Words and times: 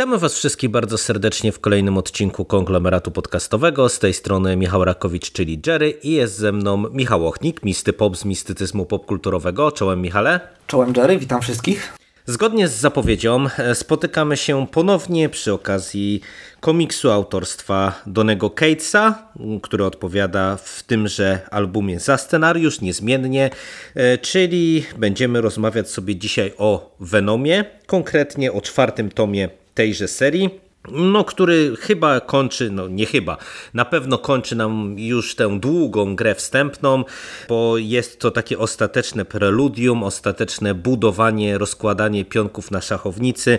Witamy 0.00 0.18
Was 0.18 0.34
wszystkich 0.34 0.70
bardzo 0.70 0.98
serdecznie 0.98 1.52
w 1.52 1.60
kolejnym 1.60 1.98
odcinku 1.98 2.44
konglomeratu 2.44 3.10
podcastowego. 3.10 3.88
Z 3.88 3.98
tej 3.98 4.14
strony 4.14 4.56
Michał 4.56 4.84
Rakowicz, 4.84 5.32
czyli 5.32 5.60
Jerry, 5.66 5.90
i 5.90 6.12
jest 6.12 6.36
ze 6.36 6.52
mną 6.52 6.76
Michał 6.76 7.26
Ochnik, 7.26 7.62
misty 7.62 7.92
pop 7.92 8.16
z 8.16 8.24
mistycyzmu 8.24 8.86
popkulturowego. 8.86 9.72
Czołem 9.72 10.02
Michale. 10.02 10.40
Czołem 10.66 10.92
Jerry, 10.96 11.18
witam 11.18 11.42
wszystkich. 11.42 11.92
Zgodnie 12.26 12.68
z 12.68 12.72
zapowiedzią 12.72 13.46
e, 13.58 13.74
spotykamy 13.74 14.36
się 14.36 14.66
ponownie 14.66 15.28
przy 15.28 15.52
okazji 15.52 16.20
komiksu 16.60 17.10
autorstwa 17.10 18.02
Donego 18.06 18.50
Catesa, 18.50 19.28
który 19.62 19.84
odpowiada 19.84 20.56
w 20.56 20.82
tymże 20.82 21.40
albumie 21.50 22.00
za 22.00 22.18
scenariusz 22.18 22.80
niezmiennie, 22.80 23.50
e, 23.94 24.18
czyli 24.18 24.84
będziemy 24.98 25.40
rozmawiać 25.40 25.90
sobie 25.90 26.16
dzisiaj 26.16 26.52
o 26.58 26.96
Venomie, 27.00 27.64
konkretnie 27.86 28.52
o 28.52 28.60
czwartym 28.60 29.10
tomie 29.10 29.59
tejże 29.74 30.08
serii 30.08 30.69
no, 30.88 31.24
który 31.24 31.76
chyba 31.76 32.20
kończy, 32.20 32.70
no 32.70 32.88
nie 32.88 33.06
chyba, 33.06 33.36
na 33.74 33.84
pewno 33.84 34.18
kończy 34.18 34.56
nam 34.56 34.94
już 34.98 35.34
tę 35.34 35.58
długą 35.60 36.16
grę 36.16 36.34
wstępną, 36.34 37.04
bo 37.48 37.78
jest 37.78 38.20
to 38.20 38.30
takie 38.30 38.58
ostateczne 38.58 39.24
preludium, 39.24 40.02
ostateczne 40.02 40.74
budowanie, 40.74 41.58
rozkładanie 41.58 42.24
pionków 42.24 42.70
na 42.70 42.80
szachownicy 42.80 43.58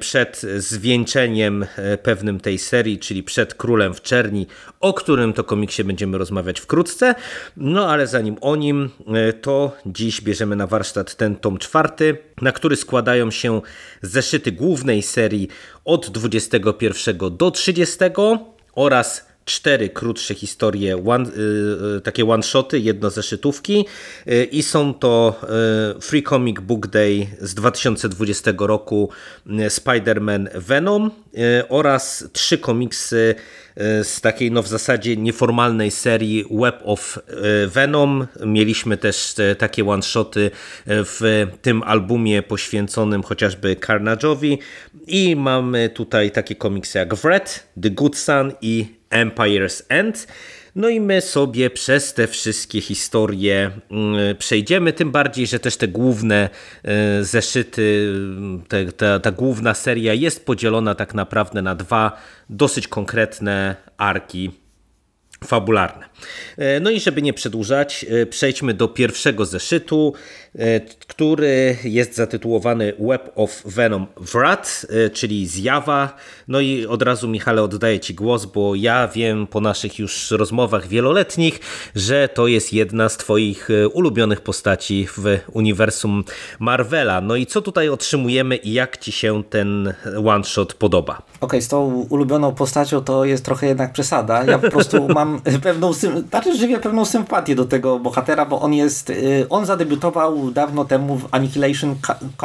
przed 0.00 0.40
zwieńczeniem 0.56 1.66
e, 1.76 1.98
pewnym 1.98 2.40
tej 2.40 2.58
serii, 2.58 2.98
czyli 2.98 3.22
przed 3.22 3.54
Królem 3.54 3.94
w 3.94 4.02
Czerni, 4.02 4.46
o 4.80 4.94
którym 4.94 5.32
to 5.32 5.44
komiksie 5.44 5.84
będziemy 5.84 6.18
rozmawiać 6.18 6.60
wkrótce. 6.60 7.14
No 7.56 7.90
ale 7.90 8.06
zanim 8.06 8.36
o 8.40 8.56
nim, 8.56 8.90
e, 9.06 9.32
to 9.32 9.76
dziś 9.86 10.20
bierzemy 10.20 10.56
na 10.56 10.66
warsztat 10.66 11.14
ten 11.16 11.36
tom 11.36 11.58
czwarty, 11.58 12.18
na 12.40 12.52
który 12.52 12.76
składają 12.76 13.30
się 13.30 13.60
zeszyty 14.02 14.52
głównej 14.52 15.02
serii 15.02 15.48
od 15.84 16.10
21 16.10 17.36
do 17.36 17.50
30 17.50 17.98
oraz 18.74 19.31
cztery 19.44 19.88
krótsze 19.88 20.34
historie, 20.34 21.04
one, 21.06 21.30
y, 21.96 22.00
takie 22.00 22.24
one-shoty, 22.24 22.78
jedno 22.78 23.10
zeszytówki 23.10 23.84
y, 24.28 24.44
i 24.44 24.62
są 24.62 24.94
to 24.94 25.40
y, 25.96 26.00
Free 26.00 26.22
Comic 26.22 26.60
Book 26.60 26.86
Day 26.86 27.26
z 27.40 27.54
2020 27.54 28.52
roku 28.58 29.08
Spider-Man 29.68 30.48
Venom 30.54 31.10
oraz 31.68 32.24
trzy 32.32 32.58
komiksy 32.58 33.34
z 34.02 34.20
takiej 34.20 34.50
no 34.50 34.62
w 34.62 34.68
zasadzie 34.68 35.16
nieformalnej 35.16 35.90
serii 35.90 36.44
Web 36.50 36.80
of 36.84 37.18
Venom. 37.68 38.26
Mieliśmy 38.46 38.96
też 38.96 39.34
takie 39.58 39.88
one-shoty 39.88 40.50
w 40.86 41.46
tym 41.62 41.82
albumie 41.82 42.42
poświęconym 42.42 43.22
chociażby 43.22 43.76
Carnage'owi 43.76 44.58
i 45.06 45.36
mamy 45.36 45.88
tutaj 45.88 46.30
takie 46.30 46.54
komiksy 46.54 46.98
jak 46.98 47.14
Wred, 47.14 47.66
The 47.82 47.90
Good 47.90 48.16
Son 48.16 48.52
i 48.60 49.01
Empire's 49.12 49.82
End. 49.88 50.26
No 50.74 50.88
i 50.88 51.00
my 51.00 51.20
sobie 51.20 51.70
przez 51.70 52.14
te 52.14 52.26
wszystkie 52.26 52.80
historie 52.80 53.70
mm, 53.90 54.36
przejdziemy, 54.36 54.92
tym 54.92 55.10
bardziej, 55.10 55.46
że 55.46 55.58
też 55.58 55.76
te 55.76 55.88
główne 55.88 56.48
e, 56.82 57.24
zeszyty, 57.24 58.14
te, 58.68 58.92
ta, 58.92 59.20
ta 59.20 59.30
główna 59.30 59.74
seria 59.74 60.14
jest 60.14 60.46
podzielona 60.46 60.94
tak 60.94 61.14
naprawdę 61.14 61.62
na 61.62 61.74
dwa 61.74 62.18
dosyć 62.50 62.88
konkretne 62.88 63.76
arki 63.96 64.50
fabularne. 65.44 66.11
E, 66.56 66.80
no 66.80 66.90
i 66.90 67.00
żeby 67.00 67.22
nie 67.22 67.32
przedłużać, 67.32 68.06
e, 68.08 68.26
przejdźmy 68.26 68.74
do 68.74 68.88
pierwszego 68.88 69.46
zeszytu, 69.46 70.12
e, 70.58 70.80
który 70.80 71.76
jest 71.84 72.14
zatytułowany 72.14 72.92
Web 73.00 73.32
of 73.34 73.62
Venom 73.64 74.06
Wrath, 74.16 74.86
czyli 75.12 75.46
zjawa. 75.46 76.16
No 76.48 76.60
i 76.60 76.86
od 76.86 77.02
razu 77.02 77.28
Michale 77.28 77.62
oddaję 77.62 78.00
Ci 78.00 78.14
głos, 78.14 78.44
bo 78.44 78.74
ja 78.74 79.08
wiem 79.08 79.46
po 79.46 79.60
naszych 79.60 79.98
już 79.98 80.30
rozmowach 80.30 80.88
wieloletnich, 80.88 81.60
że 81.94 82.28
to 82.28 82.46
jest 82.46 82.72
jedna 82.72 83.08
z 83.08 83.16
Twoich 83.16 83.68
ulubionych 83.92 84.40
postaci 84.40 85.08
w 85.16 85.38
uniwersum 85.52 86.24
Marvela. 86.58 87.20
No 87.20 87.36
i 87.36 87.46
co 87.46 87.62
tutaj 87.62 87.88
otrzymujemy 87.88 88.56
i 88.56 88.72
jak 88.72 88.98
Ci 88.98 89.12
się 89.12 89.42
ten 89.50 89.94
one-shot 90.26 90.74
podoba? 90.74 91.12
Okej, 91.14 91.26
okay, 91.40 91.62
z 91.62 91.68
tą 91.68 92.06
ulubioną 92.10 92.54
postacią 92.54 93.00
to 93.00 93.24
jest 93.24 93.44
trochę 93.44 93.66
jednak 93.66 93.92
przesada. 93.92 94.44
Ja 94.44 94.58
po 94.58 94.70
prostu 94.70 95.08
mam 95.14 95.40
pewną 95.62 95.94
znaczy 96.20 96.56
żywię 96.56 96.78
pewną 96.78 97.04
sympatię 97.04 97.54
do 97.54 97.64
tego 97.64 97.98
bohatera, 97.98 98.46
bo 98.46 98.60
on 98.60 98.74
jest, 98.74 99.10
y, 99.10 99.46
on 99.50 99.66
zadebiutował 99.66 100.50
dawno 100.50 100.84
temu 100.84 101.16
w 101.16 101.28
Annihilation 101.30 101.96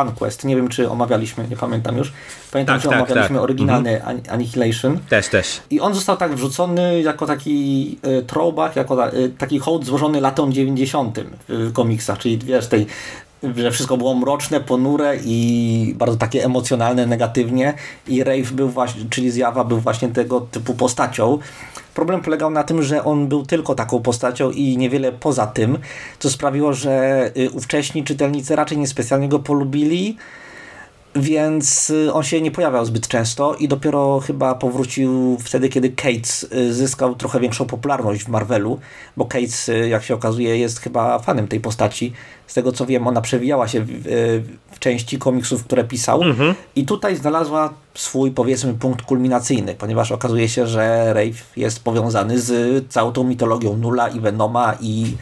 Conquest. 0.02 0.46
Nie 0.46 0.56
wiem, 0.56 0.68
czy 0.68 0.90
omawialiśmy, 0.90 1.48
nie 1.48 1.58
pamiętam 1.58 1.98
już. 1.98 2.14
Pamiętam, 2.52 2.76
tak, 2.76 2.84
że 2.84 2.90
tak, 2.90 2.98
omawialiśmy 2.98 3.36
tak. 3.36 3.44
oryginalny 3.44 3.96
mhm. 3.96 4.22
Annihilation. 4.30 5.00
Też, 5.10 5.28
też. 5.28 5.62
I 5.70 5.80
on 5.80 5.94
został 5.94 6.18
tak 6.18 6.36
wrzucony 6.36 7.02
jako 7.02 7.26
taki 7.26 7.98
y, 8.20 8.24
throwback, 8.24 8.76
jako 8.76 9.14
y, 9.14 9.30
taki 9.30 9.60
hołd 9.60 9.86
złożony 9.86 10.22
latom 10.22 10.54
90. 10.54 11.20
w 11.50 11.74
komiksach, 11.74 12.18
czyli 12.18 12.38
wiesz, 12.38 12.68
tej 12.68 12.88
że 13.56 13.72
wszystko 13.72 13.98
było 13.98 14.16
mroczne, 14.16 14.60
ponure 14.60 15.18
i 15.26 15.96
bardzo 15.98 16.18
takie 16.18 16.46
emocjonalne, 16.46 17.06
negatywnie 17.06 17.74
i 18.08 18.24
Rave 18.24 18.52
był 18.52 18.70
właśnie, 18.70 19.02
czyli 19.10 19.32
zjawa 19.32 19.64
był 19.64 19.80
właśnie 19.80 20.08
tego 20.08 20.42
typu 20.42 20.74
postacią. 20.74 21.40
Problem 21.94 22.22
polegał 22.22 22.50
na 22.50 22.64
tym, 22.64 22.84
że 22.84 23.04
on 23.04 23.28
był 23.28 23.46
tylko 23.46 23.76
taką 23.76 24.02
postacią 24.02 24.52
i 24.52 24.78
niewiele 24.78 25.12
poza 25.12 25.48
tym, 25.48 25.78
co 26.20 26.30
sprawiło, 26.30 26.74
że 26.74 27.32
y, 27.38 27.50
ówcześni 27.52 28.04
czytelnicy 28.04 28.56
raczej 28.56 28.78
niespecjalnie 28.78 29.30
go 29.30 29.40
polubili, 29.40 30.18
więc 31.22 31.90
y, 31.90 32.14
on 32.14 32.24
się 32.24 32.42
nie 32.42 32.52
pojawiał 32.52 32.86
zbyt 32.86 33.08
często 33.08 33.56
i 33.56 33.68
dopiero 33.68 34.20
chyba 34.20 34.56
powrócił 34.56 35.38
wtedy, 35.40 35.70
kiedy 35.70 35.90
Cates 35.90 36.44
y, 36.44 36.74
zyskał 36.74 37.16
trochę 37.16 37.40
większą 37.40 37.66
popularność 37.66 38.24
w 38.24 38.28
Marvelu, 38.28 38.80
bo 39.18 39.26
Cates, 39.26 39.72
jak 39.90 40.04
się 40.04 40.14
okazuje, 40.14 40.58
jest 40.58 40.80
chyba 40.80 41.20
fanem 41.20 41.48
tej 41.48 41.60
postaci. 41.60 42.14
Z 42.48 42.54
tego 42.54 42.72
co 42.72 42.86
wiem, 42.86 43.08
ona 43.08 43.22
przewijała 43.22 43.68
się 43.68 43.82
w, 43.82 43.92
w 44.72 44.80
części 44.80 45.18
komiksów, 45.18 45.64
które 45.64 45.84
pisał 45.84 46.22
mhm. 46.22 46.56
i 46.76 46.86
tutaj 46.86 47.16
znalazła 47.16 47.74
swój, 47.96 48.32
powiedzmy, 48.32 48.74
punkt 48.74 49.02
kulminacyjny, 49.02 49.76
ponieważ 49.76 50.12
okazuje 50.12 50.50
się, 50.50 50.68
że 50.68 51.14
Rave 51.14 51.58
jest 51.58 51.84
powiązany 51.84 52.40
z 52.40 52.84
całą 52.90 53.12
tą 53.12 53.24
mitologią 53.24 53.78
Nula 53.78 54.08
i 54.08 54.20
Venoma 54.20 54.78
i 54.82 55.18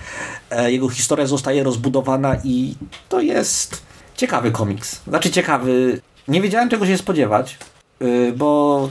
e, 0.50 0.72
jego 0.72 0.90
historia 0.90 1.26
zostaje 1.26 1.64
rozbudowana 1.64 2.36
i 2.44 2.76
to 3.10 3.22
jest 3.22 3.82
ciekawy 4.18 4.52
komiks. 4.52 5.02
Znaczy 5.08 5.32
ciekawy. 5.32 6.02
Nie 6.28 6.42
wiedziałem 6.42 6.70
czego 6.70 6.86
się 6.86 6.98
spodziewać, 6.98 7.58
yy, 8.00 8.34
bo 8.38 8.90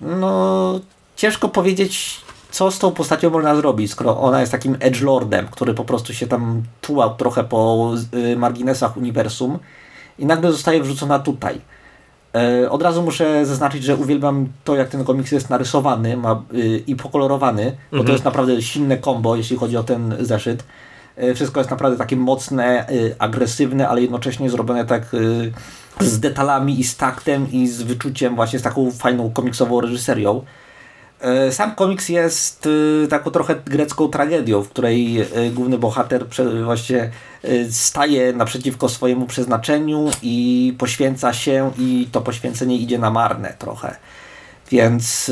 no 0.00 0.80
ciężko 1.16 1.48
powiedzieć 1.48 2.24
co 2.54 2.70
z 2.70 2.78
tą 2.78 2.92
postacią 2.92 3.30
można 3.30 3.56
zrobić, 3.56 3.90
skoro 3.90 4.20
ona 4.20 4.40
jest 4.40 4.52
takim 4.52 4.76
edgelordem, 4.80 5.46
który 5.50 5.74
po 5.74 5.84
prostu 5.84 6.14
się 6.14 6.26
tam 6.26 6.62
tułał 6.80 7.16
trochę 7.16 7.44
po 7.44 7.92
yy, 8.12 8.36
marginesach 8.36 8.96
uniwersum 8.96 9.58
i 10.18 10.26
nagle 10.26 10.52
zostaje 10.52 10.82
wrzucona 10.82 11.18
tutaj. 11.18 11.60
Yy, 12.34 12.70
od 12.70 12.82
razu 12.82 13.02
muszę 13.02 13.46
zaznaczyć, 13.46 13.84
że 13.84 13.96
uwielbiam 13.96 14.48
to, 14.64 14.76
jak 14.76 14.88
ten 14.88 15.04
komiks 15.04 15.32
jest 15.32 15.50
narysowany 15.50 16.16
ma, 16.16 16.42
yy, 16.52 16.78
i 16.78 16.96
pokolorowany, 16.96 17.62
mhm. 17.62 17.78
bo 17.90 17.96
to 17.96 18.00
mhm. 18.00 18.12
jest 18.12 18.24
naprawdę 18.24 18.62
silne 18.62 18.98
combo, 18.98 19.36
jeśli 19.36 19.56
chodzi 19.56 19.76
o 19.76 19.84
ten 19.84 20.16
zeszyt. 20.20 20.64
E, 21.16 21.34
wszystko 21.34 21.60
jest 21.60 21.70
naprawdę 21.70 21.98
takie 21.98 22.16
mocne, 22.16 22.88
e, 22.88 22.92
agresywne, 23.18 23.88
ale 23.88 24.02
jednocześnie 24.02 24.50
zrobione 24.50 24.84
tak 24.84 25.02
e, 26.00 26.04
z 26.04 26.20
detalami 26.20 26.80
i 26.80 26.84
z 26.84 26.96
taktem 26.96 27.52
i 27.52 27.68
z 27.68 27.82
wyczuciem 27.82 28.34
właśnie 28.34 28.58
z 28.58 28.62
taką 28.62 28.90
fajną 28.90 29.30
komiksową 29.30 29.80
reżyserią. 29.80 30.44
Sam 31.50 31.74
komiks 31.74 32.08
jest 32.08 32.68
taką 33.10 33.30
trochę 33.30 33.54
grecką 33.66 34.08
tragedią, 34.08 34.62
w 34.62 34.68
której 34.68 35.26
główny 35.52 35.78
bohater 35.78 36.26
właśnie 36.64 37.10
staje 37.70 38.32
naprzeciwko 38.32 38.88
swojemu 38.88 39.26
przeznaczeniu 39.26 40.10
i 40.22 40.74
poświęca 40.78 41.32
się 41.32 41.70
i 41.78 42.08
to 42.12 42.20
poświęcenie 42.20 42.76
idzie 42.76 42.98
na 42.98 43.10
marne 43.10 43.54
trochę. 43.58 43.96
Więc 44.70 45.30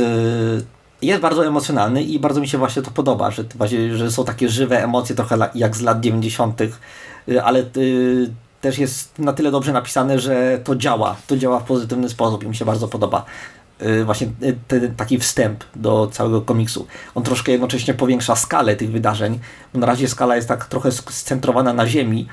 jest 1.03 1.21
bardzo 1.21 1.47
emocjonalny 1.47 2.03
i 2.03 2.19
bardzo 2.19 2.41
mi 2.41 2.49
się 2.49 2.59
właśnie 2.59 2.83
to 2.83 2.91
podoba, 2.91 3.31
że, 3.31 3.45
że 3.97 4.11
są 4.11 4.25
takie 4.25 4.49
żywe 4.49 4.85
emocje, 4.85 5.17
trochę 5.17 5.39
jak 5.55 5.77
z 5.77 5.81
lat 5.81 6.01
90., 6.01 6.61
y, 6.61 7.43
ale 7.45 7.65
y, 7.77 8.31
też 8.61 8.79
jest 8.79 9.19
na 9.19 9.33
tyle 9.33 9.51
dobrze 9.51 9.73
napisane, 9.73 10.19
że 10.19 10.61
to 10.65 10.77
działa, 10.77 11.17
to 11.27 11.37
działa 11.37 11.61
w 11.61 11.65
pozytywny 11.65 12.09
sposób 12.09 12.45
i 12.45 12.49
mi 12.49 12.57
się 12.57 12.65
bardzo 12.65 12.89
podoba 12.89 13.25
y, 13.83 14.05
właśnie 14.05 14.27
ten 14.69 14.95
taki 14.95 15.19
wstęp 15.19 15.65
do 15.77 16.09
całego 16.13 16.41
komiksu. 16.41 16.87
On 17.15 17.23
troszkę 17.23 17.53
jednocześnie 17.53 17.95
powiększa 17.95 18.37
skalę 18.37 18.77
tych 18.77 18.93
wydarzeń, 18.93 19.39
na 19.75 19.87
razie 19.87 20.09
skala 20.09 20.37
jest 20.37 20.49
tak 20.49 20.65
trochę 20.65 20.93
scentrowana 20.93 21.73
na 21.73 21.87
ziemi, 21.87 22.29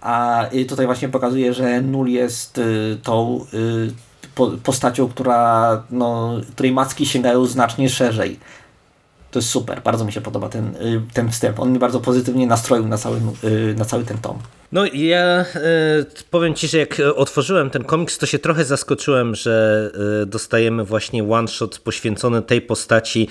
a 0.00 0.44
tutaj 0.68 0.86
właśnie 0.86 1.08
pokazuje, 1.08 1.54
że 1.54 1.80
Nul 1.80 2.08
jest 2.08 2.60
tą 3.02 3.46
postacią, 4.62 5.08
która, 5.08 5.82
no, 5.90 6.32
której 6.52 6.72
macki 6.72 7.06
sięgają 7.06 7.46
znacznie 7.46 7.88
szerzej. 7.88 8.38
To 9.30 9.38
jest 9.38 9.48
super, 9.48 9.82
bardzo 9.82 10.04
mi 10.04 10.12
się 10.12 10.20
podoba 10.20 10.48
ten, 10.48 10.76
y, 10.76 11.02
ten 11.14 11.30
wstęp. 11.30 11.60
On 11.60 11.70
mnie 11.70 11.78
bardzo 11.78 12.00
pozytywnie 12.00 12.46
nastroił 12.46 12.88
na 12.88 12.98
cały, 12.98 13.20
y, 13.44 13.74
na 13.78 13.84
cały 13.84 14.04
ten 14.04 14.18
tom. 14.18 14.38
No 14.72 14.84
ja 14.86 15.40
y, 15.40 16.24
powiem 16.30 16.54
Ci, 16.54 16.68
że 16.68 16.78
jak 16.78 16.96
otworzyłem 17.16 17.70
ten 17.70 17.84
komiks, 17.84 18.18
to 18.18 18.26
się 18.26 18.38
trochę 18.38 18.64
zaskoczyłem, 18.64 19.34
że 19.34 19.90
dostajemy 20.26 20.84
właśnie 20.84 21.32
one 21.32 21.48
shot 21.48 21.78
poświęcony 21.78 22.42
tej 22.42 22.62
postaci 22.62 23.28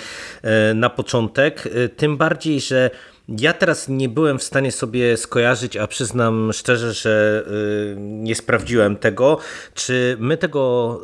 na 0.75 0.89
początek. 0.89 1.69
Tym 1.97 2.17
bardziej, 2.17 2.61
że 2.61 2.89
ja 3.37 3.53
teraz 3.53 3.87
nie 3.87 4.09
byłem 4.09 4.39
w 4.39 4.43
stanie 4.43 4.71
sobie 4.71 5.17
skojarzyć, 5.17 5.77
a 5.77 5.87
przyznam 5.87 6.53
szczerze, 6.53 6.93
że 6.93 7.43
y, 7.91 7.95
nie 7.99 8.35
sprawdziłem 8.35 8.95
tego, 8.95 9.37
czy 9.73 10.17
my 10.19 10.37
tego, 10.37 11.01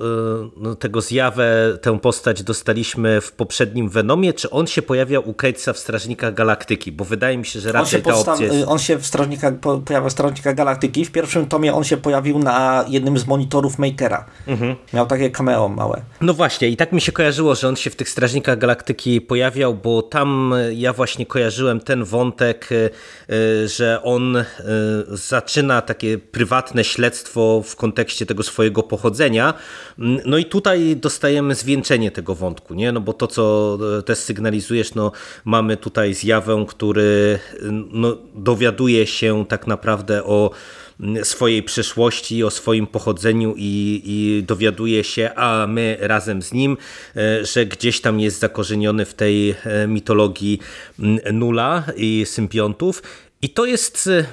y, 0.48 0.51
no, 0.57 0.75
tego 0.75 1.01
zjawę, 1.01 1.77
tę 1.81 2.00
postać 2.00 2.44
dostaliśmy 2.44 3.22
w 3.22 3.31
poprzednim 3.31 3.89
Venomie, 3.89 4.33
czy 4.33 4.50
on 4.50 4.68
się 4.68 4.81
pojawiał 4.81 5.30
u 5.30 5.33
Catesa 5.33 5.74
w 5.74 5.77
Strażnikach 5.77 6.33
Galaktyki, 6.33 6.92
bo 6.92 7.06
wydaje 7.06 7.38
mi 7.38 7.45
się, 7.45 7.60
że 7.60 7.72
raczej 7.72 8.01
ta 8.01 8.16
opcja 8.16 8.45
jest... 8.45 8.56
Y, 8.56 8.68
on 8.68 8.80
się 8.80 8.98
w 8.98 9.06
Strażnikach, 9.06 9.54
pojawiał 9.86 10.10
w 10.10 10.13
Strażnikach 10.13 10.56
Galaktyki, 10.56 11.06
w 11.06 11.12
pierwszym 11.12 11.48
tomie 11.48 11.74
on 11.74 11.83
się 11.83 11.98
pojawił 11.98 12.39
na 12.39 12.86
jednym 12.88 13.18
z 13.18 13.28
monitorów 13.28 13.80
Makera. 13.80 14.25
Mhm. 14.48 14.75
Miał 14.94 15.06
takie 15.07 15.30
cameo 15.30 15.69
małe. 15.69 16.01
No 16.21 16.33
właśnie 16.33 16.68
i 16.68 16.78
tak 16.78 16.92
mi 16.92 17.01
się 17.01 17.12
kojarzyło, 17.12 17.56
że 17.56 17.68
on 17.68 17.75
się 17.75 17.89
w 17.89 17.95
tych 17.95 18.10
Strażnikach 18.10 18.57
Galaktyki 18.57 19.21
pojawiał, 19.21 19.74
bo 19.74 20.01
tam 20.01 20.54
ja 20.74 20.94
właśnie 20.94 21.25
kojarzyłem 21.25 21.80
ten 21.80 22.04
wątek, 22.15 22.71
y, 22.71 22.89
y, 23.29 23.67
że 23.67 24.03
on 24.03 24.35
y, 24.35 24.45
zaczyna 25.09 25.81
takie 25.81 26.17
prywatne 26.17 26.83
śledztwo 26.83 27.63
w 27.65 27.75
kontekście 27.75 28.25
tego 28.25 28.44
swojego 28.44 28.83
pochodzenia. 28.83 29.53
Mm, 30.00 30.19
no 30.25 30.38
i 30.38 30.45
tutaj 30.45 30.95
dostajemy 30.95 31.56
zwieńczenie 31.56 32.12
tego 32.12 32.35
wątku, 32.35 32.73
nie? 32.73 32.91
No 32.91 33.01
bo 33.01 33.13
to, 33.13 33.27
co 33.27 33.77
też 34.06 34.17
sygnalizujesz, 34.17 34.95
no 34.95 35.12
mamy 35.45 35.77
tutaj 35.77 36.13
zjawę, 36.13 36.65
który 36.67 37.39
no, 37.91 38.18
dowiaduje 38.35 39.07
się 39.07 39.45
tak 39.50 39.68
naprawdę 39.68 40.23
o 40.23 40.51
swojej 41.24 41.63
przeszłości, 41.63 42.44
o 42.44 42.51
swoim 42.51 42.88
pochodzeniu 42.88 43.53
i, 43.57 44.01
i 44.06 44.44
dowiaduje 44.44 45.03
się, 45.03 45.31
a 45.36 45.68
my 45.68 45.97
razem 46.00 46.42
z 46.42 46.53
nim, 46.53 46.77
e, 47.15 47.45
że 47.45 47.65
gdzieś 47.65 48.01
tam 48.01 48.19
jest 48.19 48.39
zakorzeniony 48.39 49.06
w 49.06 49.13
tej 49.13 49.50
e, 49.50 49.88
mitologii 49.88 50.59
nula 51.33 51.83
i 51.95 52.25
symbiontów. 52.25 53.03
I 53.42 53.50
to 53.50 53.65
jest 53.65 54.07
e, 54.07 54.25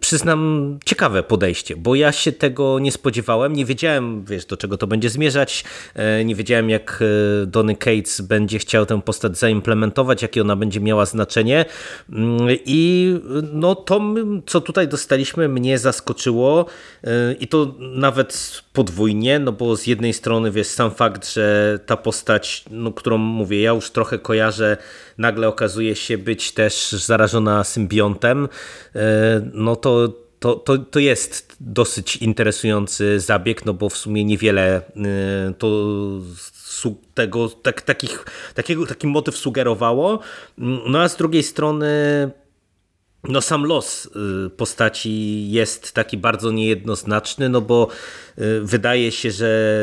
przyznam, 0.00 0.78
ciekawe 0.84 1.22
podejście, 1.22 1.76
bo 1.76 1.94
ja 1.94 2.12
się 2.12 2.32
tego 2.32 2.78
nie 2.78 2.92
spodziewałem, 2.92 3.52
nie 3.52 3.64
wiedziałem, 3.64 4.24
wiesz, 4.24 4.46
do 4.46 4.56
czego 4.56 4.78
to 4.78 4.86
będzie 4.86 5.10
zmierzać, 5.10 5.64
e, 5.94 6.24
nie 6.24 6.34
wiedziałem, 6.34 6.70
jak 6.70 7.02
e, 7.42 7.46
Donny 7.46 7.76
Cates 7.76 8.20
będzie 8.20 8.58
chciał 8.58 8.86
tę 8.86 9.02
postać 9.02 9.38
zaimplementować, 9.38 10.22
jakie 10.22 10.40
ona 10.40 10.56
będzie 10.56 10.80
miała 10.80 11.06
znaczenie. 11.06 11.64
Mm, 12.10 12.38
i 12.64 13.14
no 13.52 13.74
to, 13.74 14.00
co 14.46 14.60
tutaj 14.60 14.88
dostaliśmy, 14.88 15.48
mnie 15.48 15.78
zaskoczyło 15.78 16.66
e, 17.04 17.32
i 17.32 17.48
to 17.48 17.74
nawet 17.78 18.62
podwójnie, 18.74 19.38
no 19.38 19.52
bo 19.52 19.76
z 19.76 19.86
jednej 19.86 20.12
strony, 20.12 20.50
wiesz, 20.50 20.66
sam 20.66 20.90
fakt, 20.90 21.32
że 21.32 21.78
ta 21.86 21.96
postać, 21.96 22.64
no, 22.70 22.92
którą 22.92 23.18
mówię, 23.18 23.60
ja 23.60 23.70
już 23.70 23.90
trochę 23.90 24.18
kojarzę, 24.18 24.76
nagle 25.18 25.48
okazuje 25.48 25.96
się 25.96 26.18
być 26.18 26.52
też 26.52 26.92
zarażona 26.92 27.64
symbiontem, 27.64 28.48
no 29.52 29.76
to, 29.76 30.08
to, 30.38 30.54
to, 30.54 30.78
to 30.78 30.98
jest 30.98 31.56
dosyć 31.60 32.16
interesujący 32.16 33.20
zabieg, 33.20 33.66
no 33.66 33.74
bo 33.74 33.88
w 33.88 33.96
sumie 33.96 34.24
niewiele 34.24 34.82
y, 35.50 35.54
to 35.54 35.68
tego, 37.14 37.48
tak, 37.48 37.82
takich, 37.82 38.24
takiego, 38.54 38.86
taki 38.86 39.06
motyw 39.06 39.36
sugerowało. 39.36 40.20
No 40.86 41.00
a 41.00 41.08
z 41.08 41.16
drugiej 41.16 41.42
strony 41.42 41.86
no 43.28 43.40
sam 43.40 43.64
los 43.64 44.06
y, 44.46 44.50
postaci 44.50 45.50
jest 45.50 45.92
taki 45.92 46.18
bardzo 46.18 46.50
niejednoznaczny, 46.50 47.48
no 47.48 47.60
bo 47.60 47.88
y, 48.38 48.60
wydaje 48.62 49.12
się, 49.12 49.30
że 49.30 49.78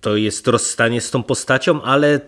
to 0.00 0.16
jest 0.16 0.48
rozstanie 0.48 1.00
z 1.00 1.10
tą 1.10 1.22
postacią, 1.22 1.82
ale 1.82 2.20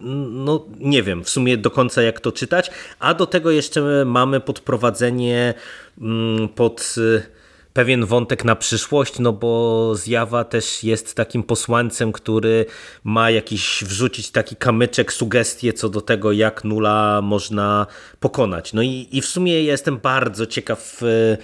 no 0.00 0.66
nie 0.80 1.02
wiem 1.02 1.24
w 1.24 1.30
sumie 1.30 1.56
do 1.56 1.70
końca 1.70 2.02
jak 2.02 2.20
to 2.20 2.32
czytać, 2.32 2.70
a 2.98 3.14
do 3.14 3.26
tego 3.26 3.50
jeszcze 3.50 4.04
mamy 4.04 4.40
podprowadzenie 4.40 5.54
mm, 6.00 6.48
pod 6.48 6.94
y, 6.98 7.35
pewien 7.76 8.04
wątek 8.04 8.44
na 8.44 8.56
przyszłość, 8.56 9.18
no 9.18 9.32
bo 9.32 9.94
zjawa 9.94 10.44
też 10.44 10.84
jest 10.84 11.14
takim 11.14 11.42
posłańcem, 11.42 12.12
który 12.12 12.66
ma 13.04 13.30
jakiś 13.30 13.84
wrzucić 13.84 14.30
taki 14.30 14.56
kamyczek, 14.56 15.12
sugestie 15.12 15.72
co 15.72 15.88
do 15.88 16.00
tego, 16.00 16.32
jak 16.32 16.64
nula 16.64 17.20
można 17.22 17.86
pokonać. 18.20 18.72
No 18.72 18.82
i, 18.82 19.08
i 19.12 19.20
w 19.20 19.26
sumie 19.26 19.62
jestem 19.62 19.98
bardzo 19.98 20.46
ciekaw 20.46 21.02
y, 21.02 21.38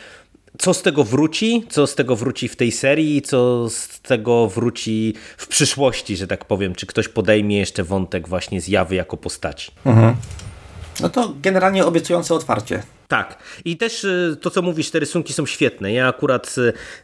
co 0.58 0.74
z 0.74 0.82
tego 0.82 1.04
wróci, 1.04 1.66
co 1.70 1.86
z 1.86 1.94
tego 1.94 2.16
wróci 2.16 2.48
w 2.48 2.56
tej 2.56 2.72
serii, 2.72 3.22
co 3.22 3.70
z 3.70 4.00
tego 4.00 4.48
wróci 4.48 5.14
w 5.36 5.46
przyszłości, 5.46 6.16
że 6.16 6.26
tak 6.26 6.44
powiem, 6.44 6.74
czy 6.74 6.86
ktoś 6.86 7.08
podejmie 7.08 7.58
jeszcze 7.58 7.84
wątek 7.84 8.28
właśnie 8.28 8.60
zjawy 8.60 8.94
jako 8.94 9.16
postaci. 9.16 9.70
Mhm. 9.84 10.14
No 11.00 11.08
to 11.08 11.34
generalnie 11.42 11.86
obiecujące 11.86 12.34
otwarcie. 12.34 12.82
Tak. 13.12 13.38
I 13.64 13.76
też 13.76 14.04
y, 14.04 14.36
to, 14.40 14.50
co 14.50 14.62
mówisz, 14.62 14.90
te 14.90 14.98
rysunki 14.98 15.32
są 15.32 15.46
świetne. 15.46 15.92
Ja 15.92 16.08
akurat 16.08 16.54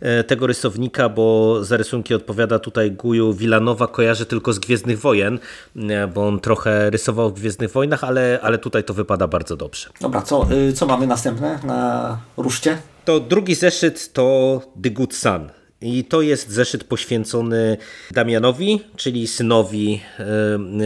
y, 0.03 0.25
tego 0.25 0.47
rysownika, 0.47 1.09
bo 1.09 1.59
za 1.65 1.77
rysunki 1.77 2.15
odpowiada 2.15 2.59
tutaj 2.59 2.91
Guju 2.91 3.35
Wilanowa, 3.35 3.87
kojarzę 3.87 4.27
tylko 4.27 4.53
z 4.53 4.59
Gwiezdnych 4.59 5.01
Wojen, 5.01 5.39
y, 5.77 5.81
bo 6.15 6.29
on 6.29 6.41
trochę 6.41 6.91
rysował 6.91 7.31
w 7.31 7.35
Gwiezdnych 7.35 7.73
Wojnach, 7.73 8.05
ale, 8.05 8.39
ale 8.43 8.59
tutaj 8.59 8.85
to 8.85 8.95
wypada 8.95 9.27
bardzo 9.27 9.57
dobrze. 9.57 9.89
Dobra, 10.01 10.23
co, 10.23 10.49
co 10.75 10.87
mamy 10.87 11.07
następne 11.07 11.59
na 11.65 12.19
ruszcie? 12.37 12.79
To 13.05 13.21
drugi 13.21 13.55
zeszyt 13.55 14.13
to 14.13 14.61
The 14.83 14.91
Good 14.91 15.15
Sun. 15.15 15.51
I 15.81 16.05
to 16.05 16.23
jest 16.23 16.51
zeszyt 16.51 16.85
poświęcony 16.85 17.77
Damianowi, 18.11 18.85
czyli 18.97 19.27
synowi 19.27 20.01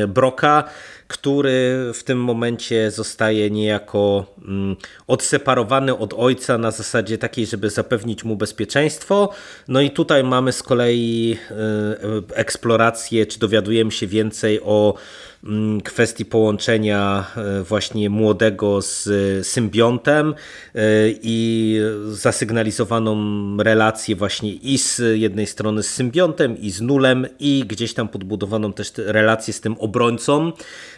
Broka, 0.09 0.65
który 1.13 1.91
w 1.95 2.03
tym 2.05 2.19
momencie 2.25 2.91
zostaje 2.91 3.51
niejako 3.51 4.27
mm, 4.45 4.77
odseparowany 5.07 5.97
od 5.99 6.15
ojca 6.15 6.59
na 6.59 6.71
zasadzie 6.71 7.19
takiej, 7.19 7.47
żeby 7.47 7.71
zapewnić 7.71 8.25
mu 8.25 8.37
bezpieczeństwo. 8.37 9.31
No 9.69 9.81
i 9.81 9.91
tutaj 9.91 10.25
mamy 10.25 10.53
z 10.53 10.63
kolei 10.63 11.39
e, 11.51 11.57
eksplorację, 12.35 13.27
czy 13.27 13.39
dowiadujemy 13.39 13.91
się 13.91 14.07
więcej 14.07 14.61
o 14.61 14.95
kwestii 15.85 16.25
połączenia 16.25 17.27
e, 17.37 17.63
właśnie 17.63 18.11
młodego 18.11 18.83
z 18.83 19.09
symbiontem 19.47 20.35
e, 20.75 20.81
i 21.23 21.79
zasygnalizowaną 22.09 23.17
relację 23.57 24.17
właśnie 24.17 24.53
i 24.53 24.79
z 24.79 25.03
jednej 25.15 25.47
strony 25.47 25.83
z 25.83 25.91
symbiontem 25.91 26.59
i 26.59 26.71
z 26.71 26.81
nulem 26.81 27.27
i 27.41 27.65
gdzieś 27.67 27.95
tam 27.95 28.09
podbudowaną 28.09 28.73
też 28.73 28.93
relację 28.97 29.55
z 29.55 29.61
tym 29.61 29.77
obrońcą 29.79 30.53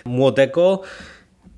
młodego. 0.05 0.83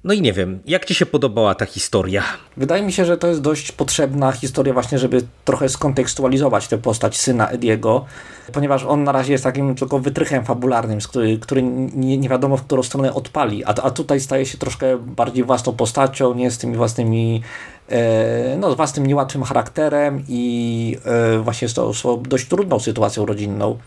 No 0.04 0.14
i 0.14 0.22
nie 0.22 0.32
wiem, 0.32 0.58
jak 0.66 0.84
Ci 0.84 0.94
się 0.94 1.06
podobała 1.06 1.54
ta 1.54 1.66
historia? 1.66 2.22
Wydaje 2.56 2.82
mi 2.82 2.92
się, 2.92 3.04
że 3.04 3.16
to 3.16 3.28
jest 3.28 3.40
dość 3.40 3.72
potrzebna 3.72 4.32
historia 4.32 4.72
właśnie, 4.72 4.98
żeby 4.98 5.22
trochę 5.44 5.68
skontekstualizować 5.68 6.68
tę 6.68 6.78
postać 6.78 7.16
syna 7.16 7.48
Ediego, 7.48 8.04
ponieważ 8.52 8.84
on 8.84 9.04
na 9.04 9.12
razie 9.12 9.32
jest 9.32 9.44
takim 9.44 9.74
tylko 9.74 9.98
wytrychem 9.98 10.44
fabularnym, 10.44 10.98
który, 10.98 11.38
który 11.38 11.62
nie, 11.62 12.18
nie 12.18 12.28
wiadomo 12.28 12.56
w 12.56 12.62
którą 12.62 12.82
stronę 12.82 13.14
odpali, 13.14 13.64
a, 13.64 13.68
a 13.68 13.90
tutaj 13.90 14.20
staje 14.20 14.46
się 14.46 14.58
troszkę 14.58 14.98
bardziej 14.98 15.44
własną 15.44 15.72
postacią, 15.72 16.34
nie 16.34 16.50
z 16.50 16.58
tymi 16.58 16.76
własnymi 16.76 17.42
e, 17.88 18.56
no, 18.58 18.72
z 18.72 18.76
własnym 18.76 19.06
niełatwym 19.06 19.42
charakterem 19.42 20.24
i 20.28 20.98
e, 21.04 21.38
właśnie 21.38 21.68
z 21.68 21.74
tą 21.74 21.92
dość 22.22 22.48
trudną 22.48 22.80
sytuacją 22.80 23.26
rodzinną 23.26 23.78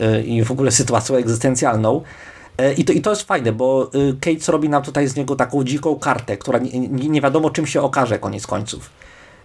e, 0.00 0.22
i 0.22 0.44
w 0.44 0.50
ogóle 0.50 0.70
sytuacją 0.70 1.16
egzystencjalną. 1.16 2.02
E, 2.58 2.72
I 2.72 2.84
to, 2.84 2.92
I 2.92 3.00
to 3.00 3.10
jest 3.10 3.22
fajne, 3.22 3.52
bo 3.52 3.90
y, 3.94 4.16
Kate 4.20 4.52
robi 4.52 4.68
nam 4.68 4.82
tutaj 4.82 5.08
z 5.08 5.16
niego 5.16 5.36
taką 5.36 5.64
dziką 5.64 5.96
kartę, 5.96 6.36
która 6.36 6.58
nie, 6.58 6.88
nie, 6.88 7.20
wiadomo 7.20 7.50
czym 7.50 7.66
się 7.66 7.82
okaże 7.82 8.18
koniec 8.18 8.46
końców. 8.46 8.90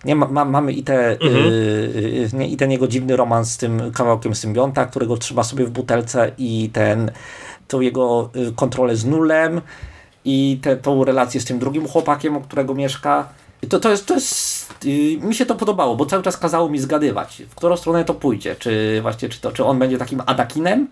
Nie, 0.06 0.16
ma, 0.16 0.46
mamy 0.46 0.74
i, 0.74 0.84
te, 0.84 1.12
mhm. 1.12 1.46
y, 1.46 2.30
nie, 2.34 2.48
i 2.48 2.58
ten 2.58 2.72
jego 2.72 2.88
dziwny 2.88 3.16
romans 3.16 3.52
z 3.52 3.58
tym 3.58 3.92
kawałkiem 3.92 4.36
symbionta, 4.36 4.86
którego 4.86 5.18
trzyma 5.18 5.44
sobie 5.44 5.66
w 5.66 5.70
butelce 5.70 6.32
i 6.38 6.70
ten, 6.74 7.12
tą 7.68 7.80
jego 7.80 8.30
y, 8.36 8.54
kontrolę 8.56 8.96
z 8.96 9.06
nulem 9.06 9.62
i 10.26 10.60
te, 10.62 10.78
tą 10.78 11.04
relację 11.04 11.42
z 11.42 11.46
tym 11.46 11.60
drugim 11.60 11.88
chłopakiem, 11.88 12.38
u 12.38 12.42
którego 12.42 12.74
mieszka. 12.74 13.30
To, 13.70 13.80
to 13.80 13.92
jest, 13.92 14.06
to 14.06 14.14
jest 14.14 14.60
mi 15.22 15.36
się 15.36 15.46
to 15.46 15.56
podobało, 15.56 15.96
bo 15.96 16.06
cały 16.06 16.24
czas 16.24 16.38
kazało 16.38 16.70
mi 16.70 16.80
zgadywać, 16.80 17.44
w 17.50 17.56
którą 17.56 17.78
stronę 17.78 18.06
to 18.06 18.14
pójdzie. 18.14 18.56
Czy 18.56 19.00
właśnie, 19.02 19.30
czy, 19.30 19.42
to, 19.42 19.52
czy 19.52 19.66
on 19.66 19.80
będzie 19.80 19.98
takim 19.98 20.22
Adakinem, 20.26 20.88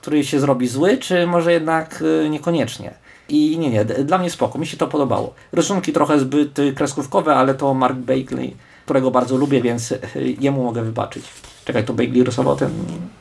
który 0.00 0.24
się 0.24 0.40
zrobi 0.40 0.68
zły, 0.68 0.98
czy 0.98 1.26
może 1.26 1.52
jednak 1.52 2.02
y, 2.02 2.28
niekoniecznie. 2.30 2.94
I 3.28 3.58
nie, 3.58 3.70
nie, 3.70 3.84
dla 3.84 4.18
mnie 4.18 4.30
spoko, 4.30 4.58
mi 4.58 4.66
się 4.66 4.76
to 4.76 4.86
podobało. 4.86 5.34
Rysunki 5.52 5.92
trochę 5.92 6.18
zbyt 6.18 6.58
y, 6.58 6.72
kreskówkowe, 6.72 7.34
ale 7.34 7.54
to 7.54 7.74
Mark 7.74 7.96
Bagley, 7.96 8.56
którego 8.84 9.10
bardzo 9.10 9.36
lubię, 9.36 9.62
więc 9.62 9.92
y, 9.92 10.00
jemu 10.40 10.64
mogę 10.64 10.82
wybaczyć. 10.82 11.24
Czekaj, 11.64 11.84
to 11.84 11.92
Bagley 11.92 12.24
rysował 12.24 12.56
ten... 12.56 12.70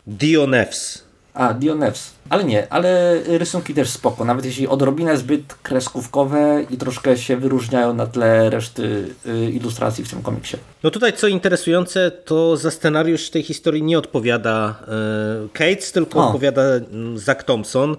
Dionefs. 0.07 1.03
A, 1.33 1.53
Dionefs. 1.53 2.18
Ale 2.29 2.43
nie, 2.43 2.73
ale 2.73 3.21
rysunki 3.25 3.73
też 3.73 3.89
spoko, 3.89 4.25
nawet 4.25 4.45
jeśli 4.45 4.67
odrobinę 4.67 5.17
zbyt 5.17 5.53
kreskówkowe 5.53 6.65
i 6.69 6.77
troszkę 6.77 7.17
się 7.17 7.37
wyróżniają 7.37 7.93
na 7.93 8.07
tle 8.07 8.49
reszty 8.49 9.07
y, 9.25 9.51
ilustracji 9.51 10.03
w 10.03 10.09
tym 10.09 10.21
komiksie. 10.21 10.57
No 10.83 10.91
tutaj 10.91 11.13
co 11.13 11.27
interesujące, 11.27 12.11
to 12.11 12.57
za 12.57 12.71
scenariusz 12.71 13.29
tej 13.29 13.43
historii 13.43 13.83
nie 13.83 13.97
odpowiada 13.97 14.75
y, 15.45 15.49
Cates, 15.49 15.91
tylko 15.91 16.19
o. 16.19 16.27
odpowiada 16.27 16.61
mm, 16.61 17.17
Zach 17.17 17.43
Thompson 17.43 17.95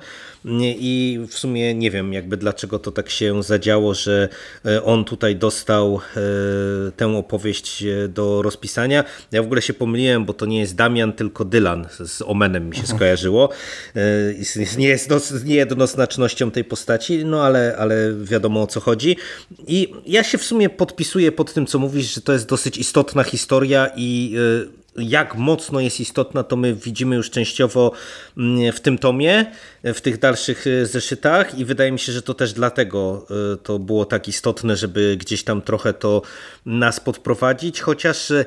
i 0.61 1.21
w 1.29 1.35
sumie 1.35 1.75
nie 1.75 1.91
wiem 1.91 2.13
jakby 2.13 2.37
dlaczego 2.37 2.79
to 2.79 2.93
tak 2.93 3.11
się 3.11 3.43
zadziało, 3.43 3.95
że 3.95 4.29
e, 4.65 4.85
on 4.85 5.05
tutaj 5.05 5.37
dostał 5.37 6.01
e, 6.17 6.21
tę 6.93 7.17
opowieść 7.17 7.83
e, 7.83 8.09
do 8.09 8.43
rozpisania. 8.43 9.05
Ja 9.33 9.43
w 9.43 9.47
ogóle 9.47 9.63
się 9.63 9.75
pomyliłem, 9.75 10.25
bo 10.25 10.33
to 10.33 10.47
nie 10.47 10.61
jest 10.61 10.77
Damian, 10.77 11.13
tylko 11.13 11.45
Dylan 11.45 11.87
z 12.05 12.23
Omenem 12.23 12.69
mi 12.69 12.77
się 12.77 12.83
mhm. 12.83 12.99
skojarzyło. 12.99 13.49
Jest 14.79 14.79
niejednoznacznością 15.45 16.51
tej 16.51 16.65
postaci, 16.65 17.25
no 17.25 17.43
ale, 17.43 17.77
ale 17.79 18.15
wiadomo 18.23 18.63
o 18.63 18.67
co 18.67 18.81
chodzi. 18.81 19.17
I 19.67 19.93
ja 20.07 20.25
się 20.25 20.39
w 20.39 20.45
sumie 20.45 20.69
podpisuję 20.69 21.33
pod 21.33 21.55
tym, 21.55 21.67
co 21.67 21.79
mówisz, 21.79 22.15
że 22.15 22.21
to 22.21 22.33
jest 22.33 22.47
dosyć 22.47 22.79
istotna 22.79 23.23
historia 23.25 23.91
i 23.97 24.37
jak 24.97 25.35
mocno 25.35 25.81
jest 25.81 26.01
istotna, 26.01 26.43
to 26.43 26.57
my 26.57 26.75
widzimy 26.75 27.17
już 27.17 27.31
częściowo 27.31 27.93
mm, 28.37 28.73
w 28.73 28.81
tym 28.81 28.99
tomie, 28.99 29.53
w 29.85 30.01
tych 30.01 30.19
dalszych 30.19 30.67
y, 30.67 30.87
zeszytach 30.87 31.59
i 31.59 31.65
wydaje 31.65 31.93
mi 31.93 31.99
się, 31.99 32.13
że 32.13 32.23
to 32.23 32.35
też 32.35 32.53
dlatego 32.53 33.27
y, 33.55 33.57
to 33.57 33.79
było 33.79 34.05
tak 34.05 34.29
istotne, 34.29 34.77
żeby 34.77 35.17
gdzieś 35.21 35.45
tam 35.45 35.63
trochę 35.63 35.93
to 35.93 36.23
nas 36.67 37.01
podprowadzić, 37.01 37.81
chociaż 37.81 38.31
y, 38.31 38.45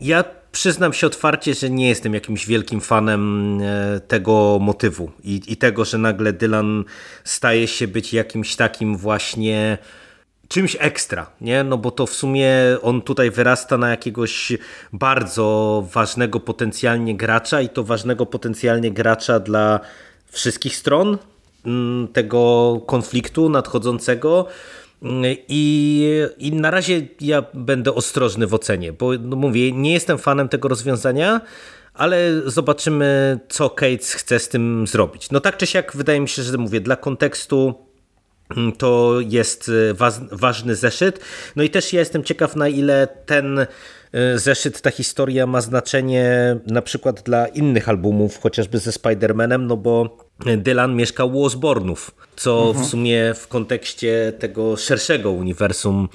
ja 0.00 0.24
przyznam 0.54 0.92
się 0.92 1.06
otwarcie, 1.06 1.54
że 1.54 1.70
nie 1.70 1.88
jestem 1.88 2.14
jakimś 2.14 2.46
wielkim 2.46 2.80
fanem 2.80 3.60
tego 4.08 4.58
motywu 4.60 5.10
i, 5.24 5.42
i 5.46 5.56
tego, 5.56 5.84
że 5.84 5.98
nagle 5.98 6.32
Dylan 6.32 6.84
staje 7.24 7.68
się 7.68 7.88
być 7.88 8.12
jakimś 8.12 8.56
takim 8.56 8.96
właśnie 8.96 9.78
czymś 10.48 10.76
ekstra, 10.80 11.26
nie? 11.40 11.64
No 11.64 11.78
bo 11.78 11.90
to 11.90 12.06
w 12.06 12.14
sumie 12.14 12.52
on 12.82 13.02
tutaj 13.02 13.30
wyrasta 13.30 13.78
na 13.78 13.90
jakiegoś 13.90 14.52
bardzo 14.92 15.86
ważnego 15.92 16.40
potencjalnie 16.40 17.16
gracza 17.16 17.60
i 17.60 17.68
to 17.68 17.84
ważnego 17.84 18.26
potencjalnie 18.26 18.92
gracza 18.92 19.40
dla 19.40 19.80
wszystkich 20.30 20.76
stron 20.76 21.18
mm, 21.66 22.08
tego 22.08 22.80
konfliktu 22.86 23.48
nadchodzącego. 23.48 24.46
I, 25.48 26.08
I 26.38 26.52
na 26.52 26.70
razie 26.70 27.02
ja 27.20 27.44
będę 27.54 27.94
ostrożny 27.94 28.46
w 28.46 28.54
ocenie, 28.54 28.92
bo 28.92 29.10
no 29.20 29.36
mówię, 29.36 29.72
nie 29.72 29.92
jestem 29.92 30.18
fanem 30.18 30.48
tego 30.48 30.68
rozwiązania, 30.68 31.40
ale 31.94 32.42
zobaczymy, 32.46 33.38
co 33.48 33.70
Cates 33.70 34.12
chce 34.12 34.38
z 34.38 34.48
tym 34.48 34.86
zrobić. 34.86 35.30
No 35.30 35.40
tak 35.40 35.56
czy 35.56 35.66
siak, 35.66 35.96
wydaje 35.96 36.20
mi 36.20 36.28
się, 36.28 36.42
że 36.42 36.58
mówię, 36.58 36.80
dla 36.80 36.96
kontekstu 36.96 37.74
Mm, 38.50 38.72
to 38.72 39.16
jest 39.28 39.68
y, 39.68 39.94
ważny 40.32 40.74
zeszyt. 40.74 41.20
No 41.56 41.62
i 41.62 41.70
też 41.70 41.92
ja 41.92 42.00
jestem 42.00 42.24
ciekaw, 42.24 42.56
na 42.56 42.68
ile 42.68 43.08
ten 43.26 43.58
y, 43.58 43.66
zeszyt, 44.38 44.80
ta 44.80 44.90
historia 44.90 45.46
ma 45.46 45.60
znaczenie 45.60 46.56
na 46.66 46.82
przykład 46.82 47.22
dla 47.22 47.46
innych 47.46 47.88
albumów, 47.88 48.40
chociażby 48.40 48.78
ze 48.78 48.90
Spider-Manem, 48.90 49.60
no 49.60 49.76
bo 49.76 50.18
Dylan 50.56 50.96
mieszkał 50.96 51.36
u 51.36 51.44
Osbornów, 51.44 52.10
co 52.36 52.66
mhm. 52.66 52.84
w 52.84 52.88
sumie 52.88 53.34
w 53.34 53.48
kontekście 53.48 54.32
tego 54.38 54.76
szerszego 54.76 55.30
uniwersum 55.30 56.08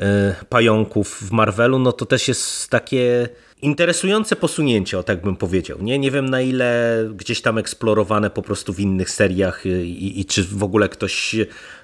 y, 0.00 0.04
pająków 0.48 1.22
w 1.22 1.32
Marvelu, 1.32 1.78
no 1.78 1.92
to 1.92 2.06
też 2.06 2.28
jest 2.28 2.70
takie 2.70 3.28
interesujące 3.62 4.36
posunięcie, 4.36 4.98
o 4.98 5.02
tak 5.02 5.22
bym 5.22 5.36
powiedział. 5.36 5.78
Nie, 5.82 5.98
nie 5.98 6.10
wiem 6.10 6.30
na 6.30 6.40
ile 6.40 6.96
gdzieś 7.14 7.42
tam 7.42 7.58
eksplorowane 7.58 8.30
po 8.30 8.42
prostu 8.42 8.72
w 8.72 8.80
innych 8.80 9.10
seriach 9.10 9.66
i, 9.66 10.20
i 10.20 10.24
czy 10.24 10.44
w 10.44 10.62
ogóle 10.62 10.88
ktoś 10.88 11.36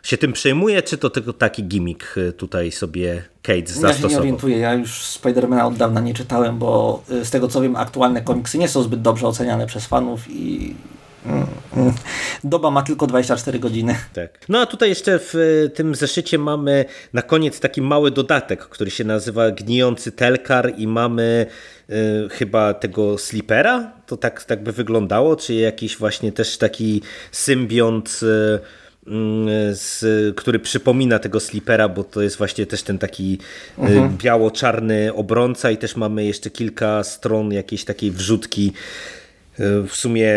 się 0.03 0.17
tym 0.17 0.33
przejmuje, 0.33 0.83
czy 0.83 0.99
to 0.99 1.11
tylko 1.11 1.33
taki 1.33 1.65
gimmick 1.65 2.15
tutaj 2.37 2.73
sobie 2.73 3.23
Kate 3.43 3.67
zastosował. 3.67 3.93
Ja 3.93 4.01
się 4.01 4.09
nie 4.09 4.19
orientuję, 4.19 4.59
ja 4.59 4.75
już 4.75 5.03
Spidermana 5.03 5.67
od 5.67 5.77
dawna 5.77 6.01
nie 6.01 6.15
czytałem, 6.15 6.59
bo 6.59 7.03
z 7.23 7.31
tego 7.31 7.49
co 7.49 7.61
wiem 7.61 7.77
aktualne 7.77 8.23
komiksy 8.23 8.59
nie 8.59 8.69
są 8.69 8.83
zbyt 8.83 9.03
dobrze 9.03 9.27
oceniane 9.27 9.67
przez 9.67 9.87
fanów 9.87 10.31
i 10.31 10.75
Doba 12.45 12.71
ma 12.71 12.83
tylko 12.83 13.07
24 13.07 13.59
godziny. 13.59 13.97
Tak. 14.13 14.31
No 14.49 14.61
a 14.61 14.67
tutaj 14.67 14.89
jeszcze 14.89 15.19
w 15.19 15.35
e, 15.35 15.69
tym 15.69 15.95
zeszycie 15.95 16.39
mamy 16.39 16.85
na 17.13 17.23
koniec 17.23 17.61
taki 17.61 17.83
mały 17.83 18.11
dodatek, 18.11 18.61
który 18.61 18.91
się 18.91 19.05
nazywa 19.05 19.51
Gnijący 19.51 20.13
Telkar 20.13 20.73
i 20.77 20.87
mamy 20.87 21.47
y, 21.91 21.95
chyba 22.31 22.75
tego 22.75 23.19
Slipera, 23.19 23.93
to 24.07 24.17
tak, 24.17 24.45
tak 24.45 24.63
by 24.63 24.73
wyglądało, 24.73 25.37
czy 25.37 25.55
jakiś 25.55 25.97
właśnie 25.97 26.33
też 26.33 26.59
taki 26.59 27.03
symbiont 27.33 28.21
y, 28.23 28.61
z, 29.73 30.05
który 30.37 30.59
przypomina 30.59 31.19
tego 31.19 31.41
slipera, 31.41 31.89
bo 31.89 32.05
to 32.05 32.23
jest 32.23 32.37
właśnie 32.37 32.67
też 32.67 32.83
ten 32.83 32.99
taki 32.99 33.39
mhm. 33.79 34.17
biało-czarny 34.17 35.15
obrońca 35.15 35.71
i 35.71 35.77
też 35.77 35.97
mamy 35.97 36.25
jeszcze 36.25 36.51
kilka 36.51 37.05
stron 37.05 37.53
jakiejś 37.53 37.85
takiej 37.85 38.11
wrzutki 38.11 38.73
w 39.59 39.93
sumie, 39.93 40.33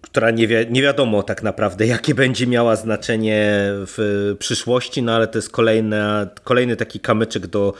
która 0.00 0.30
nie, 0.30 0.46
wi 0.46 0.54
nie 0.70 0.82
wiadomo 0.82 1.22
tak 1.22 1.42
naprawdę, 1.42 1.86
jakie 1.96 2.14
będzie 2.14 2.46
miała 2.46 2.76
znaczenie 2.76 3.42
w 3.68 4.36
przyszłości, 4.38 5.02
no 5.02 5.12
ale 5.12 5.26
to 5.26 5.38
jest 5.38 5.50
kolejna, 5.50 6.26
kolejny 6.44 6.76
taki 6.76 7.00
kamyczek 7.00 7.46
do 7.46 7.74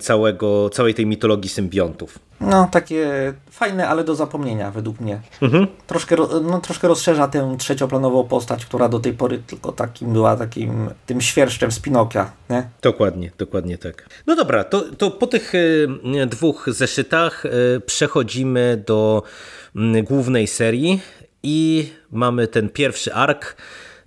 całego, 0.00 0.70
całej 0.70 0.94
tej 0.94 1.06
mitologii 1.06 1.50
symbiontów. 1.50 2.18
No, 2.40 2.68
takie 2.72 3.32
fajne, 3.50 3.88
ale 3.88 4.04
do 4.04 4.14
zapomnienia 4.14 4.70
według 4.70 5.00
mnie. 5.00 5.20
Mhm. 5.42 5.66
Troszkę, 5.86 6.16
no, 6.42 6.60
troszkę 6.60 6.88
rozszerza 6.88 7.28
tę 7.28 7.56
trzecioplanową 7.58 8.24
postać, 8.24 8.66
która 8.66 8.88
do 8.88 9.00
tej 9.00 9.12
pory 9.12 9.42
tylko 9.46 9.72
takim 9.72 10.12
była 10.12 10.36
takim 10.36 10.90
tym 11.06 11.20
świerszczem 11.20 11.72
z 11.72 11.80
Pinokia. 11.80 12.32
Nie? 12.50 12.68
Dokładnie, 12.82 13.30
dokładnie 13.38 13.78
tak. 13.78 14.08
No 14.26 14.36
dobra, 14.36 14.64
to, 14.64 14.82
to 14.98 15.10
po 15.10 15.26
tych 15.26 15.54
y, 15.54 15.88
dwóch 16.26 16.68
zeszytach 16.72 17.44
y, 17.44 17.80
przechodzimy 17.86 18.82
do 18.86 19.22
Mm, 19.22 19.59
głównej 20.02 20.46
serii 20.46 21.00
i 21.42 21.88
mamy 22.10 22.48
ten 22.48 22.68
pierwszy 22.68 23.14
ark 23.14 23.56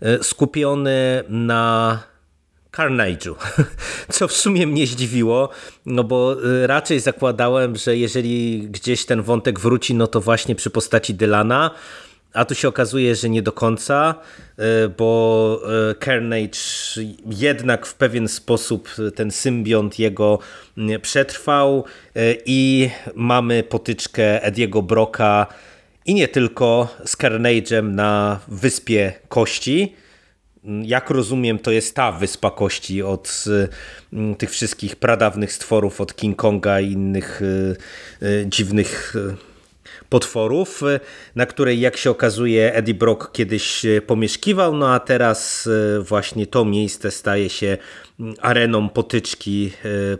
e, 0.01 0.23
skupiony 0.23 1.23
na 1.29 1.99
Carnage'u, 2.77 3.35
co 4.13 4.27
w 4.27 4.33
sumie 4.33 4.67
mnie 4.67 4.87
zdziwiło, 4.87 5.49
no 5.85 6.03
bo 6.03 6.35
e, 6.63 6.67
raczej 6.67 6.99
zakładałem, 6.99 7.75
że 7.75 7.97
jeżeli 7.97 8.67
gdzieś 8.69 9.05
ten 9.05 9.21
wątek 9.21 9.59
wróci, 9.59 9.95
no 9.95 10.07
to 10.07 10.21
właśnie 10.21 10.55
przy 10.55 10.69
postaci 10.69 11.13
Dylana, 11.13 11.71
a 12.33 12.45
tu 12.45 12.55
się 12.55 12.67
okazuje, 12.67 13.15
że 13.15 13.29
nie 13.29 13.41
do 13.41 13.51
końca, 13.51 14.15
e, 14.57 14.87
bo 14.87 15.61
Carnage 16.05 16.59
jednak 17.25 17.85
w 17.85 17.93
pewien 17.93 18.27
sposób 18.27 18.89
ten 19.15 19.31
symbiont 19.31 19.99
jego 19.99 20.39
przetrwał 21.01 21.85
i 22.45 22.89
mamy 23.15 23.63
potyczkę 23.63 24.43
Ediego 24.43 24.81
Broka 24.81 25.47
i 26.05 26.13
nie 26.13 26.27
tylko 26.27 26.95
z 27.05 27.17
Carnage'em 27.17 27.83
na 27.83 28.39
Wyspie 28.47 29.13
Kości. 29.29 29.95
Jak 30.83 31.09
rozumiem, 31.09 31.59
to 31.59 31.71
jest 31.71 31.95
ta 31.95 32.11
Wyspa 32.11 32.51
Kości 32.51 33.03
od 33.03 33.43
tych 34.37 34.51
wszystkich 34.51 34.95
pradawnych 34.95 35.53
stworów, 35.53 36.01
od 36.01 36.15
King 36.15 36.37
Konga 36.37 36.79
i 36.79 36.91
innych 36.91 37.41
e, 38.21 38.27
e, 38.27 38.47
dziwnych 38.47 39.13
potworów, 40.13 40.81
na 41.35 41.45
której 41.45 41.79
jak 41.79 41.97
się 41.97 42.11
okazuje 42.11 42.73
Eddie 42.73 42.93
Brock 42.93 43.31
kiedyś 43.31 43.85
pomieszkiwał, 44.07 44.77
no 44.77 44.89
a 44.89 44.99
teraz 44.99 45.69
właśnie 45.99 46.47
to 46.47 46.65
miejsce 46.65 47.11
staje 47.11 47.49
się 47.49 47.77
areną 48.41 48.89
potyczki 48.89 49.71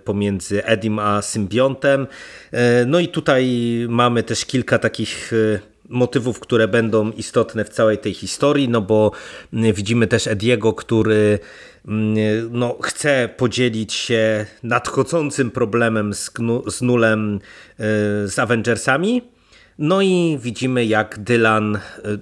pomiędzy 0.04 0.66
Edim 0.66 1.00
a 1.00 1.22
symbiontem. 1.22 2.08
No 2.86 3.00
i 3.00 3.08
tutaj 3.08 3.46
mamy 3.90 4.24
też 4.24 4.46
kilka 4.46 4.80
takich 4.80 5.32
motywów, 5.90 6.40
które 6.40 6.68
będą 6.68 7.12
istotne 7.12 7.66
w 7.66 7.70
całej 7.70 7.98
tej 7.98 8.14
historii, 8.14 8.70
no 8.70 8.82
bo 8.82 9.12
widzimy 9.54 10.08
też 10.08 10.28
Ediego, 10.28 10.74
który 10.74 11.40
no, 12.52 12.78
chce 12.82 13.30
podzielić 13.38 13.94
się 13.94 14.46
nadchodzącym 14.64 15.52
problemem 15.52 16.14
z, 16.14 16.32
z 16.68 16.82
Nulem 16.82 17.40
z 18.26 18.40
Avengersami, 18.40 19.33
no 19.80 20.02
i 20.02 20.38
widzimy, 20.42 20.86
jak 20.86 21.20
Dylan 21.20 21.76
e, 21.76 21.80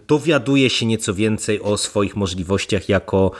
dowiaduje 0.07 0.69
się 0.69 0.85
nieco 0.85 1.13
więcej 1.13 1.61
o 1.61 1.77
swoich 1.77 2.15
możliwościach 2.15 2.89
jako 2.89 3.31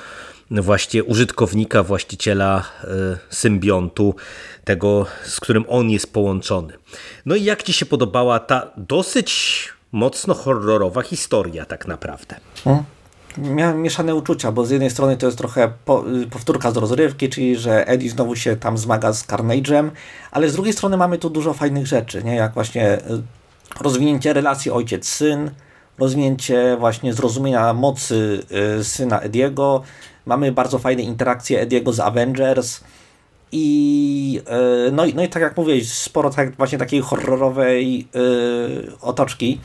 właśnie 0.52 1.04
użytkownika, 1.04 1.84
właściciela 1.84 2.64
e, 2.84 2.88
symbiontu, 3.30 4.16
tego, 4.64 5.06
z 5.24 5.40
którym 5.40 5.66
on 5.68 5.90
jest 5.90 6.14
połączony. 6.14 6.74
No 7.26 7.36
i 7.36 7.44
jak 7.44 7.64
Ci 7.64 7.74
się 7.74 7.86
podobała 7.86 8.40
ta 8.40 8.72
dosyć 8.78 9.70
mocno 9.92 10.34
horrorowa 10.34 11.02
historia 11.02 11.66
tak 11.66 11.88
naprawdę? 11.88 12.36
Hmm? 12.64 12.84
Miałem 13.38 13.82
mieszane 13.82 14.16
uczucia, 14.16 14.52
bo 14.52 14.66
z 14.66 14.70
jednej 14.70 14.90
strony 14.90 15.18
to 15.18 15.26
jest 15.26 15.38
trochę 15.38 15.74
po, 15.86 16.06
y, 16.10 16.28
powtórka 16.28 16.72
z 16.72 16.78
rozrywki, 16.78 17.30
czyli 17.30 17.56
że 17.56 17.88
Eddie 17.88 18.10
znowu 18.10 18.36
się 18.36 18.56
tam 18.56 18.78
zmaga 18.78 19.14
z 19.14 19.28
Carnage'em, 19.28 19.90
ale 20.32 20.50
z 20.50 20.54
drugiej 20.54 20.74
strony 20.74 20.98
mamy 20.98 21.18
tu 21.18 21.30
dużo 21.30 21.54
fajnych 21.54 21.88
rzeczy, 21.88 22.24
nie? 22.24 22.36
jak 22.36 22.54
właśnie 22.54 22.98
y, 22.98 23.22
rozwinięcie 23.80 24.34
relacji 24.34 24.72
ojciec-syn, 24.72 25.52
rozwinięcie 26.00 26.78
właśnie 26.80 27.14
zrozumienia 27.14 27.74
mocy 27.74 28.44
y, 28.80 28.84
syna 28.84 29.20
Ediego. 29.20 29.84
Mamy 30.26 30.52
bardzo 30.52 30.80
fajne 30.80 31.02
interakcje 31.02 31.62
Ediego 31.62 31.94
z 31.94 32.00
Avengers. 32.00 32.82
I, 33.52 34.42
y, 34.88 34.92
no, 34.92 35.06
i, 35.06 35.14
no 35.14 35.24
i 35.24 35.30
tak 35.30 35.42
jak 35.42 35.58
mówię, 35.58 35.86
sporo 35.86 36.30
tak, 36.30 36.56
właśnie 36.56 36.78
takiej 36.78 37.02
horrorowej 37.02 38.08
yy, 38.14 38.92
otoczki. 39.02 39.60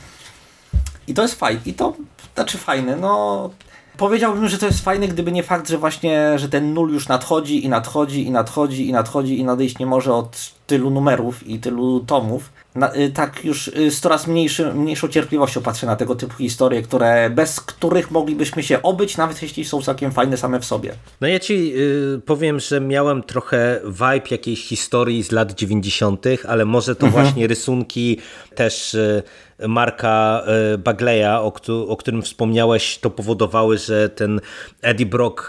I 1.07 1.13
to 1.13 1.21
jest 1.21 1.35
fajne. 1.35 1.61
I 1.65 1.73
to 1.73 1.93
znaczy 2.35 2.57
fajne. 2.57 2.95
No, 2.95 3.49
powiedziałbym, 3.97 4.47
że 4.47 4.57
to 4.57 4.65
jest 4.65 4.83
fajne, 4.83 5.07
gdyby 5.07 5.31
nie 5.31 5.43
fakt, 5.43 5.69
że 5.69 5.77
właśnie, 5.77 6.39
że 6.39 6.49
ten 6.49 6.73
nul 6.73 6.93
już 6.93 7.07
nadchodzi 7.07 7.65
i 7.65 7.69
nadchodzi 7.69 8.27
i 8.27 8.31
nadchodzi 8.31 8.89
i 8.89 8.93
nadchodzi 8.93 9.39
i 9.39 9.43
nadejść 9.43 9.79
nie 9.79 9.85
może 9.85 10.13
od 10.13 10.56
tylu 10.67 10.89
numerów 10.89 11.47
i 11.47 11.59
tylu 11.59 11.99
tomów. 11.99 12.51
Na, 12.75 12.95
y, 12.95 13.11
tak 13.11 13.45
już 13.45 13.67
y, 13.67 13.91
z 13.91 13.99
coraz 13.99 14.27
mniejszy, 14.27 14.73
mniejszą 14.73 15.07
cierpliwością 15.07 15.61
patrzę 15.61 15.87
na 15.87 15.95
tego 15.95 16.15
typu 16.15 16.33
historie, 16.33 16.81
które, 16.81 17.29
bez 17.29 17.59
których 17.59 18.11
moglibyśmy 18.11 18.63
się 18.63 18.81
obyć, 18.81 19.17
nawet 19.17 19.41
jeśli 19.41 19.65
są 19.65 19.81
całkiem 19.81 20.11
fajne 20.11 20.37
same 20.37 20.59
w 20.59 20.65
sobie. 20.65 20.93
No 21.21 21.27
ja 21.27 21.39
ci 21.39 21.73
y, 22.15 22.21
powiem, 22.25 22.59
że 22.59 22.81
miałem 22.81 23.23
trochę 23.23 23.81
vibe 23.85 24.27
jakiejś 24.31 24.65
historii 24.65 25.23
z 25.23 25.31
lat 25.31 25.53
90., 25.53 26.25
ale 26.47 26.65
może 26.65 26.95
to 26.95 27.05
mhm. 27.05 27.23
właśnie 27.23 27.47
rysunki 27.47 28.17
też 28.55 28.93
y, 28.93 29.23
Marka 29.67 30.43
y, 30.73 30.77
Bagleya, 30.77 31.41
o, 31.41 31.53
o, 31.87 31.97
którym 31.97 32.21
wspomniałeś, 32.21 32.97
to 32.97 33.09
powodowały, 33.09 33.77
że 33.77 34.09
ten 34.09 34.41
Eddie 34.81 35.05
Brock 35.05 35.47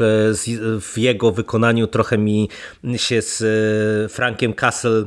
w 0.81 0.93
jego 0.97 1.33
wykonaniu 1.33 1.87
trochę 1.87 2.19
mi 2.19 2.49
się 2.97 3.23
z 3.23 3.43
Frankiem 4.13 4.53
Castle 4.53 5.05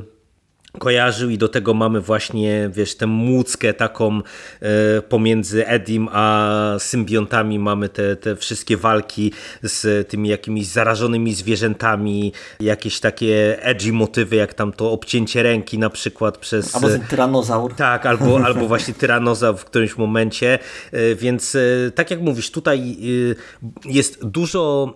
kojarzył 0.78 1.30
i 1.30 1.38
do 1.38 1.48
tego 1.48 1.74
mamy 1.74 2.00
właśnie, 2.00 2.70
wiesz, 2.72 2.94
tę 2.94 3.06
młódzkę 3.06 3.74
taką 3.74 4.20
e, 4.60 5.02
pomiędzy 5.02 5.66
Edim 5.66 6.08
a 6.12 6.74
symbiontami, 6.78 7.58
mamy 7.58 7.88
te, 7.88 8.16
te 8.16 8.36
wszystkie 8.36 8.76
walki 8.76 9.32
z 9.62 10.08
tymi 10.08 10.28
jakimiś 10.28 10.66
zarażonymi 10.66 11.34
zwierzętami, 11.34 12.32
jakieś 12.60 13.00
takie 13.00 13.62
edgy 13.62 13.92
motywy, 13.92 14.36
jak 14.36 14.54
tam 14.54 14.72
to 14.72 14.92
obcięcie 14.92 15.42
ręki 15.42 15.78
na 15.78 15.90
przykład 15.90 16.38
przez... 16.38 16.74
Albo 16.74 16.88
ten 16.88 17.00
tyranozaur. 17.00 17.74
Tak, 17.74 18.06
albo, 18.06 18.40
albo 18.46 18.68
właśnie 18.68 18.94
tyranozaur 18.94 19.56
w 19.56 19.64
którymś 19.64 19.96
momencie, 19.96 20.58
e, 20.92 21.14
więc 21.14 21.54
e, 21.54 21.90
tak 21.94 22.10
jak 22.10 22.20
mówisz, 22.20 22.50
tutaj 22.50 22.96
jest 23.84 24.26
dużo 24.26 24.94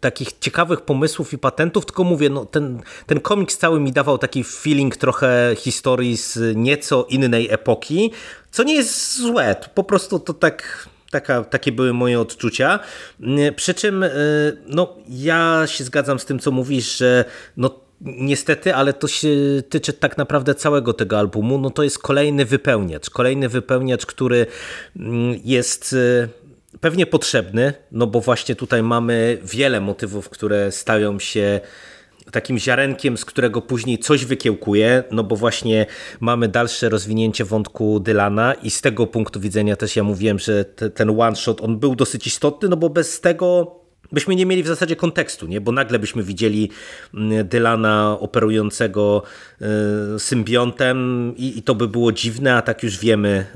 takich 0.00 0.28
ciekawych 0.40 0.80
pomysłów 0.80 1.32
i 1.32 1.38
patentów, 1.38 1.86
tylko 1.86 2.04
mówię, 2.04 2.30
no 2.30 2.46
ten, 2.46 2.82
ten 3.06 3.20
komiks 3.20 3.58
cały 3.58 3.80
mi 3.80 3.92
dawał 3.92 4.18
taki 4.18 4.44
feeling 4.60 4.96
trochę 4.96 5.54
historii 5.56 6.16
z 6.16 6.56
nieco 6.56 7.06
innej 7.10 7.50
epoki, 7.50 8.10
co 8.50 8.62
nie 8.62 8.74
jest 8.74 9.18
złe, 9.18 9.56
po 9.74 9.84
prostu 9.84 10.18
to 10.18 10.34
tak 10.34 10.88
Taka, 11.10 11.44
takie 11.44 11.72
były 11.72 11.92
moje 11.92 12.20
odczucia. 12.20 12.78
Przy 13.56 13.74
czym 13.74 14.02
y, 14.02 14.10
no, 14.66 14.96
ja 15.08 15.62
się 15.66 15.84
zgadzam 15.84 16.18
z 16.18 16.24
tym, 16.24 16.38
co 16.38 16.50
mówisz, 16.50 16.96
że 16.96 17.24
no, 17.56 17.80
niestety, 18.00 18.74
ale 18.74 18.92
to 18.92 19.08
się 19.08 19.28
tyczy 19.68 19.92
tak 19.92 20.18
naprawdę 20.18 20.54
całego 20.54 20.92
tego 20.92 21.18
albumu. 21.18 21.58
No, 21.58 21.70
to 21.70 21.82
jest 21.82 21.98
kolejny 21.98 22.44
wypełniacz. 22.44 23.10
Kolejny 23.10 23.48
wypełniacz, 23.48 24.06
który 24.06 24.46
mm, 24.96 25.40
jest 25.44 25.92
y, 25.92 26.28
pewnie 26.80 27.06
potrzebny, 27.06 27.72
no 27.92 28.06
bo 28.06 28.20
właśnie 28.20 28.54
tutaj 28.54 28.82
mamy 28.82 29.38
wiele 29.44 29.80
motywów, 29.80 30.28
które 30.28 30.72
stają 30.72 31.18
się 31.18 31.60
takim 32.30 32.58
ziarenkiem, 32.58 33.16
z 33.16 33.24
którego 33.24 33.62
później 33.62 33.98
coś 33.98 34.24
wykiełkuje, 34.24 35.04
no 35.10 35.24
bo 35.24 35.36
właśnie 35.36 35.86
mamy 36.20 36.48
dalsze 36.48 36.88
rozwinięcie 36.88 37.44
wątku 37.44 38.00
Dylana 38.00 38.54
i 38.54 38.70
z 38.70 38.80
tego 38.80 39.06
punktu 39.06 39.40
widzenia 39.40 39.76
też 39.76 39.96
ja 39.96 40.04
mówiłem, 40.04 40.38
że 40.38 40.64
te, 40.64 40.90
ten 40.90 41.20
one 41.20 41.36
shot 41.36 41.60
on 41.60 41.78
był 41.78 41.94
dosyć 41.96 42.26
istotny, 42.26 42.68
no 42.68 42.76
bo 42.76 42.90
bez 42.90 43.20
tego 43.20 43.80
byśmy 44.12 44.36
nie 44.36 44.46
mieli 44.46 44.62
w 44.62 44.66
zasadzie 44.66 44.96
kontekstu, 44.96 45.46
nie? 45.46 45.60
bo 45.60 45.72
nagle 45.72 45.98
byśmy 45.98 46.22
widzieli 46.22 46.70
mm, 47.14 47.48
Dylana 47.48 48.16
operującego 48.20 49.22
symbiontem 50.18 51.32
i, 51.36 51.58
i, 51.58 51.62
to 51.62 51.74
by 51.74 51.88
było 51.88 52.12
dziwne, 52.12 52.54
a 52.54 52.62
tak 52.62 52.82
już 52.82 52.98
wiemy 52.98 53.46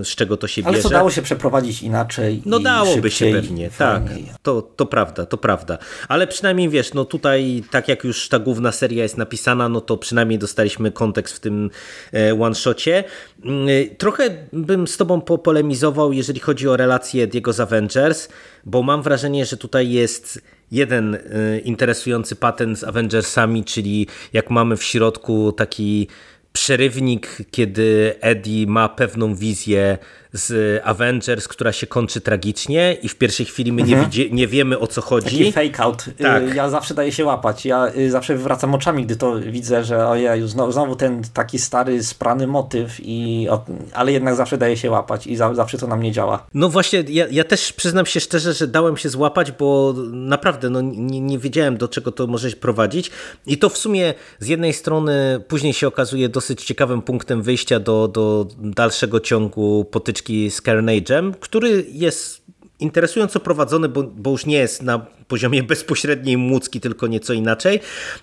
y, 0.00 0.04
z 0.04 0.08
czego 0.08 0.36
to 0.36 0.48
się 0.48 0.62
bierze. 0.62 0.74
Ale 0.74 0.82
to 0.82 0.88
dało 0.88 1.10
się 1.10 1.22
przeprowadzić 1.22 1.82
inaczej 1.82 2.42
No 2.46 2.58
dałoby 2.58 3.10
się 3.10 3.32
pewnie, 3.32 3.70
tak. 3.78 4.02
To, 4.42 4.62
to 4.62 4.86
prawda, 4.86 5.26
to 5.26 5.36
prawda. 5.36 5.78
Ale 6.08 6.26
przynajmniej 6.26 6.68
wiesz, 6.68 6.94
no 6.94 7.04
tutaj 7.04 7.62
tak 7.70 7.88
jak 7.88 8.04
już 8.04 8.28
ta 8.28 8.38
główna 8.38 8.72
seria 8.72 9.02
jest 9.02 9.16
napisana, 9.16 9.68
no 9.68 9.80
to 9.80 9.96
przynajmniej 9.96 10.38
dostaliśmy 10.38 10.90
kontekst 10.90 11.36
w 11.36 11.40
tym 11.40 11.70
e, 12.12 12.40
one-shocie. 12.40 13.04
Mm, 13.44 13.68
trochę 13.98 14.30
bym 14.52 14.88
z 14.88 14.96
tobą 14.96 15.20
popolemizował, 15.20 16.12
jeżeli 16.12 16.40
chodzi 16.40 16.68
o 16.68 16.76
relację 16.76 17.26
Diego 17.26 17.52
z 17.52 17.60
Avengers, 17.60 18.28
bo 18.64 18.82
mam 18.82 19.02
wrażenie, 19.02 19.46
że 19.46 19.56
tutaj 19.56 19.90
jest 19.90 20.42
jeden 20.70 21.14
y, 21.14 21.60
interesujący 21.64 22.36
patent 22.36 22.78
z 22.78 22.84
Avengersami, 22.84 23.64
czyli 23.64 24.06
jak 24.32 24.50
mamy 24.50 24.76
w 24.76 24.82
środku 24.84 25.52
taki 25.52 26.08
przerywnik, 26.52 27.36
kiedy 27.50 28.14
Eddie 28.20 28.66
ma 28.66 28.88
pewną 28.88 29.34
wizję 29.34 29.98
z 30.32 30.80
Avengers, 30.84 31.48
która 31.48 31.72
się 31.72 31.86
kończy 31.86 32.20
tragicznie 32.20 32.96
i 33.02 33.08
w 33.08 33.16
pierwszej 33.16 33.46
chwili 33.46 33.72
my 33.72 33.82
mhm. 33.82 34.00
nie, 34.00 34.06
widzi, 34.06 34.34
nie 34.34 34.46
wiemy 34.46 34.78
o 34.78 34.86
co 34.86 35.00
chodzi. 35.00 35.38
Taki 35.38 35.52
fake 35.52 35.82
out. 35.82 36.08
Y, 36.08 36.12
tak. 36.12 36.54
Ja 36.54 36.70
zawsze 36.70 36.94
daję 36.94 37.12
się 37.12 37.24
łapać. 37.24 37.66
Ja 37.66 37.92
y, 37.96 38.10
zawsze 38.10 38.36
wracam 38.36 38.74
oczami, 38.74 39.04
gdy 39.04 39.16
to 39.16 39.40
widzę, 39.40 39.84
że 39.84 40.08
ojej, 40.08 40.48
znowu, 40.48 40.72
znowu 40.72 40.96
ten 40.96 41.22
taki 41.34 41.58
stary, 41.58 42.02
sprany 42.02 42.46
motyw, 42.46 42.96
i, 43.00 43.46
ale 43.92 44.12
jednak 44.12 44.36
zawsze 44.36 44.58
daje 44.58 44.76
się 44.76 44.90
łapać 44.90 45.26
i 45.26 45.36
za, 45.36 45.54
zawsze 45.54 45.78
to 45.78 45.86
na 45.86 45.96
mnie 45.96 46.12
działa. 46.12 46.46
No 46.54 46.68
właśnie, 46.68 47.04
ja, 47.08 47.26
ja 47.30 47.44
też 47.44 47.72
przyznam 47.72 48.06
się 48.06 48.20
szczerze, 48.20 48.54
że 48.54 48.66
dałem 48.66 48.96
się 48.96 49.08
złapać, 49.08 49.52
bo 49.52 49.94
naprawdę 50.12 50.70
no, 50.70 50.80
nie, 50.80 51.20
nie 51.20 51.38
wiedziałem 51.38 51.76
do 51.76 51.88
czego 51.88 52.12
to 52.12 52.26
może 52.26 52.50
prowadzić 52.50 53.10
i 53.46 53.58
to 53.58 53.68
w 53.68 53.78
sumie 53.78 54.14
z 54.38 54.46
jednej 54.46 54.72
strony 54.72 55.40
później 55.48 55.72
się 55.72 55.88
okazuje 55.88 56.28
dosyć 56.28 56.64
ciekawym 56.64 57.02
punktem 57.02 57.42
wyjścia 57.42 57.80
do, 57.80 58.08
do 58.08 58.46
dalszego 58.58 59.20
ciągu 59.20 59.84
potyczki 59.84 60.17
z 60.50 60.62
Carnage'em, 60.62 61.32
który 61.40 61.86
jest 61.92 62.48
interesująco 62.80 63.40
prowadzony, 63.40 63.88
bo, 63.88 64.02
bo, 64.02 64.30
już 64.30 64.46
nie 64.46 64.56
jest 64.56 64.82
na 64.82 65.06
poziomie 65.28 65.62
bezpośredniej 65.72 66.36
młódzki, 66.36 66.80
tylko 66.80 67.06
nieco 67.06 67.32
inaczej, 67.32 67.80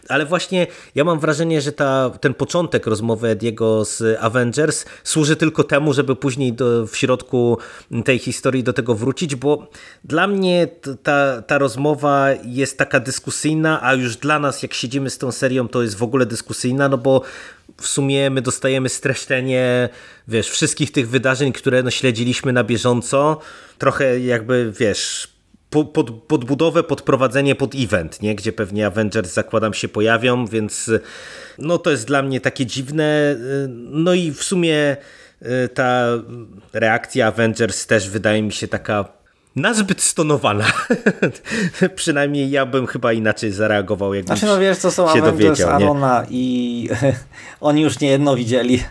ale 0.10 0.26
właśnie 0.26 0.68
ja 0.96 1.04
mam 1.04 1.20
wrażenie, 1.20 1.62
że 1.62 1.72
ta, 1.72 2.12
ten 2.22 2.34
początek 2.34 2.88
rozmowy 2.88 3.28
Ediego 3.28 3.86
z 3.86 4.18
Avengers 4.20 4.86
służy 5.04 5.36
tylko 5.36 5.64
temu, 5.64 5.94
żeby 5.94 6.16
później 6.16 6.54
do, 6.54 6.88
w 6.88 6.98
środku 6.98 7.58
tej 8.06 8.20
historii 8.20 8.64
do 8.64 8.74
tego 8.74 8.96
wrócić, 8.96 9.36
bo 9.36 9.68
dla 10.04 10.28
mnie 10.28 10.68
ta, 11.04 11.42
ta 11.42 11.58
rozmowa 11.58 12.28
jest 12.46 12.78
taka 12.78 13.00
dyskusyjna, 13.00 13.84
a 13.84 13.94
już 13.94 14.18
dla 14.18 14.40
nas, 14.40 14.64
jak 14.64 14.74
siedzimy 14.74 15.10
z 15.10 15.18
tą 15.18 15.32
serią, 15.32 15.68
to 15.68 15.82
jest 15.82 15.96
w 15.96 16.04
ogóle 16.04 16.26
dyskusyjna, 16.26 16.90
no 16.90 16.98
bo 16.98 17.22
w 17.78 17.88
sumie 17.88 18.30
my 18.30 18.42
dostajemy 18.42 18.90
streszczenie, 18.90 19.90
wiesz, 20.28 20.50
wszystkich 20.50 20.92
tych 20.92 21.10
wydarzeń, 21.10 21.54
które 21.54 21.84
no, 21.84 21.92
śledziliśmy 21.92 22.54
na 22.54 22.64
bieżąco, 22.64 23.40
trochę 23.78 24.20
jakby, 24.20 24.74
wiesz, 24.80 25.36
pod, 25.70 26.10
podbudowę, 26.28 26.84
podprowadzenie 26.84 27.56
pod 27.56 27.76
event, 27.76 28.22
nie? 28.22 28.36
gdzie 28.36 28.54
pewnie 28.54 28.88
Avengers 28.88 29.34
zakładam 29.34 29.74
się 29.74 29.88
pojawią, 29.88 30.46
więc 30.46 30.92
no 31.58 31.78
to 31.78 31.92
jest 31.92 32.08
dla 32.08 32.22
mnie 32.22 32.42
takie 32.42 32.66
dziwne. 32.66 33.36
No 33.90 34.14
i 34.14 34.32
w 34.32 34.44
sumie 34.44 34.98
y, 35.42 35.70
ta 35.70 36.06
reakcja 36.74 37.28
Avengers 37.28 37.88
też 37.88 38.10
wydaje 38.10 38.42
mi 38.42 38.54
się 38.54 38.68
taka 38.68 39.25
nazbyt 39.56 40.02
stonowana. 40.02 40.66
Przynajmniej 41.96 42.52
ja 42.52 42.66
bym 42.66 42.88
chyba 42.88 43.14
inaczej 43.14 43.52
zareagował, 43.52 44.14
jakbym 44.14 44.38
Znaczy 44.38 44.54
no 44.54 44.60
wiesz, 44.60 44.80
to 44.80 44.92
są 44.92 45.10
Avengers 45.10 45.32
dowiedział, 45.32 45.70
Arona 45.70 46.22
nie? 46.22 46.28
i 46.30 46.90
oni 47.62 47.82
już 47.82 48.00
nie 48.00 48.10
jedno 48.10 48.36
widzieli. 48.36 48.84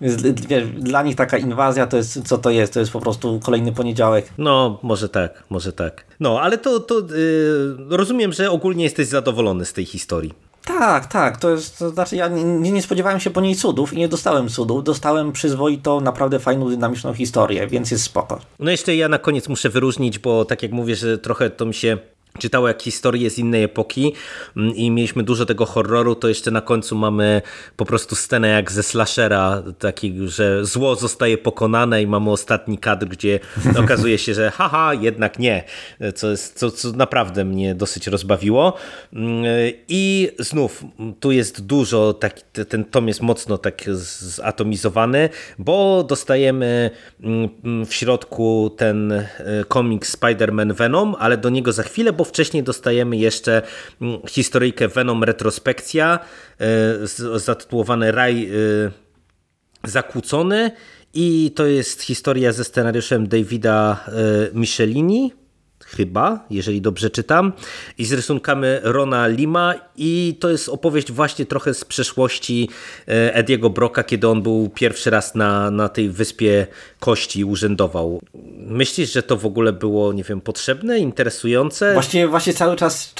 Wiesz, 0.00 0.66
dla 0.78 1.02
nich 1.02 1.16
taka 1.16 1.38
inwazja 1.38 1.86
to 1.86 1.96
jest, 1.96 2.28
co 2.28 2.38
to 2.38 2.50
jest? 2.50 2.72
To 2.72 2.80
jest 2.80 2.92
po 2.92 3.00
prostu 3.00 3.40
kolejny 3.44 3.72
poniedziałek. 3.72 4.32
No, 4.38 4.78
może 4.82 5.08
tak, 5.08 5.44
może 5.50 5.72
tak. 5.72 6.04
No, 6.20 6.40
ale 6.40 6.58
to, 6.58 6.80
to 6.80 7.00
yy, 7.00 7.96
rozumiem, 7.96 8.32
że 8.32 8.50
ogólnie 8.50 8.84
jesteś 8.84 9.06
zadowolony 9.06 9.64
z 9.64 9.72
tej 9.72 9.84
historii. 9.84 10.34
Tak, 10.64 11.06
tak. 11.06 11.36
To 11.36 11.50
jest, 11.50 11.78
to 11.78 11.90
znaczy 11.90 12.16
ja 12.16 12.28
nie, 12.28 12.72
nie 12.72 12.82
spodziewałem 12.82 13.20
się 13.20 13.30
po 13.30 13.40
niej 13.40 13.54
cudów 13.54 13.92
i 13.92 13.96
nie 13.96 14.08
dostałem 14.08 14.48
cudów. 14.48 14.84
Dostałem 14.84 15.32
przyzwoitą, 15.32 16.00
naprawdę 16.00 16.38
fajną, 16.38 16.68
dynamiczną 16.68 17.14
historię, 17.14 17.66
więc 17.66 17.90
jest 17.90 18.04
spoko. 18.04 18.38
No 18.58 18.70
jeszcze 18.70 18.96
ja 18.96 19.08
na 19.08 19.18
koniec 19.18 19.48
muszę 19.48 19.68
wyróżnić, 19.68 20.18
bo 20.18 20.44
tak 20.44 20.62
jak 20.62 20.72
mówię, 20.72 20.96
że 20.96 21.18
trochę 21.18 21.50
to 21.50 21.66
mi 21.66 21.74
się 21.74 21.98
czytało 22.38 22.68
jak 22.68 22.82
historię 22.82 23.30
z 23.30 23.38
innej 23.38 23.62
epoki 23.62 24.12
mm, 24.56 24.74
i 24.74 24.90
mieliśmy 24.90 25.22
dużo 25.22 25.46
tego 25.46 25.66
horroru, 25.66 26.14
to 26.14 26.28
jeszcze 26.28 26.50
na 26.50 26.60
końcu 26.60 26.96
mamy 26.96 27.42
po 27.76 27.84
prostu 27.84 28.14
scenę 28.16 28.48
jak 28.48 28.72
ze 28.72 28.82
slashera, 28.82 29.62
taki, 29.78 30.14
że 30.28 30.64
zło 30.64 30.96
zostaje 30.96 31.38
pokonane 31.38 32.02
i 32.02 32.06
mamy 32.06 32.30
ostatni 32.30 32.78
kadr, 32.78 33.06
gdzie 33.06 33.40
okazuje 33.84 34.18
się, 34.18 34.34
że 34.34 34.50
haha, 34.50 34.94
jednak 34.94 35.38
nie, 35.38 35.64
co, 36.14 36.30
jest, 36.30 36.58
co, 36.58 36.70
co 36.70 36.92
naprawdę 36.92 37.44
mnie 37.44 37.74
dosyć 37.74 38.06
rozbawiło. 38.06 38.76
Mm, 39.12 39.44
I 39.88 40.30
znów, 40.38 40.84
tu 41.20 41.32
jest 41.32 41.66
dużo, 41.66 42.12
tak, 42.12 42.40
ten 42.68 42.84
tom 42.84 43.08
jest 43.08 43.22
mocno 43.22 43.58
tak 43.58 43.84
zatomizowany, 44.20 45.28
bo 45.58 46.04
dostajemy 46.04 46.90
mm, 47.22 47.86
w 47.86 47.94
środku 47.94 48.70
ten 48.76 49.12
e, 49.12 49.26
komiks 49.68 50.16
Spider-Man 50.18 50.72
Venom, 50.74 51.16
ale 51.18 51.36
do 51.36 51.50
niego 51.50 51.72
za 51.72 51.82
chwilę, 51.82 52.12
bo 52.20 52.24
wcześniej 52.24 52.62
dostajemy 52.62 53.16
jeszcze 53.16 53.62
mm, 54.00 54.20
historyjkę 54.28 54.88
Venom 54.88 55.24
Retrospekcja 55.24 56.18
e, 56.60 57.38
zatytułowane 57.38 58.12
Raj 58.12 58.44
e, 58.44 58.50
Zakłócony 59.84 60.70
i 61.14 61.52
to 61.56 61.66
jest 61.66 62.02
historia 62.02 62.52
ze 62.52 62.64
scenariuszem 62.64 63.28
Davida 63.28 64.04
e, 64.08 64.12
Michelini 64.54 65.32
chyba, 65.96 66.44
jeżeli 66.50 66.80
dobrze 66.80 67.10
czytam, 67.10 67.52
i 67.98 68.04
z 68.04 68.12
rysunkami 68.12 68.66
Rona 68.82 69.26
Lima 69.26 69.74
i 69.96 70.36
to 70.40 70.50
jest 70.50 70.68
opowieść 70.68 71.12
właśnie 71.12 71.46
trochę 71.46 71.74
z 71.74 71.84
przeszłości 71.84 72.68
e, 73.08 73.34
Ediego 73.34 73.70
Broka, 73.70 74.04
kiedy 74.04 74.28
on 74.28 74.42
był 74.42 74.70
pierwszy 74.74 75.10
raz 75.10 75.34
na, 75.34 75.70
na 75.70 75.88
tej 75.88 76.10
wyspie 76.10 76.66
Kości 77.00 77.44
urzędował. 77.44 78.20
Myślisz, 78.56 79.12
że 79.12 79.22
to 79.22 79.36
w 79.36 79.46
ogóle 79.46 79.72
było, 79.72 80.12
nie 80.12 80.24
wiem, 80.24 80.40
potrzebne, 80.40 80.98
interesujące? 80.98 81.94
Właśnie, 81.94 82.28
właśnie 82.28 82.54
cały 82.54 82.76
czas 82.76 83.14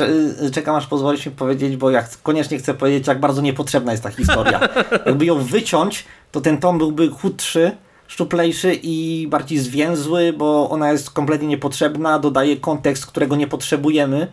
czekam, 0.53 0.77
aż 0.77 0.87
pozwolisz 0.87 1.27
mi 1.27 1.33
powiedzieć, 1.33 1.77
bo 1.77 1.91
ja 1.91 2.05
koniecznie 2.23 2.59
chcę 2.59 2.75
powiedzieć, 2.75 3.07
jak 3.07 3.21
bardzo 3.21 3.43
niepotrzebna 3.43 3.93
jest 3.93 4.03
ta 4.03 4.11
historia. 4.11 4.61
Jakby 5.07 5.25
ją 5.25 5.43
wyciąć, 5.45 6.05
to 6.33 6.41
ten 6.41 6.59
tom 6.59 6.79
byłby 6.79 7.09
chudszy, 7.09 7.71
szczuplejszy 8.11 8.79
i 8.83 9.27
bardziej 9.29 9.59
zwięzły, 9.59 10.33
bo 10.33 10.71
ona 10.71 10.93
jest 10.93 11.11
kompletnie 11.11 11.49
niepotrzebna, 11.49 12.19
dodaje 12.19 12.57
kontekst, 12.57 13.07
którego 13.07 13.37
nie 13.37 13.47
potrzebujemy, 13.47 14.27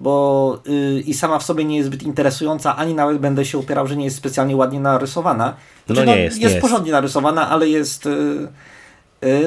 bo 0.00 0.58
yy, 0.66 1.00
i 1.00 1.14
sama 1.14 1.38
w 1.38 1.42
sobie 1.42 1.64
nie 1.64 1.76
jest 1.76 1.86
zbyt 1.86 2.02
interesująca, 2.02 2.76
ani 2.76 2.94
nawet 2.94 3.18
będę 3.18 3.44
się 3.44 3.58
upierał, 3.58 3.86
że 3.86 3.96
nie 3.96 4.04
jest 4.04 4.16
specjalnie 4.16 4.56
ładnie 4.56 4.80
narysowana. 4.80 5.56
Znaczy, 5.86 6.06
no 6.06 6.12
nie 6.12 6.20
jest, 6.20 6.38
jest. 6.38 6.54
Jest 6.54 6.62
porządnie 6.62 6.92
narysowana, 6.92 7.50
ale 7.50 7.68
jest... 7.68 8.04
Yy, 8.04 8.48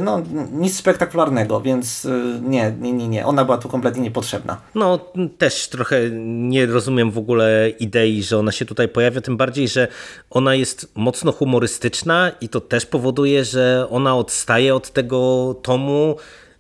no, 0.01 0.21
nic 0.51 0.77
spektakularnego, 0.77 1.62
więc 1.62 2.05
y, 2.05 2.39
nie, 2.41 2.75
nie, 2.79 2.93
nie, 2.93 3.07
nie. 3.07 3.25
Ona 3.25 3.45
była 3.45 3.57
tu 3.57 3.69
kompletnie 3.69 4.01
niepotrzebna. 4.01 4.62
No, 4.75 4.99
też 5.38 5.67
trochę 5.67 6.10
nie 6.23 6.65
rozumiem 6.65 7.12
w 7.12 7.17
ogóle 7.17 7.69
idei, 7.79 8.23
że 8.23 8.38
ona 8.38 8.51
się 8.51 8.65
tutaj 8.65 8.88
pojawia, 8.88 9.21
tym 9.21 9.38
bardziej, 9.38 9.67
że 9.67 9.88
ona 10.29 10.55
jest 10.55 10.91
mocno 10.95 11.31
humorystyczna 11.31 12.31
i 12.41 12.49
to 12.49 12.62
też 12.62 12.86
powoduje, 12.86 13.45
że 13.45 13.88
ona 13.89 14.15
odstaje 14.15 14.75
od 14.75 14.91
tego 14.91 15.55
tomu 15.62 16.15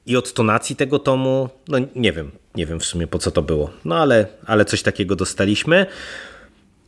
i 0.05 0.17
od 0.17 0.33
tonacji 0.33 0.75
tego 0.75 0.99
tomu. 0.99 1.49
No, 1.67 1.77
nie 1.95 2.11
wiem, 2.11 2.31
nie 2.55 2.65
wiem 2.65 2.79
w 2.79 2.85
sumie 2.85 3.07
po 3.07 3.19
co 3.19 3.31
to 3.31 3.41
było. 3.41 3.69
No, 3.85 3.95
ale, 3.95 4.27
ale 4.45 4.65
coś 4.65 4.83
takiego 4.83 5.15
dostaliśmy. 5.15 5.85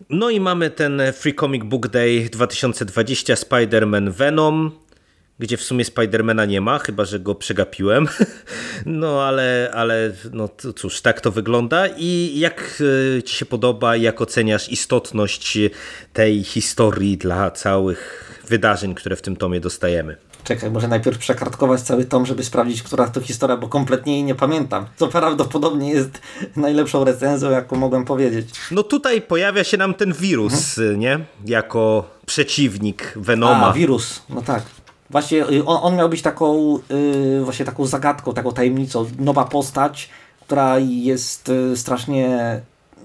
No 0.10 0.30
i 0.30 0.40
mamy 0.40 0.70
ten 0.70 1.02
Free 1.14 1.36
Comic 1.36 1.64
Book 1.64 1.88
Day 1.88 2.30
2020 2.32 3.34
Spider-Man 3.34 4.12
Venom 4.12 4.72
gdzie 5.40 5.58
w 5.58 5.64
sumie 5.64 5.86
Spidermana 5.86 6.46
nie 6.46 6.62
ma, 6.62 6.80
chyba 6.80 7.06
że 7.06 7.20
go 7.20 7.36
przegapiłem. 7.36 8.08
No 8.86 9.24
ale, 9.24 9.72
ale 9.74 10.12
no 10.32 10.50
cóż, 10.76 11.02
tak 11.02 11.22
to 11.22 11.32
wygląda. 11.32 11.88
I 11.98 12.40
jak 12.40 12.84
e, 13.18 13.24
Ci 13.24 13.36
się 13.36 13.46
podoba, 13.46 13.96
jak 13.96 14.22
oceniasz 14.22 14.70
istotność 14.70 15.58
tej 16.14 16.44
historii 16.44 17.18
dla 17.18 17.52
całych 17.52 18.34
wydarzeń, 18.48 18.96
które 18.96 19.16
w 19.16 19.22
tym 19.22 19.36
tomie 19.36 19.60
dostajemy? 19.60 20.18
Czekaj, 20.44 20.72
może 20.72 20.88
najpierw 20.88 21.18
przekartkować 21.18 21.82
cały 21.82 22.06
tom, 22.06 22.26
żeby 22.26 22.44
sprawdzić, 22.44 22.84
która 22.84 23.08
to 23.08 23.22
historia, 23.22 23.58
bo 23.58 23.68
kompletnie 23.68 24.14
jej 24.14 24.24
nie 24.24 24.36
pamiętam. 24.36 24.86
Co 24.96 25.08
prawdopodobnie 25.08 25.92
jest 25.92 26.22
najlepszą 26.56 27.04
recenzją, 27.04 27.52
jaką 27.52 27.76
mogłem 27.76 28.06
powiedzieć. 28.06 28.50
No 28.72 28.84
tutaj 28.84 29.22
pojawia 29.22 29.64
się 29.64 29.78
nam 29.78 29.94
ten 29.94 30.14
wirus, 30.14 30.76
hmm? 30.76 31.00
nie? 31.00 31.20
Jako 31.46 32.10
przeciwnik 32.26 33.14
Venoma. 33.16 33.68
A, 33.68 33.74
wirus, 33.74 34.24
no 34.30 34.42
tak. 34.42 34.64
Właśnie 35.14 35.50
y, 35.50 35.66
on, 35.66 35.80
on 35.82 35.96
miał 35.96 36.10
być 36.10 36.22
taką, 36.22 36.80
yy, 36.90 37.44
właśnie 37.44 37.66
taką 37.66 37.86
zagadką, 37.86 38.34
taką 38.34 38.52
tajemnicą. 38.52 39.06
Nowa 39.20 39.46
postać, 39.46 40.10
która 40.46 40.80
jest 40.80 41.48
yy, 41.48 41.78
strasznie 41.78 42.60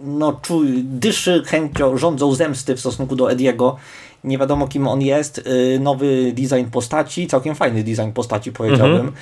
no, 0.05 0.33
czuj, 0.33 0.83
dyszy 0.85 1.43
chęcią, 1.47 1.97
rządzą 1.97 2.35
zemsty 2.35 2.75
w 2.75 2.81
stosunku 2.81 3.17
do 3.17 3.31
Ediego. 3.31 3.77
Nie 4.25 4.39
wiadomo 4.39 4.69
kim 4.69 4.89
on 4.89 5.03
jest. 5.03 5.43
Nowy 5.81 6.33
design 6.33 6.71
postaci, 6.71 7.27
całkiem 7.27 7.55
fajny 7.55 7.85
design 7.85 8.11
postaci 8.11 8.53
powiedziałbym. 8.53 9.01
Mhm 9.01 9.13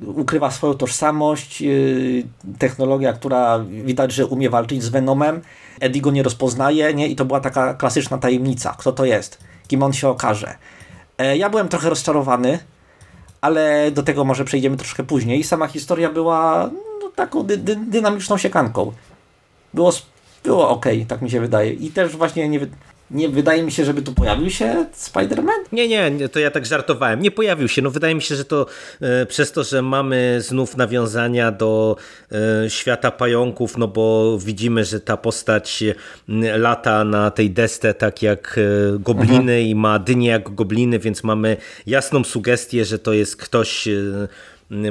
ukrywa 0.00 0.50
swoją 0.50 0.74
tożsamość, 0.74 1.62
technologia, 2.58 3.12
która 3.12 3.64
widać, 3.84 4.12
że 4.12 4.26
umie 4.26 4.50
walczyć 4.50 4.82
z 4.82 4.88
Venomem. 4.88 5.40
Eddie 5.80 6.02
go 6.02 6.10
nie 6.10 6.22
rozpoznaje 6.22 6.94
nie? 6.94 7.08
i 7.08 7.16
to 7.16 7.24
była 7.24 7.40
taka 7.40 7.74
klasyczna 7.74 8.18
tajemnica, 8.18 8.74
kto 8.78 8.92
to 8.92 9.04
jest, 9.04 9.38
kim 9.68 9.82
on 9.82 9.92
się 9.92 10.08
okaże. 10.08 10.54
E, 11.18 11.36
ja 11.36 11.50
byłem 11.50 11.68
trochę 11.68 11.90
rozczarowany, 11.90 12.58
ale 13.40 13.90
do 13.90 14.02
tego 14.02 14.24
może 14.24 14.44
przejdziemy 14.44 14.76
troszkę 14.76 15.04
później. 15.04 15.44
Sama 15.44 15.66
historia 15.66 16.12
była 16.12 16.70
no, 17.02 17.08
taką 17.08 17.42
dy, 17.42 17.56
dy, 17.56 17.76
dynamiczną 17.76 18.36
siekanką. 18.36 18.92
Było, 19.74 19.92
było 20.44 20.68
ok, 20.68 20.86
tak 21.08 21.22
mi 21.22 21.30
się 21.30 21.40
wydaje. 21.40 21.72
I 21.72 21.90
też 21.90 22.16
właśnie 22.16 22.48
nie, 22.48 22.60
nie 23.10 23.28
wydaje 23.28 23.62
mi 23.62 23.72
się, 23.72 23.84
żeby 23.84 24.02
tu 24.02 24.12
pojawił 24.12 24.50
się 24.50 24.86
Spider-Man? 24.96 25.64
Nie, 25.72 25.88
nie, 25.88 26.28
to 26.28 26.38
ja 26.38 26.50
tak 26.50 26.66
żartowałem. 26.66 27.20
Nie 27.20 27.30
pojawił 27.30 27.68
się. 27.68 27.82
No 27.82 27.90
wydaje 27.90 28.14
mi 28.14 28.22
się, 28.22 28.36
że 28.36 28.44
to 28.44 28.66
e, 29.00 29.26
przez 29.26 29.52
to, 29.52 29.64
że 29.64 29.82
mamy 29.82 30.36
znów 30.40 30.76
nawiązania 30.76 31.52
do 31.52 31.96
e, 32.32 32.70
świata 32.70 33.10
pająków, 33.10 33.76
no 33.76 33.88
bo 33.88 34.38
widzimy, 34.38 34.84
że 34.84 35.00
ta 35.00 35.16
postać 35.16 35.84
lata 36.56 37.04
na 37.04 37.30
tej 37.30 37.50
desce 37.50 37.94
tak 37.94 38.22
jak 38.22 38.58
e, 38.58 38.98
gobliny 38.98 39.38
mhm. 39.38 39.62
i 39.62 39.74
ma 39.74 39.98
dynie 39.98 40.28
jak 40.28 40.54
gobliny, 40.54 40.98
więc 40.98 41.24
mamy 41.24 41.56
jasną 41.86 42.24
sugestię, 42.24 42.84
że 42.84 42.98
to 42.98 43.12
jest 43.12 43.36
ktoś 43.36 43.88
e, 43.88 43.92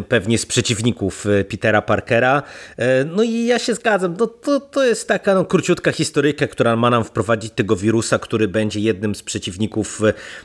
pewnie 0.09 0.37
z 0.37 0.45
przeciwników 0.45 1.25
e, 1.25 1.43
Petera 1.43 1.81
Parkera. 1.81 2.43
E, 2.77 3.05
no 3.05 3.23
i 3.23 3.45
ja 3.45 3.59
się 3.59 3.73
zgadzam, 3.73 4.15
no 4.19 4.27
to, 4.27 4.59
to 4.59 4.85
jest 4.85 5.07
taka 5.07 5.33
no, 5.33 5.45
króciutka 5.45 5.91
historyjka, 5.91 6.47
która 6.47 6.75
ma 6.75 6.89
nam 6.89 7.03
wprowadzić 7.03 7.53
tego 7.53 7.75
wirusa, 7.75 8.19
który 8.19 8.47
będzie 8.47 8.79
jednym 8.79 9.15
z 9.15 9.23
przeciwników 9.23 10.01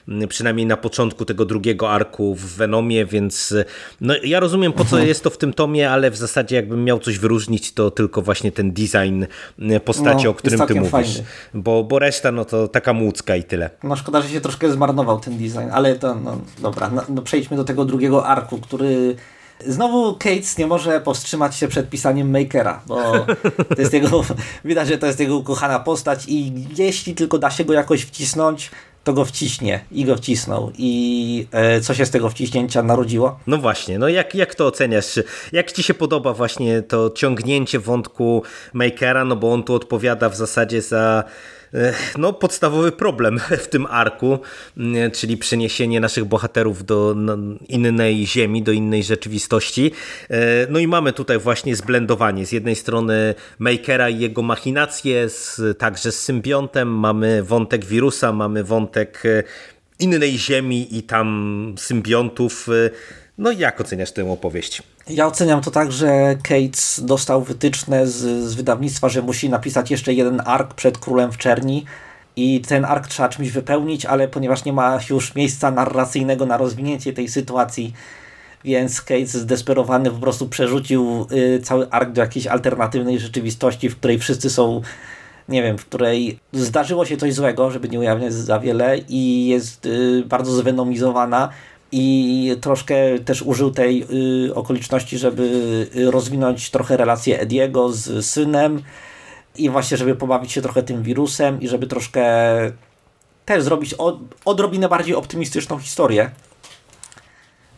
e, 0.08 0.26
przynajmniej 0.26 0.66
na 0.66 0.76
początku 0.76 1.24
tego 1.24 1.44
drugiego 1.44 1.90
arku 1.90 2.34
w 2.34 2.56
Venomie, 2.56 3.06
więc 3.06 3.54
no, 4.00 4.14
ja 4.24 4.40
rozumiem 4.40 4.72
po 4.72 4.84
co 4.84 4.96
mhm. 4.96 5.08
jest 5.08 5.22
to 5.22 5.30
w 5.30 5.38
tym 5.38 5.52
tomie, 5.52 5.90
ale 5.90 6.10
w 6.10 6.16
zasadzie 6.16 6.56
jakbym 6.56 6.84
miał 6.84 6.98
coś 6.98 7.18
wyróżnić, 7.18 7.72
to 7.72 7.90
tylko 7.90 8.22
właśnie 8.22 8.52
ten 8.52 8.72
design 8.72 9.24
postaci, 9.84 10.24
no, 10.24 10.30
o 10.30 10.34
którym 10.34 10.60
ty 10.66 10.74
mówisz. 10.74 11.22
Bo, 11.54 11.84
bo 11.84 11.98
reszta 11.98 12.32
no 12.32 12.44
to 12.44 12.68
taka 12.68 12.92
młódzka 12.92 13.36
i 13.36 13.44
tyle. 13.44 13.70
No 13.82 13.96
szkoda, 13.96 14.22
że 14.22 14.28
się 14.28 14.40
troszkę 14.40 14.72
zmarnował 14.72 15.20
ten 15.20 15.38
design, 15.38 15.70
ale 15.72 15.94
to 15.94 16.14
no 16.14 16.38
dobra, 16.58 16.90
no, 16.90 17.02
no 17.08 17.22
przejdźmy 17.22 17.56
do 17.56 17.64
tego 17.64 17.84
drugiego 17.84 18.26
arku, 18.26 18.58
który 18.58 19.16
Znowu 19.66 20.16
Cates 20.16 20.58
nie 20.58 20.66
może 20.66 21.00
powstrzymać 21.00 21.56
się 21.56 21.68
przed 21.68 21.90
pisaniem 21.90 22.30
Makera, 22.30 22.82
bo 22.86 23.26
to 23.74 23.80
jest 23.80 23.92
jego, 23.92 24.24
widać, 24.64 24.88
że 24.88 24.98
to 24.98 25.06
jest 25.06 25.20
jego 25.20 25.36
ukochana 25.36 25.78
postać 25.78 26.24
i 26.28 26.52
jeśli 26.76 27.14
tylko 27.14 27.38
da 27.38 27.50
się 27.50 27.64
go 27.64 27.72
jakoś 27.72 28.02
wcisnąć, 28.02 28.70
to 29.04 29.12
go 29.12 29.24
wciśnie 29.24 29.84
i 29.92 30.04
go 30.04 30.16
wcisnął. 30.16 30.72
I 30.78 31.46
e, 31.52 31.80
co 31.80 31.94
się 31.94 32.06
z 32.06 32.10
tego 32.10 32.30
wciśnięcia 32.30 32.82
narodziło? 32.82 33.40
No 33.46 33.58
właśnie, 33.58 33.98
no 33.98 34.08
jak, 34.08 34.34
jak 34.34 34.54
to 34.54 34.66
oceniasz? 34.66 35.20
Jak 35.52 35.72
ci 35.72 35.82
się 35.82 35.94
podoba 35.94 36.32
właśnie 36.32 36.82
to 36.82 37.10
ciągnięcie 37.10 37.78
wątku 37.78 38.42
Makera, 38.72 39.24
no 39.24 39.36
bo 39.36 39.52
on 39.52 39.62
tu 39.62 39.74
odpowiada 39.74 40.28
w 40.28 40.36
zasadzie 40.36 40.82
za 40.82 41.24
no, 42.18 42.32
podstawowy 42.32 42.92
problem 42.92 43.40
w 43.64 43.66
tym 43.66 43.86
arku, 43.86 44.38
mm, 44.76 45.10
czyli 45.10 45.36
przeniesienie 45.36 46.00
naszych 46.00 46.24
bohaterów 46.24 46.84
do 46.84 47.16
innej 47.68 48.26
ziemi, 48.26 48.62
do 48.62 48.72
innej 48.72 49.04
rzeczywistości. 49.04 49.90
E, 50.30 50.66
no 50.70 50.78
i 50.78 50.86
mamy 50.86 51.12
tutaj 51.12 51.38
właśnie 51.38 51.76
zblendowanie. 51.76 52.46
Z 52.46 52.52
jednej 52.52 52.76
strony 52.76 53.34
Makera 53.58 54.08
i 54.08 54.18
jego 54.18 54.42
machinacje, 54.42 55.28
z, 55.28 55.60
także 55.78 56.12
z 56.12 56.22
symbiontem, 56.22 56.88
mamy 56.88 57.42
wątek 57.42 57.84
wirusa, 57.84 58.32
mamy 58.32 58.64
wątek 58.64 59.22
e, 59.26 59.42
innej 59.98 60.38
ziemi 60.38 60.96
i 60.96 61.02
tam 61.02 61.74
symbiontów. 61.78 62.68
E, 62.68 62.90
no 63.38 63.52
jak 63.52 63.80
oceniasz 63.80 64.12
tę 64.12 64.30
opowieść? 64.30 64.82
Ja 65.08 65.26
oceniam 65.26 65.60
to 65.60 65.70
tak, 65.70 65.92
że 65.92 66.36
Cates 66.48 67.00
dostał 67.04 67.42
wytyczne 67.42 68.06
z, 68.06 68.44
z 68.44 68.54
wydawnictwa, 68.54 69.08
że 69.08 69.22
musi 69.22 69.50
napisać 69.50 69.90
jeszcze 69.90 70.14
jeden 70.14 70.42
ark 70.44 70.74
przed 70.74 70.98
Królem 70.98 71.32
w 71.32 71.38
Czerni 71.38 71.84
i 72.36 72.60
ten 72.60 72.84
ark 72.84 73.06
trzeba 73.06 73.28
czymś 73.28 73.50
wypełnić, 73.50 74.06
ale 74.06 74.28
ponieważ 74.28 74.64
nie 74.64 74.72
ma 74.72 74.98
już 75.10 75.34
miejsca 75.34 75.70
narracyjnego 75.70 76.46
na 76.46 76.56
rozwinięcie 76.56 77.12
tej 77.12 77.28
sytuacji 77.28 77.92
więc 78.64 79.00
Cage 79.00 79.26
zdesperowany 79.26 80.10
po 80.10 80.18
prostu 80.18 80.48
przerzucił 80.48 81.26
y, 81.32 81.60
cały 81.62 81.90
ark 81.90 82.12
do 82.12 82.20
jakiejś 82.20 82.46
alternatywnej 82.46 83.18
rzeczywistości, 83.18 83.88
w 83.88 83.96
której 83.96 84.18
wszyscy 84.18 84.50
są 84.50 84.80
nie 85.48 85.62
wiem, 85.62 85.78
w 85.78 85.86
której 85.86 86.38
zdarzyło 86.52 87.04
się 87.04 87.16
coś 87.16 87.34
złego, 87.34 87.70
żeby 87.70 87.88
nie 87.88 87.98
ujawniać 87.98 88.32
za 88.32 88.60
wiele 88.60 88.98
i 88.98 89.46
jest 89.46 89.86
y, 89.86 90.22
bardzo 90.26 90.52
zwenomizowana 90.52 91.48
i 91.92 92.56
troszkę 92.60 93.18
też 93.18 93.42
użył 93.42 93.70
tej 93.70 94.04
y, 94.48 94.54
okoliczności, 94.54 95.18
żeby 95.18 95.42
y, 95.96 96.10
rozwinąć 96.10 96.70
trochę 96.70 96.96
relację 96.96 97.40
Ediego 97.40 97.92
z 97.92 98.26
synem 98.26 98.82
i 99.56 99.70
właśnie, 99.70 99.96
żeby 99.96 100.14
pobawić 100.14 100.52
się 100.52 100.62
trochę 100.62 100.82
tym 100.82 101.02
wirusem 101.02 101.60
i 101.60 101.68
żeby 101.68 101.86
troszkę 101.86 102.24
też 103.44 103.62
zrobić 103.62 103.94
od, 103.94 104.18
odrobinę 104.44 104.88
bardziej 104.88 105.14
optymistyczną 105.14 105.78
historię. 105.78 106.30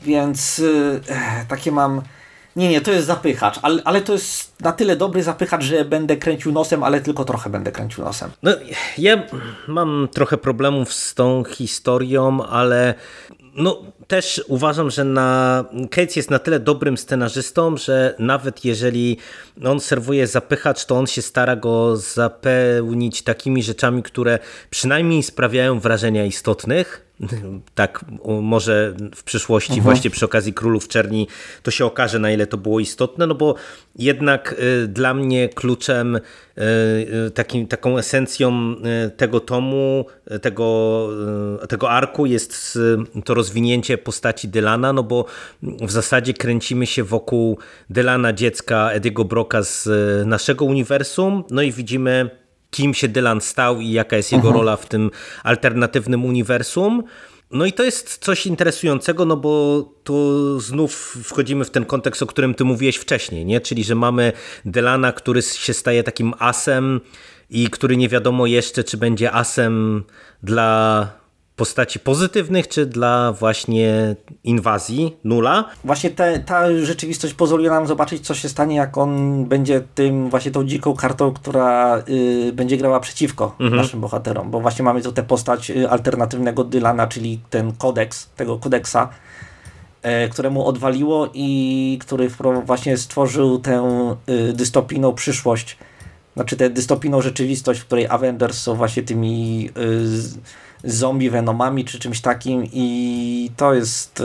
Więc 0.02 0.58
yy, 0.58 1.00
takie 1.48 1.72
mam. 1.72 2.02
Nie, 2.56 2.68
nie, 2.68 2.80
to 2.80 2.92
jest 2.92 3.06
zapychacz, 3.06 3.58
ale, 3.62 3.82
ale 3.84 4.00
to 4.00 4.12
jest 4.12 4.60
na 4.60 4.72
tyle 4.72 4.96
dobry 4.96 5.22
zapychacz, 5.22 5.64
że 5.64 5.84
będę 5.84 6.16
kręcił 6.16 6.52
nosem, 6.52 6.82
ale 6.82 7.00
tylko 7.00 7.24
trochę 7.24 7.50
będę 7.50 7.72
kręcił 7.72 8.04
nosem. 8.04 8.30
No, 8.42 8.50
ja 8.98 9.22
mam 9.68 10.08
trochę 10.12 10.36
problemów 10.36 10.92
z 10.92 11.14
tą 11.14 11.44
historią, 11.44 12.46
ale 12.46 12.94
no, 13.56 13.82
też 14.06 14.44
uważam, 14.48 14.90
że 14.90 15.04
na 15.04 15.64
Cates 15.90 16.16
jest 16.16 16.30
na 16.30 16.38
tyle 16.38 16.60
dobrym 16.60 16.98
scenarzystą, 16.98 17.76
że 17.76 18.14
nawet 18.18 18.64
jeżeli 18.64 19.16
on 19.64 19.80
serwuje 19.80 20.26
zapychacz, 20.26 20.84
to 20.84 20.96
on 20.96 21.06
się 21.06 21.22
stara 21.22 21.56
go 21.56 21.96
zapełnić 21.96 23.22
takimi 23.22 23.62
rzeczami, 23.62 24.02
które 24.02 24.38
przynajmniej 24.70 25.22
sprawiają 25.22 25.80
wrażenia 25.80 26.24
istotnych, 26.24 27.03
tak 27.74 28.04
może 28.42 28.94
w 29.14 29.22
przyszłości 29.22 29.72
mhm. 29.72 29.84
właśnie 29.84 30.10
przy 30.10 30.24
okazji 30.24 30.52
Królów 30.52 30.88
Czerni 30.88 31.28
to 31.62 31.70
się 31.70 31.84
okaże 31.84 32.18
na 32.18 32.30
ile 32.30 32.46
to 32.46 32.56
było 32.56 32.80
istotne, 32.80 33.26
no 33.26 33.34
bo 33.34 33.54
jednak 33.96 34.54
y, 34.84 34.88
dla 34.88 35.14
mnie 35.14 35.48
kluczem 35.48 36.16
y, 36.16 36.20
y, 37.26 37.30
takim, 37.30 37.66
taką 37.66 37.98
esencją 37.98 38.74
tego 39.16 39.40
tomu, 39.40 40.04
tego, 40.42 41.08
tego 41.68 41.90
arku 41.90 42.26
jest 42.26 42.78
to 43.24 43.34
rozwinięcie 43.34 43.98
postaci 43.98 44.48
Dylana, 44.48 44.92
no 44.92 45.02
bo 45.02 45.24
w 45.62 45.90
zasadzie 45.90 46.34
kręcimy 46.34 46.86
się 46.86 47.04
wokół 47.04 47.58
Dylana 47.90 48.32
dziecka 48.32 48.90
Ediego 48.90 49.24
Broka 49.24 49.62
z 49.62 49.88
naszego 50.26 50.64
uniwersum, 50.64 51.44
no 51.50 51.62
i 51.62 51.72
widzimy 51.72 52.43
kim 52.74 52.94
się 52.94 53.08
Dylan 53.08 53.40
stał 53.40 53.80
i 53.80 53.90
jaka 53.90 54.16
jest 54.16 54.32
jego 54.32 54.48
mhm. 54.48 54.56
rola 54.56 54.76
w 54.76 54.86
tym 54.86 55.10
alternatywnym 55.44 56.24
uniwersum. 56.24 57.02
No 57.50 57.66
i 57.66 57.72
to 57.72 57.82
jest 57.82 58.18
coś 58.18 58.46
interesującego, 58.46 59.24
no 59.24 59.36
bo 59.36 59.82
tu 60.04 60.60
znów 60.60 61.16
wchodzimy 61.24 61.64
w 61.64 61.70
ten 61.70 61.84
kontekst, 61.84 62.22
o 62.22 62.26
którym 62.26 62.54
ty 62.54 62.64
mówiłeś 62.64 62.96
wcześniej, 62.96 63.46
nie? 63.46 63.60
czyli 63.60 63.84
że 63.84 63.94
mamy 63.94 64.32
Delana, 64.64 65.12
który 65.12 65.42
się 65.42 65.74
staje 65.74 66.02
takim 66.02 66.34
asem 66.38 67.00
i 67.50 67.70
który 67.70 67.96
nie 67.96 68.08
wiadomo 68.08 68.46
jeszcze, 68.46 68.84
czy 68.84 68.96
będzie 68.96 69.32
asem 69.32 70.04
dla 70.42 71.08
postaci 71.56 72.00
pozytywnych, 72.00 72.68
czy 72.68 72.86
dla 72.86 73.32
właśnie 73.32 74.16
inwazji 74.44 75.16
nula? 75.24 75.64
Właśnie 75.84 76.10
te, 76.10 76.38
ta 76.38 76.78
rzeczywistość 76.82 77.34
pozwoli 77.34 77.64
nam 77.66 77.86
zobaczyć, 77.86 78.26
co 78.26 78.34
się 78.34 78.48
stanie, 78.48 78.76
jak 78.76 78.98
on 78.98 79.44
będzie 79.44 79.82
tym 79.94 80.30
właśnie 80.30 80.50
tą 80.50 80.64
dziką 80.64 80.94
kartą, 80.94 81.32
która 81.32 82.02
y, 82.08 82.52
będzie 82.52 82.76
grała 82.76 83.00
przeciwko 83.00 83.56
mhm. 83.60 83.76
naszym 83.76 84.00
bohaterom, 84.00 84.50
bo 84.50 84.60
właśnie 84.60 84.82
mamy 84.82 85.02
tu 85.02 85.12
tę 85.12 85.22
postać 85.22 85.70
y, 85.70 85.90
alternatywnego 85.90 86.64
Dylana, 86.64 87.06
czyli 87.06 87.40
ten 87.50 87.72
kodeks, 87.72 88.28
tego 88.36 88.58
kodeksa, 88.58 89.08
y, 90.24 90.28
któremu 90.28 90.66
odwaliło 90.66 91.30
i 91.34 91.98
który 92.00 92.28
właśnie 92.64 92.96
stworzył 92.96 93.58
tę 93.58 93.84
y, 94.28 94.52
dystopijną 94.52 95.14
przyszłość, 95.14 95.78
znaczy 96.34 96.56
tę 96.56 96.70
dystopijną 96.70 97.22
rzeczywistość, 97.22 97.80
w 97.80 97.84
której 97.84 98.06
Avengers 98.06 98.58
są 98.58 98.74
właśnie 98.74 99.02
tymi 99.02 99.70
y, 99.78 100.64
zombie 100.84 101.30
venomami 101.30 101.84
czy 101.84 101.98
czymś 101.98 102.20
takim 102.20 102.64
i 102.72 103.50
to 103.56 103.74
jest... 103.74 104.20
Y, 104.20 104.24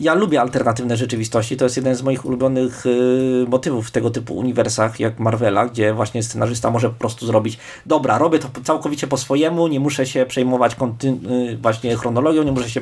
ja 0.00 0.14
lubię 0.14 0.40
alternatywne 0.40 0.96
rzeczywistości, 0.96 1.56
to 1.56 1.64
jest 1.64 1.76
jeden 1.76 1.94
z 1.94 2.02
moich 2.02 2.24
ulubionych 2.24 2.86
y, 2.86 3.46
motywów 3.48 3.88
w 3.88 3.90
tego 3.90 4.10
typu 4.10 4.36
uniwersach 4.36 5.00
jak 5.00 5.18
Marvela, 5.18 5.66
gdzie 5.66 5.94
właśnie 5.94 6.22
scenarzysta 6.22 6.70
może 6.70 6.88
po 6.88 6.94
prostu 6.94 7.26
zrobić 7.26 7.58
dobra, 7.86 8.18
robię 8.18 8.38
to 8.38 8.48
całkowicie 8.64 9.06
po 9.06 9.16
swojemu, 9.16 9.68
nie 9.68 9.80
muszę 9.80 10.06
się 10.06 10.26
przejmować 10.26 10.76
y, 11.04 11.56
właśnie 11.56 11.96
chronologią, 11.96 12.42
nie 12.42 12.52
muszę 12.52 12.70
się 12.70 12.80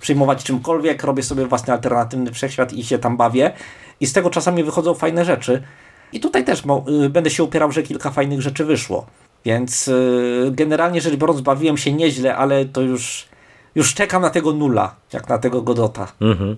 przejmować 0.00 0.44
czymkolwiek, 0.44 1.02
robię 1.04 1.22
sobie 1.22 1.46
własny 1.46 1.72
alternatywny 1.72 2.32
wszechświat 2.32 2.72
i 2.72 2.84
się 2.84 2.98
tam 2.98 3.16
bawię 3.16 3.52
i 4.00 4.06
z 4.06 4.12
tego 4.12 4.30
czasami 4.30 4.64
wychodzą 4.64 4.94
fajne 4.94 5.24
rzeczy. 5.24 5.62
I 6.12 6.20
tutaj 6.20 6.44
też 6.44 6.62
będę 7.10 7.30
się 7.30 7.44
upierał, 7.44 7.72
że 7.72 7.82
kilka 7.82 8.10
fajnych 8.10 8.42
rzeczy 8.42 8.64
wyszło. 8.64 9.06
Więc 9.44 9.88
y, 9.88 10.50
generalnie 10.52 11.00
rzecz 11.00 11.16
biorąc 11.16 11.40
bawiłem 11.40 11.76
się 11.76 11.92
nieźle, 11.92 12.36
ale 12.36 12.64
to 12.64 12.80
już, 12.80 13.26
już 13.74 13.94
czekam 13.94 14.22
na 14.22 14.30
tego 14.30 14.52
nula, 14.52 14.96
jak 15.12 15.28
na 15.28 15.38
tego 15.38 15.62
Godota. 15.62 16.12
Mhm. 16.20 16.56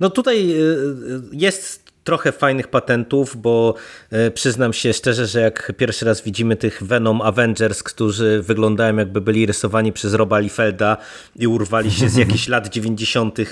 No 0.00 0.10
tutaj 0.10 0.50
y, 0.50 0.54
y, 0.54 1.20
jest 1.32 1.87
trochę 2.08 2.32
fajnych 2.32 2.68
patentów, 2.68 3.36
bo 3.36 3.74
e, 4.10 4.30
przyznam 4.30 4.72
się 4.72 4.92
szczerze, 4.92 5.26
że 5.26 5.40
jak 5.40 5.72
pierwszy 5.76 6.04
raz 6.04 6.22
widzimy 6.22 6.56
tych 6.56 6.82
Venom 6.82 7.22
Avengers, 7.22 7.82
którzy 7.82 8.42
wyglądają 8.42 8.96
jakby 8.96 9.20
byli 9.20 9.46
rysowani 9.46 9.92
przez 9.92 10.14
Roba 10.14 10.38
Liefelda 10.38 10.96
i 11.36 11.46
urwali 11.46 11.90
się 11.90 12.08
z 12.08 12.16
jakichś 12.24 12.48
lat 12.48 12.68
90. 12.68 13.38
E, 13.38 13.44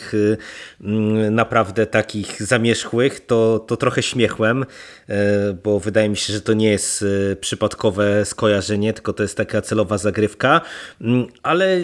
mm, 0.80 1.34
naprawdę 1.34 1.86
takich 1.86 2.42
zamierzchłych, 2.42 3.26
to, 3.26 3.64
to 3.66 3.76
trochę 3.76 4.02
śmiechłem, 4.02 4.64
e, 5.08 5.52
bo 5.52 5.80
wydaje 5.80 6.08
mi 6.08 6.16
się, 6.16 6.32
że 6.32 6.40
to 6.40 6.52
nie 6.52 6.70
jest 6.70 7.04
przypadkowe 7.40 8.24
skojarzenie, 8.24 8.92
tylko 8.92 9.12
to 9.12 9.22
jest 9.22 9.36
taka 9.36 9.62
celowa 9.62 9.98
zagrywka, 9.98 10.60
mm, 11.00 11.26
ale 11.42 11.80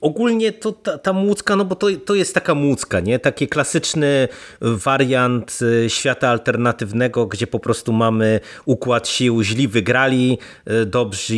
ogólnie 0.00 0.52
to 0.52 0.72
ta, 0.72 0.98
ta 0.98 1.12
młódzka, 1.12 1.56
no 1.56 1.64
bo 1.64 1.74
to, 1.74 1.86
to 2.04 2.14
jest 2.14 2.34
taka 2.34 2.54
młódzka, 2.54 3.00
nie? 3.00 3.18
Taki 3.18 3.48
klasyczny 3.48 4.28
wariant 4.60 5.58
świata 5.88 6.03
alternatywnego, 6.10 7.26
gdzie 7.26 7.46
po 7.46 7.60
prostu 7.60 7.92
mamy 7.92 8.40
układ 8.64 9.08
sił, 9.08 9.42
źli 9.42 9.68
wygrali, 9.68 10.38
e, 10.66 10.86
dobrzy 10.86 11.34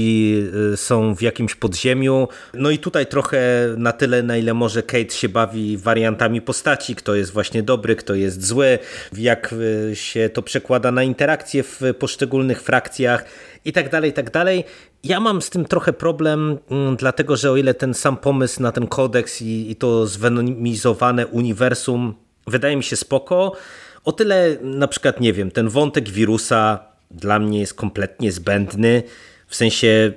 e, 0.72 0.76
są 0.76 1.14
w 1.14 1.22
jakimś 1.22 1.54
podziemiu. 1.54 2.28
No 2.54 2.70
i 2.70 2.78
tutaj 2.78 3.06
trochę 3.06 3.38
na 3.76 3.92
tyle, 3.92 4.22
na 4.22 4.36
ile 4.36 4.54
może 4.54 4.82
Kate 4.82 5.10
się 5.10 5.28
bawi 5.28 5.76
wariantami 5.76 6.40
postaci, 6.40 6.94
kto 6.94 7.14
jest 7.14 7.32
właśnie 7.32 7.62
dobry, 7.62 7.96
kto 7.96 8.14
jest 8.14 8.46
zły, 8.46 8.78
jak 9.16 9.54
e, 9.90 9.96
się 9.96 10.30
to 10.32 10.42
przekłada 10.42 10.92
na 10.92 11.02
interakcje 11.02 11.62
w 11.62 11.80
poszczególnych 11.98 12.62
frakcjach 12.62 13.24
i 13.64 13.72
tak 13.72 13.90
dalej, 13.90 14.10
i 14.10 14.12
tak 14.12 14.30
dalej. 14.30 14.64
Ja 15.04 15.20
mam 15.20 15.42
z 15.42 15.50
tym 15.50 15.64
trochę 15.64 15.92
problem, 15.92 16.58
mm, 16.70 16.96
dlatego 16.96 17.36
że 17.36 17.50
o 17.50 17.56
ile 17.56 17.74
ten 17.74 17.94
sam 17.94 18.16
pomysł 18.16 18.62
na 18.62 18.72
ten 18.72 18.86
kodeks 18.86 19.42
i, 19.42 19.70
i 19.70 19.76
to 19.76 20.06
zwenomizowane 20.06 21.26
uniwersum 21.26 22.14
wydaje 22.46 22.76
mi 22.76 22.84
się 22.84 22.96
spoko, 22.96 23.52
o 24.06 24.12
tyle 24.12 24.56
na 24.62 24.88
przykład, 24.88 25.20
nie 25.20 25.32
wiem, 25.32 25.50
ten 25.50 25.68
wątek 25.68 26.08
wirusa 26.08 26.78
dla 27.10 27.38
mnie 27.38 27.60
jest 27.60 27.74
kompletnie 27.74 28.32
zbędny, 28.32 29.02
w 29.46 29.56
sensie 29.56 30.12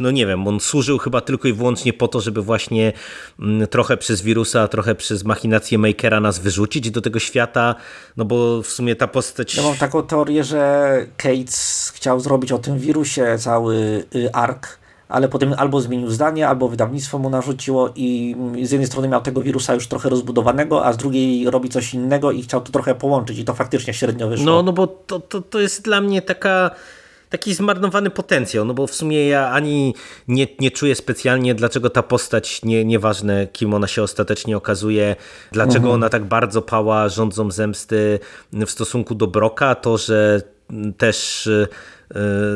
no 0.00 0.10
nie 0.10 0.26
wiem, 0.26 0.48
on 0.48 0.60
służył 0.60 0.98
chyba 0.98 1.20
tylko 1.20 1.48
i 1.48 1.52
wyłącznie 1.52 1.92
po 1.92 2.08
to, 2.08 2.20
żeby 2.20 2.42
właśnie 2.42 2.92
mm, 3.40 3.66
trochę 3.66 3.96
przez 3.96 4.22
wirusa, 4.22 4.68
trochę 4.68 4.94
przez 4.94 5.24
machinację 5.24 5.78
Makera 5.78 6.20
nas 6.20 6.38
wyrzucić 6.38 6.90
do 6.90 7.00
tego 7.00 7.18
świata, 7.18 7.74
no 8.16 8.24
bo 8.24 8.62
w 8.62 8.66
sumie 8.66 8.96
ta 8.96 9.08
postać... 9.08 9.54
Ja 9.54 9.62
mam 9.62 9.76
taką 9.76 10.02
teorię, 10.02 10.44
że 10.44 11.06
Cates 11.16 11.92
chciał 11.94 12.20
zrobić 12.20 12.52
o 12.52 12.58
tym 12.58 12.78
wirusie 12.78 13.36
cały 13.38 14.04
y, 14.14 14.32
ark, 14.32 14.78
ale 15.08 15.28
potem 15.28 15.54
albo 15.56 15.80
zmienił 15.80 16.10
zdanie, 16.10 16.48
albo 16.48 16.68
wydawnictwo 16.68 17.18
mu 17.18 17.30
narzuciło 17.30 17.92
i 17.96 18.36
z 18.62 18.70
jednej 18.70 18.86
strony 18.86 19.08
miał 19.08 19.22
tego 19.22 19.42
wirusa 19.42 19.74
już 19.74 19.88
trochę 19.88 20.08
rozbudowanego, 20.08 20.84
a 20.84 20.92
z 20.92 20.96
drugiej 20.96 21.50
robi 21.50 21.68
coś 21.68 21.94
innego 21.94 22.32
i 22.32 22.42
chciał 22.42 22.60
to 22.60 22.72
trochę 22.72 22.94
połączyć 22.94 23.38
i 23.38 23.44
to 23.44 23.54
faktycznie 23.54 23.94
średnio 23.94 24.28
wyszło. 24.28 24.46
No, 24.46 24.62
no 24.62 24.72
bo 24.72 24.86
to, 24.86 25.20
to, 25.20 25.40
to 25.40 25.60
jest 25.60 25.82
dla 25.82 26.00
mnie 26.00 26.22
taka 26.22 26.70
taki 27.30 27.54
zmarnowany 27.54 28.10
potencjał, 28.10 28.64
no 28.64 28.74
bo 28.74 28.86
w 28.86 28.94
sumie 28.94 29.28
ja 29.28 29.50
ani 29.50 29.94
nie, 30.28 30.46
nie 30.60 30.70
czuję 30.70 30.94
specjalnie, 30.94 31.54
dlaczego 31.54 31.90
ta 31.90 32.02
postać, 32.02 32.62
nie, 32.62 32.84
nieważne 32.84 33.46
kim 33.46 33.74
ona 33.74 33.86
się 33.86 34.02
ostatecznie 34.02 34.56
okazuje, 34.56 35.16
dlaczego 35.52 35.76
mhm. 35.76 35.94
ona 35.94 36.08
tak 36.08 36.24
bardzo 36.24 36.62
pała 36.62 37.08
rządzą 37.08 37.50
zemsty 37.50 38.18
w 38.52 38.70
stosunku 38.70 39.14
do 39.14 39.26
Broka, 39.26 39.74
to, 39.74 39.98
że 39.98 40.42
też 40.96 41.48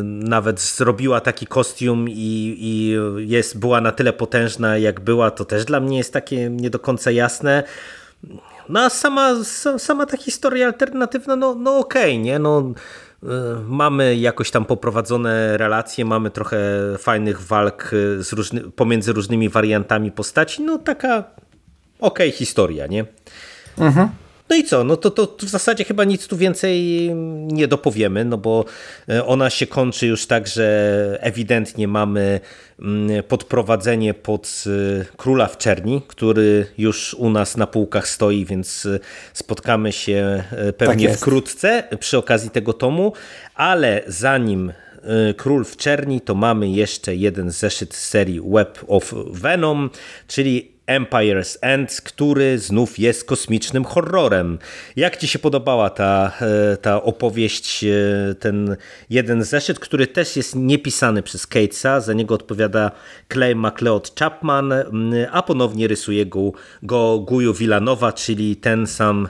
nawet 0.04 0.60
zrobiła 0.60 1.20
taki 1.20 1.46
kostium 1.46 2.08
i, 2.08 2.56
i 2.58 2.96
jest, 3.28 3.58
była 3.58 3.80
na 3.80 3.92
tyle 3.92 4.12
potężna 4.12 4.78
jak 4.78 5.00
była, 5.00 5.30
to 5.30 5.44
też 5.44 5.64
dla 5.64 5.80
mnie 5.80 5.98
jest 5.98 6.12
takie 6.12 6.50
nie 6.50 6.70
do 6.70 6.78
końca 6.78 7.10
jasne. 7.10 7.62
No 8.68 8.80
a 8.80 8.90
sama, 8.90 9.34
sama 9.78 10.06
ta 10.06 10.16
historia 10.16 10.66
alternatywna, 10.66 11.36
no, 11.36 11.54
no 11.54 11.78
okej, 11.78 12.12
okay, 12.12 12.24
nie? 12.24 12.38
No, 12.38 12.72
e, 13.22 13.26
mamy 13.68 14.16
jakoś 14.16 14.50
tam 14.50 14.64
poprowadzone 14.64 15.58
relacje, 15.58 16.04
mamy 16.04 16.30
trochę 16.30 16.58
fajnych 16.98 17.42
walk 17.42 17.90
z 18.18 18.32
różny, 18.32 18.60
pomiędzy 18.60 19.12
różnymi 19.12 19.48
wariantami 19.48 20.12
postaci, 20.12 20.62
no 20.62 20.78
taka 20.78 21.24
okej 22.00 22.28
okay 22.28 22.30
historia, 22.30 22.86
nie? 22.86 23.04
Mhm. 23.78 24.08
No 24.50 24.56
i 24.56 24.64
co? 24.64 24.84
No 24.84 24.96
to, 24.96 25.10
to 25.10 25.36
w 25.38 25.48
zasadzie 25.48 25.84
chyba 25.84 26.04
nic 26.04 26.26
tu 26.26 26.36
więcej 26.36 27.10
nie 27.46 27.68
dopowiemy, 27.68 28.24
no 28.24 28.38
bo 28.38 28.64
e, 29.08 29.26
ona 29.26 29.50
się 29.50 29.66
kończy 29.66 30.06
już 30.06 30.26
tak, 30.26 30.46
że 30.46 31.18
ewidentnie 31.20 31.88
mamy 31.88 32.40
mm, 32.80 33.22
podprowadzenie 33.22 34.14
pod 34.14 34.64
e, 34.66 35.04
Króla 35.16 35.46
w 35.46 35.58
Czerni, 35.58 36.02
który 36.06 36.66
już 36.78 37.14
u 37.14 37.30
nas 37.30 37.56
na 37.56 37.66
półkach 37.66 38.08
stoi, 38.08 38.44
więc 38.44 38.86
e, 38.86 38.98
spotkamy 39.32 39.92
się 39.92 40.44
pewnie 40.76 41.08
tak 41.08 41.18
wkrótce 41.18 41.84
przy 42.00 42.18
okazji 42.18 42.50
tego 42.50 42.72
tomu, 42.72 43.12
ale 43.54 44.02
zanim 44.06 44.72
Król 45.36 45.64
w 45.64 45.76
Czerni, 45.76 46.20
to 46.20 46.34
mamy 46.34 46.68
jeszcze 46.68 47.14
jeden 47.14 47.50
zeszyt 47.50 47.94
z 47.94 48.08
serii 48.08 48.40
Web 48.40 48.84
of 48.88 49.14
Venom, 49.30 49.90
czyli 50.28 50.79
Empire's 50.90 51.58
End, 51.60 52.00
który 52.04 52.58
znów 52.58 52.98
jest 52.98 53.24
kosmicznym 53.24 53.84
horrorem. 53.84 54.58
Jak 54.96 55.16
Ci 55.16 55.28
się 55.28 55.38
podobała 55.38 55.90
ta, 55.90 56.32
e, 56.40 56.76
ta 56.76 57.02
opowieść, 57.02 57.84
e, 57.84 58.34
ten 58.34 58.76
jeden 59.10 59.44
zeszyt, 59.44 59.78
który 59.78 60.06
też 60.06 60.36
jest 60.36 60.56
niepisany 60.56 61.22
przez 61.22 61.46
Catesa, 61.46 62.00
za 62.00 62.12
niego 62.12 62.34
odpowiada 62.34 62.90
Clay 63.32 63.54
McLeod 63.54 64.18
Chapman, 64.18 64.72
a 65.32 65.42
ponownie 65.42 65.88
rysuje 65.88 66.26
go, 66.26 66.52
go 66.82 67.18
Guyu 67.18 67.54
Villanowa, 67.54 68.12
czyli 68.12 68.56
ten 68.56 68.86
sam 68.86 69.28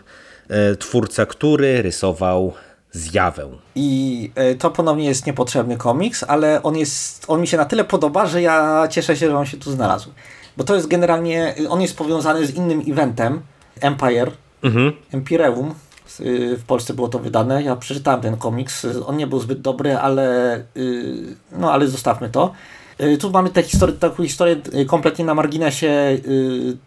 e, 0.49 0.77
twórca, 0.77 1.27
który 1.27 1.83
rysował 1.83 2.53
zjawę. 2.93 3.49
I 3.75 4.31
to 4.59 4.71
ponownie 4.71 5.05
jest 5.05 5.27
niepotrzebny 5.27 5.77
komiks, 5.77 6.25
ale 6.29 6.63
on, 6.63 6.77
jest, 6.77 7.25
on 7.29 7.41
mi 7.41 7.47
się 7.47 7.57
na 7.57 7.65
tyle 7.65 7.85
podoba, 7.85 8.27
że 8.27 8.43
ja 8.43 8.89
cieszę 8.91 9.17
się, 9.17 9.31
że 9.31 9.37
on 9.37 9.47
się 9.47 9.57
tu 9.57 9.71
znalazł. 9.71 10.11
Bo 10.57 10.65
to 10.65 10.75
jest 10.75 10.87
generalnie, 10.87 11.55
on 11.69 11.81
jest 11.81 11.97
powiązany 11.97 12.47
z 12.47 12.55
innym 12.55 12.83
eventem, 12.89 13.41
Empire, 13.81 14.31
mhm. 14.63 14.93
Empireum. 15.13 15.75
Y, 16.21 16.57
w 16.57 16.65
Polsce 16.65 16.95
było 16.95 17.09
to 17.09 17.19
wydane. 17.19 17.63
Ja 17.63 17.77
przeczytałem 17.77 18.21
ten 18.21 18.37
komiks. 18.37 18.87
On 19.07 19.17
nie 19.17 19.27
był 19.27 19.41
zbyt 19.41 19.61
dobry, 19.61 19.97
ale 19.97 20.57
y, 20.77 21.37
no 21.53 21.73
ale 21.73 21.89
zostawmy 21.89 22.29
to. 22.29 22.53
Y, 23.01 23.19
tu 23.19 23.31
mamy 23.31 23.51
tę 23.51 23.63
historię, 23.63 23.97
taką 23.97 24.23
historię 24.23 24.57
kompletnie 24.87 25.25
na 25.25 25.35
marginesie 25.35 26.19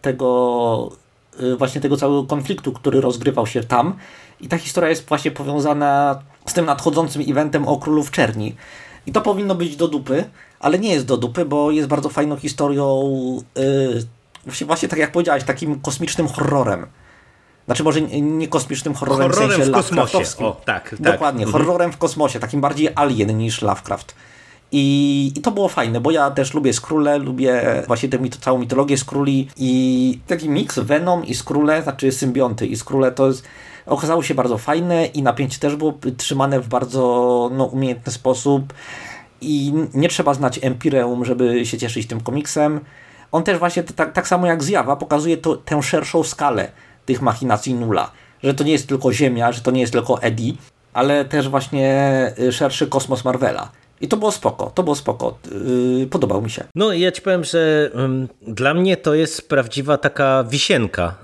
tego 0.02 0.92
właśnie 1.58 1.80
tego 1.80 1.96
całego 1.96 2.24
konfliktu, 2.24 2.72
który 2.72 3.00
rozgrywał 3.00 3.46
się 3.46 3.64
tam. 3.64 3.94
I 4.40 4.48
ta 4.48 4.58
historia 4.58 4.90
jest 4.90 5.08
właśnie 5.08 5.30
powiązana 5.30 6.22
z 6.46 6.52
tym 6.52 6.66
nadchodzącym 6.66 7.22
eventem 7.28 7.68
o 7.68 7.76
Królów 7.76 8.10
Czerni. 8.10 8.54
I 9.06 9.12
to 9.12 9.20
powinno 9.20 9.54
być 9.54 9.76
do 9.76 9.88
dupy, 9.88 10.24
ale 10.60 10.78
nie 10.78 10.92
jest 10.92 11.06
do 11.06 11.16
dupy, 11.16 11.44
bo 11.44 11.70
jest 11.70 11.88
bardzo 11.88 12.08
fajną 12.08 12.36
historią, 12.36 13.12
yy, 14.46 14.66
właśnie 14.66 14.88
tak 14.88 14.98
jak 14.98 15.12
powiedziałeś, 15.12 15.44
takim 15.44 15.80
kosmicznym 15.80 16.28
horrorem. 16.28 16.86
Znaczy 17.66 17.84
może 17.84 18.00
nie 18.00 18.48
kosmicznym 18.48 18.94
horrorem, 18.94 19.30
horrorem 19.30 19.50
w 19.50 19.54
sensie 19.54 19.70
w 19.70 19.74
kosmosie. 19.74 20.18
O, 20.38 20.60
tak, 20.64 20.90
tak. 20.90 21.00
Dokładnie, 21.00 21.44
mhm. 21.44 21.64
horrorem 21.64 21.92
w 21.92 21.98
kosmosie, 21.98 22.40
takim 22.40 22.60
bardziej 22.60 22.88
alien 22.94 23.38
niż 23.38 23.62
Lovecraft. 23.62 24.14
I, 24.72 25.32
I, 25.36 25.40
to 25.40 25.50
było 25.50 25.68
fajne, 25.68 26.00
bo 26.00 26.10
ja 26.10 26.30
też 26.30 26.54
lubię 26.54 26.72
Skróle, 26.72 27.18
lubię 27.18 27.82
właśnie 27.86 28.08
tę 28.08 28.18
mit 28.18 28.36
całą 28.36 28.58
mitologię 28.58 28.98
Skróli 28.98 29.48
i 29.56 30.18
taki 30.26 30.48
miks 30.48 30.78
Venom 30.78 31.24
i 31.24 31.34
Skróle, 31.34 31.82
znaczy 31.82 32.12
symbionty 32.12 32.66
i 32.66 32.76
Skróle 32.76 33.12
to 33.12 33.26
jest, 33.26 33.44
okazało 33.86 34.22
się 34.22 34.34
bardzo 34.34 34.58
fajne 34.58 35.06
i 35.06 35.22
napięcie 35.22 35.58
też 35.58 35.76
było 35.76 35.94
trzymane 36.16 36.60
w 36.60 36.68
bardzo 36.68 37.50
no, 37.52 37.64
umiejętny 37.64 38.12
sposób 38.12 38.74
i 39.40 39.72
nie 39.94 40.08
trzeba 40.08 40.34
znać 40.34 40.60
Empireum, 40.62 41.24
żeby 41.24 41.66
się 41.66 41.78
cieszyć 41.78 42.06
tym 42.06 42.20
komiksem. 42.20 42.80
On 43.32 43.42
też 43.42 43.58
właśnie 43.58 43.82
tak, 43.82 44.12
tak 44.12 44.28
samo 44.28 44.46
jak 44.46 44.62
Zjawa 44.62 44.96
pokazuje 44.96 45.36
to, 45.36 45.56
tę 45.56 45.82
szerszą 45.82 46.22
skalę 46.22 46.70
tych 47.06 47.22
machinacji 47.22 47.74
Nula. 47.74 48.10
Że 48.42 48.54
to 48.54 48.64
nie 48.64 48.72
jest 48.72 48.88
tylko 48.88 49.12
Ziemia, 49.12 49.52
że 49.52 49.60
to 49.60 49.70
nie 49.70 49.80
jest 49.80 49.92
tylko 49.92 50.22
Eddie, 50.22 50.52
ale 50.92 51.24
też 51.24 51.48
właśnie 51.48 52.32
y, 52.38 52.52
szerszy 52.52 52.86
kosmos 52.86 53.24
Marvela. 53.24 53.70
I 54.00 54.08
to 54.08 54.16
było 54.16 54.32
spoko, 54.32 54.72
to 54.74 54.82
było 54.82 54.96
spoko. 54.96 55.38
Yy, 55.98 56.06
podobał 56.06 56.42
mi 56.42 56.50
się. 56.50 56.64
No 56.74 56.92
ja 56.92 57.12
ci 57.12 57.22
powiem, 57.22 57.44
że 57.44 57.90
dla 58.42 58.74
mnie 58.74 58.96
to 58.96 59.14
jest 59.14 59.48
prawdziwa 59.48 59.98
taka 59.98 60.44
wisienka 60.48 61.04
e, 61.04 61.14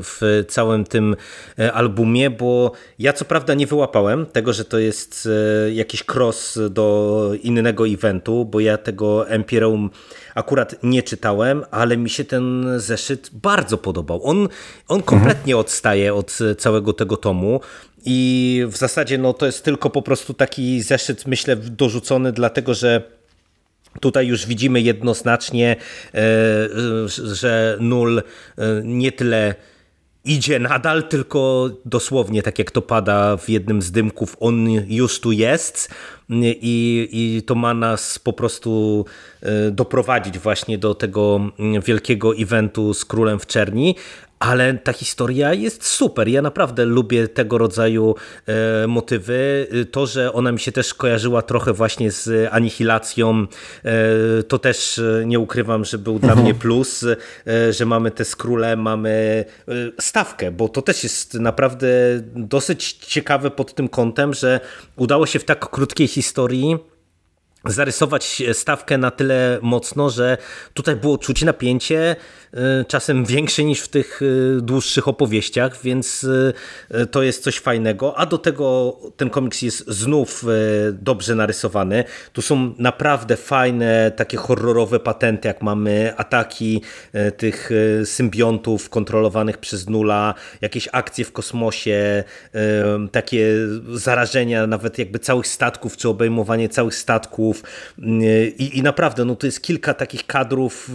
w 0.00 0.44
całym 0.48 0.84
tym 0.84 1.16
e, 1.58 1.72
albumie, 1.72 2.30
bo 2.30 2.72
ja 2.98 3.12
co 3.12 3.24
prawda 3.24 3.54
nie 3.54 3.66
wyłapałem 3.66 4.26
tego, 4.26 4.52
że 4.52 4.64
to 4.64 4.78
jest 4.78 5.28
e, 5.66 5.72
jakiś 5.72 6.04
cross 6.14 6.58
do 6.70 7.30
innego 7.42 7.88
eventu, 7.88 8.44
bo 8.44 8.60
ja 8.60 8.78
tego 8.78 9.28
Empyreum 9.28 9.90
akurat 10.34 10.74
nie 10.82 11.02
czytałem, 11.02 11.64
ale 11.70 11.96
mi 11.96 12.10
się 12.10 12.24
ten 12.24 12.66
zeszyt 12.76 13.30
bardzo 13.32 13.78
podobał. 13.78 14.20
On, 14.24 14.48
on 14.88 15.02
kompletnie 15.02 15.56
odstaje 15.56 16.14
od 16.14 16.38
całego 16.58 16.92
tego 16.92 17.16
tomu. 17.16 17.60
I 18.04 18.62
w 18.68 18.76
zasadzie 18.76 19.18
no, 19.18 19.32
to 19.32 19.46
jest 19.46 19.64
tylko 19.64 19.90
po 19.90 20.02
prostu 20.02 20.34
taki 20.34 20.82
zeszyt, 20.82 21.26
myślę, 21.26 21.56
dorzucony, 21.56 22.32
dlatego 22.32 22.74
że 22.74 23.14
Tutaj 24.00 24.26
już 24.26 24.46
widzimy 24.46 24.80
jednoznacznie, 24.80 25.76
e, 26.14 26.20
że 27.34 27.76
nul 27.80 28.18
e, 28.18 28.22
nie 28.84 29.12
tyle 29.12 29.54
idzie 30.24 30.58
nadal, 30.58 31.08
tylko 31.08 31.70
dosłownie 31.84 32.42
tak 32.42 32.58
jak 32.58 32.70
to 32.70 32.82
pada 32.82 33.36
w 33.36 33.48
jednym 33.48 33.82
z 33.82 33.90
dymków, 33.90 34.36
on 34.40 34.70
już 34.70 35.20
tu 35.20 35.32
jest 35.32 35.94
i, 36.30 37.08
i 37.12 37.42
to 37.42 37.54
ma 37.54 37.74
nas 37.74 38.18
po 38.18 38.32
prostu 38.32 39.04
e, 39.42 39.70
doprowadzić 39.70 40.38
właśnie 40.38 40.78
do 40.78 40.94
tego 40.94 41.40
wielkiego 41.84 42.36
eventu 42.36 42.94
z 42.94 43.04
Królem 43.04 43.38
w 43.38 43.46
Czerni, 43.46 43.96
ale 44.44 44.74
ta 44.74 44.92
historia 44.92 45.54
jest 45.54 45.86
super. 45.86 46.28
Ja 46.28 46.42
naprawdę 46.42 46.84
lubię 46.84 47.28
tego 47.28 47.58
rodzaju 47.58 48.14
e, 48.46 48.86
motywy. 48.86 49.66
To, 49.90 50.06
że 50.06 50.32
ona 50.32 50.52
mi 50.52 50.60
się 50.60 50.72
też 50.72 50.94
kojarzyła 50.94 51.42
trochę 51.42 51.72
właśnie 51.72 52.10
z 52.10 52.48
Anihilacją, 52.52 53.46
e, 53.84 54.42
to 54.42 54.58
też 54.58 54.98
e, 54.98 55.22
nie 55.26 55.38
ukrywam, 55.38 55.84
że 55.84 55.98
był 55.98 56.18
dla 56.18 56.34
mnie 56.34 56.54
plus, 56.64 57.04
e, 57.04 57.72
że 57.72 57.86
mamy 57.86 58.10
te 58.10 58.24
skróle, 58.24 58.76
mamy 58.76 59.44
e, 59.68 59.72
stawkę, 60.00 60.50
bo 60.50 60.68
to 60.68 60.82
też 60.82 61.02
jest 61.02 61.34
naprawdę 61.34 61.88
dosyć 62.36 62.92
ciekawe 62.92 63.50
pod 63.50 63.74
tym 63.74 63.88
kątem, 63.88 64.34
że 64.34 64.60
udało 64.96 65.26
się 65.26 65.38
w 65.38 65.44
tak 65.44 65.70
krótkiej 65.70 66.08
historii 66.08 66.78
zarysować 67.66 68.42
stawkę 68.52 68.98
na 68.98 69.10
tyle 69.10 69.58
mocno, 69.62 70.10
że 70.10 70.38
tutaj 70.74 70.96
było 70.96 71.18
czuć 71.18 71.42
napięcie, 71.42 72.16
czasem 72.88 73.24
większe 73.24 73.64
niż 73.64 73.80
w 73.80 73.88
tych 73.88 74.22
y, 74.22 74.58
dłuższych 74.62 75.08
opowieściach, 75.08 75.82
więc 75.82 76.24
y, 76.24 77.06
to 77.10 77.22
jest 77.22 77.42
coś 77.42 77.58
fajnego, 77.58 78.18
a 78.18 78.26
do 78.26 78.38
tego 78.38 78.96
ten 79.16 79.30
komiks 79.30 79.62
jest 79.62 79.88
znów 79.88 80.44
dobrze 80.92 81.34
narysowany. 81.34 82.04
Tu 82.32 82.42
są 82.42 82.74
naprawdę 82.78 83.36
fajne, 83.36 84.12
takie 84.16 84.36
horrorowe 84.36 85.00
patenty, 85.00 85.48
jak 85.48 85.62
mamy 85.62 86.12
ataki 86.16 86.82
tych 87.36 87.70
symbiontów 88.04 88.90
kontrolowanych 88.90 89.58
przez 89.58 89.88
Nula, 89.88 90.34
jakieś 90.60 90.88
akcje 90.92 91.24
w 91.24 91.32
kosmosie, 91.32 92.24
takie 93.12 93.46
zarażenia 93.92 94.66
nawet 94.66 94.98
jakby 94.98 95.18
całych 95.18 95.46
statków, 95.46 95.96
czy 95.96 96.08
obejmowanie 96.08 96.68
całych 96.68 96.94
statków, 96.94 97.62
i, 98.58 98.78
i 98.78 98.82
naprawdę 98.82 99.24
no, 99.24 99.36
to 99.36 99.46
jest 99.46 99.62
kilka 99.62 99.94
takich 99.94 100.26
kadrów 100.26 100.90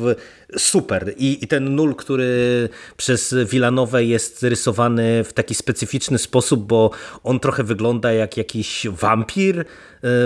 super. 0.58 1.14
I, 1.18 1.44
I 1.44 1.48
ten 1.48 1.76
nul, 1.76 1.96
który 1.96 2.70
przez 2.98 3.36
Villanowę 3.46 4.04
jest 4.04 4.44
rysowany 4.44 5.24
w 5.24 5.34
taki 5.34 5.56
specyficzny 5.56 6.18
sposób, 6.18 6.68
bo 6.68 6.92
on 7.24 7.40
trochę 7.40 7.64
wygląda 7.64 8.12
jak 8.12 8.38
jakiś 8.38 8.88
wampir 8.92 9.60
e, 9.60 9.66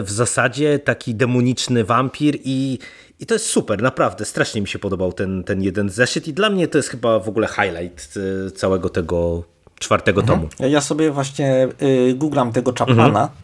w 0.01 0.11
zasadzie, 0.11 0.79
taki 0.79 1.15
demoniczny 1.15 1.83
wampir 1.83 2.37
i, 2.43 2.79
i 3.19 3.25
to 3.25 3.35
jest 3.35 3.45
super, 3.45 3.81
naprawdę. 3.81 4.25
Strasznie 4.25 4.61
mi 4.61 4.67
się 4.67 4.79
podobał 4.79 5.13
ten, 5.13 5.43
ten 5.43 5.61
jeden 5.61 5.89
zeszyt 5.89 6.27
i 6.27 6.33
dla 6.33 6.49
mnie 6.49 6.67
to 6.67 6.77
jest 6.77 6.89
chyba 6.89 7.19
w 7.19 7.29
ogóle 7.29 7.47
highlight 7.47 8.13
e, 8.47 8.51
całego 8.51 8.89
tego 8.89 9.43
czwartego 9.79 10.21
mhm. 10.21 10.39
tomu. 10.39 10.69
Ja 10.69 10.81
sobie 10.81 11.11
właśnie 11.11 11.67
y, 11.81 12.13
googlam 12.13 12.51
tego 12.51 12.73
Chapmana 12.79 13.05
mhm 13.05 13.43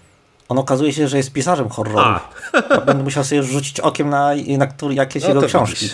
on 0.49 0.57
okazuje 0.57 0.93
się, 0.93 1.07
że 1.07 1.17
jest 1.17 1.33
pisarzem 1.33 1.69
horroru. 1.69 2.19
Ja 2.69 2.81
będę 2.85 3.03
musiał 3.03 3.23
sobie 3.23 3.43
rzucić 3.43 3.79
okiem 3.79 4.09
na, 4.09 4.31
na 4.57 4.67
jakieś 4.91 5.23
no 5.23 5.29
jego 5.29 5.41
książki. 5.41 5.89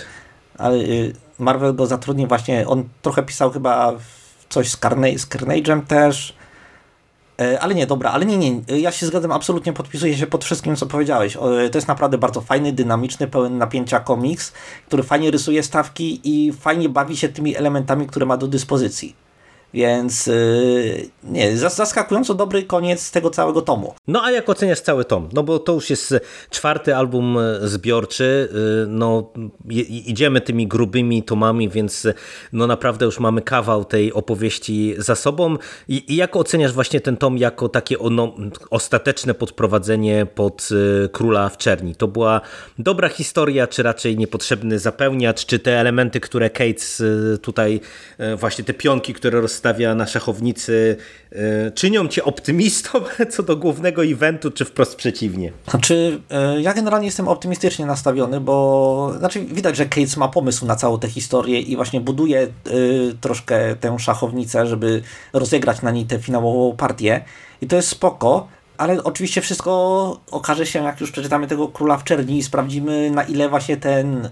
Ale 0.58 0.76
y, 0.76 1.12
Marvel 1.38 1.74
go 1.74 1.86
zatrudnił 1.86 2.28
właśnie, 2.28 2.68
on 2.68 2.88
trochę 3.02 3.22
pisał 3.22 3.50
chyba 3.50 3.92
coś 4.48 4.70
z, 4.70 4.76
Carnage, 4.76 5.18
z 5.18 5.28
Carnage'em 5.28 5.82
też. 5.82 6.34
E, 7.40 7.60
ale 7.60 7.74
nie, 7.74 7.86
dobra, 7.86 8.10
ale 8.10 8.26
nie, 8.26 8.36
nie, 8.38 8.78
ja 8.78 8.92
się 8.92 9.06
zgadzam, 9.06 9.32
absolutnie 9.32 9.72
podpisuję 9.72 10.16
się 10.16 10.26
pod 10.26 10.44
wszystkim, 10.44 10.76
co 10.76 10.86
powiedziałeś. 10.86 11.34
To 11.72 11.78
jest 11.78 11.88
naprawdę 11.88 12.18
bardzo 12.18 12.40
fajny, 12.40 12.72
dynamiczny, 12.72 13.26
pełen 13.26 13.58
napięcia 13.58 14.00
komiks, 14.00 14.52
który 14.86 15.02
fajnie 15.02 15.30
rysuje 15.30 15.62
stawki 15.62 16.20
i 16.24 16.52
fajnie 16.52 16.88
bawi 16.88 17.16
się 17.16 17.28
tymi 17.28 17.56
elementami, 17.56 18.06
które 18.06 18.26
ma 18.26 18.36
do 18.36 18.46
dyspozycji. 18.46 19.25
Więc 19.74 20.26
yy, 20.26 21.08
nie, 21.24 21.56
zaskakująco 21.56 22.34
dobry 22.34 22.62
koniec 22.62 23.10
tego 23.10 23.30
całego 23.30 23.62
tomu. 23.62 23.94
No 24.08 24.22
a 24.24 24.30
jak 24.30 24.48
oceniasz 24.48 24.80
cały 24.80 25.04
tom? 25.04 25.28
No 25.32 25.42
bo 25.42 25.58
to 25.58 25.72
już 25.72 25.90
jest 25.90 26.14
czwarty 26.50 26.96
album 26.96 27.38
e, 27.38 27.68
zbiorczy, 27.68 28.48
e, 28.50 28.86
no 28.86 29.32
idziemy 30.06 30.40
tymi 30.40 30.66
grubymi 30.66 31.22
tomami, 31.22 31.68
więc 31.68 32.06
no 32.52 32.66
naprawdę 32.66 33.06
już 33.06 33.20
mamy 33.20 33.42
kawał 33.42 33.84
tej 33.84 34.12
opowieści 34.12 34.94
za 34.98 35.14
sobą. 35.14 35.56
I, 35.88 36.12
i 36.12 36.16
jak 36.16 36.36
oceniasz 36.36 36.72
właśnie 36.72 37.00
ten 37.00 37.16
tom 37.16 37.38
jako 37.38 37.68
takie 37.68 37.96
no, 38.10 38.34
ostateczne 38.70 39.34
podprowadzenie 39.34 40.26
pod 40.34 40.68
Króla 41.12 41.48
w 41.48 41.58
Czerni? 41.58 41.94
To 41.94 42.08
była 42.08 42.40
dobra 42.78 43.08
historia, 43.08 43.66
czy 43.66 43.82
raczej 43.82 44.16
niepotrzebny 44.16 44.78
zapełniacz, 44.78 45.46
czy 45.46 45.58
te 45.58 45.80
elementy, 45.80 46.20
które 46.20 46.50
Cates 46.50 47.02
tutaj, 47.42 47.80
właśnie 48.36 48.64
te 48.64 48.74
pionki, 48.74 49.14
które 49.14 49.40
rozstawia 49.56 49.94
na 49.94 50.06
szachownicy, 50.06 50.96
czynią 51.74 52.08
cię 52.08 52.24
optymistą 52.24 52.90
co 53.32 53.42
do 53.42 53.56
głównego 53.56 54.04
eventu, 54.04 54.50
czy 54.50 54.64
wprost 54.64 54.96
przeciwnie? 54.96 55.52
Znaczy, 55.70 56.20
e, 56.30 56.60
ja 56.60 56.74
generalnie 56.74 57.06
jestem 57.06 57.28
optymistycznie 57.28 57.86
nastawiony, 57.86 58.40
bo 58.40 59.12
znaczy 59.18 59.44
widać, 59.44 59.76
że 59.76 59.86
Cates 59.86 60.16
ma 60.16 60.28
pomysł 60.28 60.66
na 60.66 60.76
całą 60.76 60.98
tę 60.98 61.08
historię 61.08 61.60
i 61.60 61.76
właśnie 61.76 62.00
buduje 62.00 62.42
y, 62.42 63.14
troszkę 63.20 63.76
tę 63.76 63.98
szachownicę, 63.98 64.66
żeby 64.66 65.02
rozegrać 65.32 65.82
na 65.82 65.90
niej 65.90 66.04
tę 66.04 66.18
finałową 66.18 66.76
partię. 66.76 67.24
I 67.60 67.66
to 67.66 67.76
jest 67.76 67.88
spoko, 67.88 68.48
ale 68.78 69.04
oczywiście 69.04 69.40
wszystko 69.40 69.70
okaże 70.30 70.66
się, 70.66 70.84
jak 70.84 71.00
już 71.00 71.12
przeczytamy 71.12 71.46
tego 71.46 71.68
Króla 71.68 71.96
w 71.96 72.04
Czerni 72.04 72.38
i 72.38 72.42
sprawdzimy, 72.42 73.10
na 73.10 73.22
ile 73.22 73.48
właśnie 73.48 73.76
ten, 73.76 74.28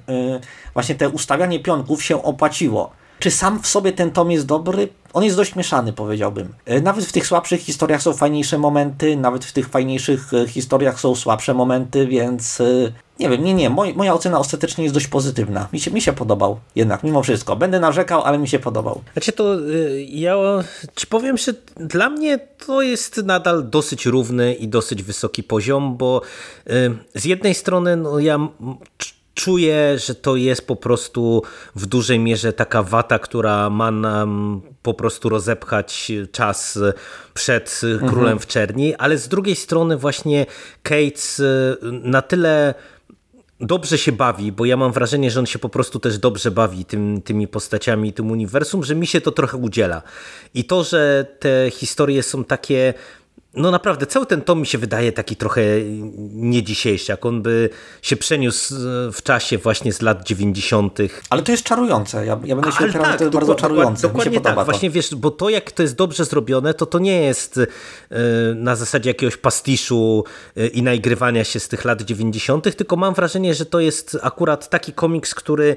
właśnie 0.74 0.94
te 0.94 1.08
ustawianie 1.08 1.60
pionków 1.60 2.02
się 2.02 2.22
opłaciło. 2.22 3.03
Czy 3.18 3.30
sam 3.30 3.62
w 3.62 3.66
sobie 3.66 3.92
ten 3.92 4.10
tom 4.10 4.30
jest 4.30 4.46
dobry? 4.46 4.88
On 5.14 5.24
jest 5.24 5.36
dość 5.36 5.56
mieszany, 5.56 5.92
powiedziałbym. 5.92 6.54
E, 6.64 6.80
nawet 6.80 7.04
w 7.04 7.12
tych 7.12 7.26
słabszych 7.26 7.60
historiach 7.60 8.02
są 8.02 8.12
fajniejsze 8.12 8.58
momenty, 8.58 9.16
nawet 9.16 9.44
w 9.44 9.52
tych 9.52 9.68
fajniejszych 9.68 10.34
e, 10.34 10.48
historiach 10.48 11.00
są 11.00 11.14
słabsze 11.14 11.54
momenty, 11.54 12.06
więc 12.06 12.60
e, 12.60 12.92
nie 13.18 13.28
wiem, 13.28 13.44
nie, 13.44 13.54
nie. 13.54 13.70
Moj, 13.70 13.94
moja 13.94 14.14
ocena 14.14 14.38
ostatecznie 14.38 14.84
jest 14.84 14.94
dość 14.94 15.06
pozytywna. 15.06 15.68
Mi 15.72 15.80
się, 15.80 15.90
mi 15.90 16.00
się 16.00 16.12
podobał 16.12 16.60
jednak, 16.76 17.04
mimo 17.04 17.22
wszystko. 17.22 17.56
Będę 17.56 17.80
narzekał, 17.80 18.22
ale 18.22 18.38
mi 18.38 18.48
się 18.48 18.58
podobał. 18.58 19.00
Znaczy 19.12 19.32
to 19.32 19.56
ja 20.08 20.36
ci 20.96 21.06
powiem, 21.06 21.36
że 21.36 21.52
dla 21.76 22.10
mnie 22.10 22.38
to 22.66 22.82
jest 22.82 23.16
nadal 23.16 23.70
dosyć 23.70 24.06
równy 24.06 24.54
i 24.54 24.68
dosyć 24.68 25.02
wysoki 25.02 25.42
poziom, 25.42 25.96
bo 25.96 26.22
z 27.14 27.24
jednej 27.24 27.54
strony 27.54 27.96
no, 27.96 28.18
ja 28.18 28.38
czuję, 29.34 29.98
że 29.98 30.14
to 30.14 30.36
jest 30.36 30.66
po 30.66 30.76
prostu 30.76 31.42
w 31.76 31.86
dużej 31.86 32.18
mierze 32.18 32.52
taka 32.52 32.82
wata, 32.82 33.18
która 33.18 33.70
ma 33.70 33.90
nam 33.90 34.60
po 34.82 34.94
prostu 34.94 35.28
rozepchać 35.28 36.12
czas 36.32 36.78
przed 37.34 37.80
mhm. 37.84 38.12
Królem 38.12 38.38
w 38.38 38.46
Czerni, 38.46 38.94
ale 38.94 39.18
z 39.18 39.28
drugiej 39.28 39.56
strony 39.56 39.96
właśnie 39.96 40.46
Cates 40.82 41.40
y, 41.40 41.76
na 41.82 42.22
tyle 42.22 42.74
dobrze 43.60 43.98
się 43.98 44.12
bawi, 44.12 44.52
bo 44.52 44.64
ja 44.64 44.76
mam 44.76 44.92
wrażenie, 44.92 45.30
że 45.30 45.40
on 45.40 45.46
się 45.46 45.58
po 45.58 45.68
prostu 45.68 45.98
też 45.98 46.18
dobrze 46.18 46.50
bawi 46.50 46.84
tym, 46.84 47.22
tymi 47.22 47.48
postaciami, 47.48 48.12
tym 48.12 48.30
uniwersum, 48.30 48.84
że 48.84 48.94
mi 48.94 49.06
się 49.06 49.20
to 49.20 49.32
trochę 49.32 49.56
udziela. 49.56 50.02
I 50.54 50.64
to, 50.64 50.84
że 50.84 51.26
te 51.38 51.70
historie 51.70 52.22
są 52.22 52.44
takie 52.44 52.94
no 53.56 53.70
naprawdę, 53.70 54.06
cały 54.06 54.26
ten 54.26 54.42
tom 54.42 54.60
mi 54.60 54.66
się 54.66 54.78
wydaje 54.78 55.12
taki 55.12 55.36
trochę 55.36 55.62
nie 56.32 56.62
dzisiejszy, 56.62 57.12
jak 57.12 57.26
on 57.26 57.42
by 57.42 57.70
się 58.02 58.16
przeniósł 58.16 58.74
w 59.12 59.22
czasie 59.22 59.58
właśnie 59.58 59.92
z 59.92 60.02
lat 60.02 60.26
90. 60.26 60.98
Ale 61.30 61.42
to 61.42 61.52
jest 61.52 61.64
czarujące. 61.64 62.26
Ja, 62.26 62.40
ja 62.44 62.56
będę 62.56 62.72
się 62.72 62.84
opierał, 62.84 63.02
tak, 63.02 63.18
to 63.18 63.24
jest 63.24 63.34
bardzo 63.34 63.54
czarujące. 63.54 64.02
Dokładnie 64.02 64.30
mi 64.30 64.36
się 64.36 64.42
tak. 64.42 64.54
To. 64.54 64.64
Właśnie 64.64 64.90
wiesz, 64.90 65.14
bo 65.14 65.30
to 65.30 65.48
jak 65.48 65.72
to 65.72 65.82
jest 65.82 65.94
dobrze 65.94 66.24
zrobione, 66.24 66.74
to 66.74 66.86
to 66.86 66.98
nie 66.98 67.22
jest 67.22 67.56
y, 67.56 67.66
na 68.54 68.76
zasadzie 68.76 69.10
jakiegoś 69.10 69.36
pastiszu 69.36 70.24
y, 70.58 70.66
i 70.66 70.82
naigrywania 70.82 71.44
się 71.44 71.60
z 71.60 71.68
tych 71.68 71.84
lat 71.84 72.02
90., 72.02 72.76
tylko 72.76 72.96
mam 72.96 73.14
wrażenie, 73.14 73.54
że 73.54 73.66
to 73.66 73.80
jest 73.80 74.18
akurat 74.22 74.70
taki 74.70 74.92
komiks, 74.92 75.34
który 75.34 75.76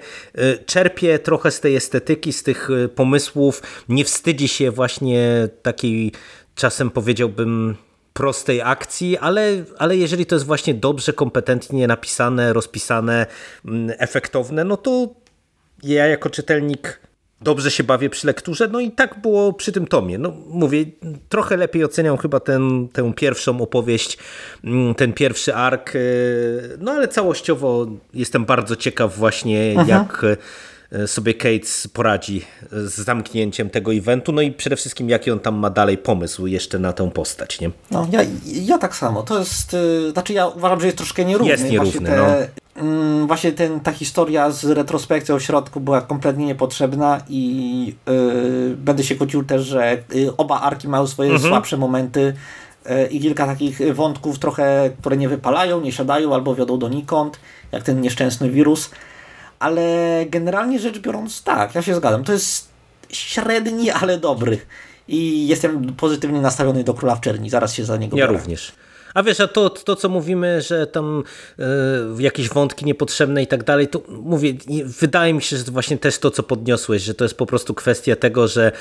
czerpie 0.65 1.19
trochę 1.19 1.51
z 1.51 1.59
tej 1.59 1.75
estetyki, 1.75 2.33
z 2.33 2.43
tych 2.43 2.69
pomysłów, 2.95 3.61
nie 3.89 4.05
wstydzi 4.05 4.47
się 4.47 4.71
właśnie 4.71 5.49
takiej 5.61 6.11
czasem 6.57 6.89
powiedziałbym 6.89 7.75
prostej 8.13 8.61
akcji, 8.61 9.17
ale, 9.17 9.63
ale 9.77 9.97
jeżeli 9.97 10.25
to 10.25 10.35
jest 10.35 10.45
właśnie 10.45 10.73
dobrze, 10.73 11.13
kompetentnie 11.13 11.87
napisane, 11.87 12.53
rozpisane, 12.53 13.25
mm, 13.65 13.95
efektowne, 13.99 14.63
no 14.63 14.77
to 14.77 15.09
ja 15.83 16.07
jako 16.07 16.29
czytelnik 16.29 16.99
dobrze 17.41 17.71
się 17.71 17.83
bawię 17.83 18.09
przy 18.09 18.27
lekturze, 18.27 18.67
no 18.71 18.79
i 18.79 18.91
tak 18.91 19.21
było 19.21 19.53
przy 19.53 19.71
tym 19.71 19.87
tomie. 19.87 20.17
No 20.17 20.33
mówię, 20.49 20.85
trochę 21.29 21.57
lepiej 21.57 21.83
oceniam 21.83 22.17
chyba 22.17 22.39
ten, 22.39 22.87
tę 22.93 23.13
pierwszą 23.13 23.61
opowieść, 23.61 24.17
mm, 24.63 24.95
ten 24.95 25.13
pierwszy 25.13 25.55
ark, 25.55 25.95
y, 25.95 26.77
no 26.79 26.91
ale 26.91 27.07
całościowo 27.07 27.87
jestem 28.13 28.45
bardzo 28.45 28.75
ciekaw 28.75 29.17
właśnie 29.17 29.73
Aha. 29.77 29.81
Mhm. 29.81 29.99
jak 29.99 30.25
sobie 31.07 31.33
Cates 31.33 31.87
poradzi 31.87 32.45
z 32.71 32.93
zamknięciem 32.93 33.69
tego 33.69 33.93
eventu, 33.93 34.31
no 34.31 34.41
i 34.41 34.51
przede 34.51 34.75
wszystkim 34.75 35.09
jaki 35.09 35.31
on 35.31 35.39
tam 35.39 35.55
ma 35.55 35.69
dalej 35.69 35.97
pomysł 35.97 36.47
jeszcze 36.47 36.79
na 36.79 36.93
tę 36.93 37.11
postać, 37.11 37.59
nie? 37.59 37.71
No, 37.91 38.07
ja, 38.11 38.19
ja 38.45 38.77
tak 38.77 38.95
samo. 38.95 39.23
To 39.23 39.39
jest, 39.39 39.73
yy, 39.73 40.11
znaczy 40.11 40.33
ja 40.33 40.47
uważam, 40.47 40.79
że 40.79 40.85
jest 40.85 40.97
troszkę 40.97 41.25
nierówny. 41.25 41.51
Jest 41.51 41.69
nierówny, 41.71 42.09
te, 42.09 42.17
no. 42.17 42.83
Yy, 43.19 43.27
właśnie 43.27 43.51
ten, 43.51 43.79
ta 43.79 43.91
historia 43.91 44.51
z 44.51 44.65
retrospekcją 44.65 45.39
w 45.39 45.43
środku 45.43 45.79
była 45.79 46.01
kompletnie 46.01 46.45
niepotrzebna 46.45 47.21
i 47.29 47.95
yy, 48.07 48.75
będę 48.77 49.03
się 49.03 49.15
kłócił 49.15 49.43
też, 49.43 49.65
że 49.65 50.03
oba 50.37 50.61
arki 50.61 50.87
mają 50.87 51.07
swoje 51.07 51.31
mhm. 51.31 51.49
słabsze 51.49 51.77
momenty 51.77 52.33
i 53.11 53.19
kilka 53.19 53.45
takich 53.45 53.95
wątków 53.95 54.39
trochę, 54.39 54.89
które 54.99 55.17
nie 55.17 55.29
wypalają, 55.29 55.81
nie 55.81 55.91
siadają 55.91 56.33
albo 56.33 56.55
wiodą 56.55 56.79
donikąd, 56.79 57.39
jak 57.71 57.83
ten 57.83 58.01
nieszczęsny 58.01 58.49
wirus 58.49 58.89
ale 59.59 59.81
generalnie 60.29 60.79
rzecz 60.79 60.99
biorąc, 60.99 61.43
tak, 61.43 61.75
ja 61.75 61.81
się 61.81 61.95
zgadzam. 61.95 62.23
To 62.23 62.31
jest 62.33 62.67
średni, 63.09 63.91
ale 63.91 64.17
dobry. 64.17 64.59
I 65.07 65.47
jestem 65.47 65.93
pozytywnie 65.93 66.41
nastawiony 66.41 66.83
do 66.83 66.93
Króla 66.93 67.15
w 67.15 67.21
Czerni. 67.21 67.49
Zaraz 67.49 67.73
się 67.73 67.85
za 67.85 67.97
niego 67.97 68.17
Ja 68.17 68.27
biorę. 68.27 68.39
również. 68.39 68.71
A 69.17 69.23
wiesz, 69.23 69.39
a 69.39 69.47
to, 69.47 69.69
to 69.69 69.95
co 69.95 70.09
mówimy, 70.09 70.61
że 70.61 70.87
tam 70.87 71.23
y, 72.19 72.23
jakieś 72.23 72.49
wątki 72.49 72.85
niepotrzebne 72.85 73.43
i 73.43 73.47
tak 73.47 73.63
dalej, 73.63 73.87
to 73.87 74.01
mówię, 74.07 74.53
wydaje 74.85 75.33
mi 75.33 75.41
się, 75.41 75.57
że 75.57 75.63
właśnie 75.63 75.97
też 75.97 76.19
to, 76.19 76.31
co 76.31 76.43
podniosłeś, 76.43 77.01
że 77.01 77.13
to 77.13 77.25
jest 77.25 77.37
po 77.37 77.45
prostu 77.45 77.73
kwestia 77.73 78.15
tego, 78.15 78.47
że 78.47 78.71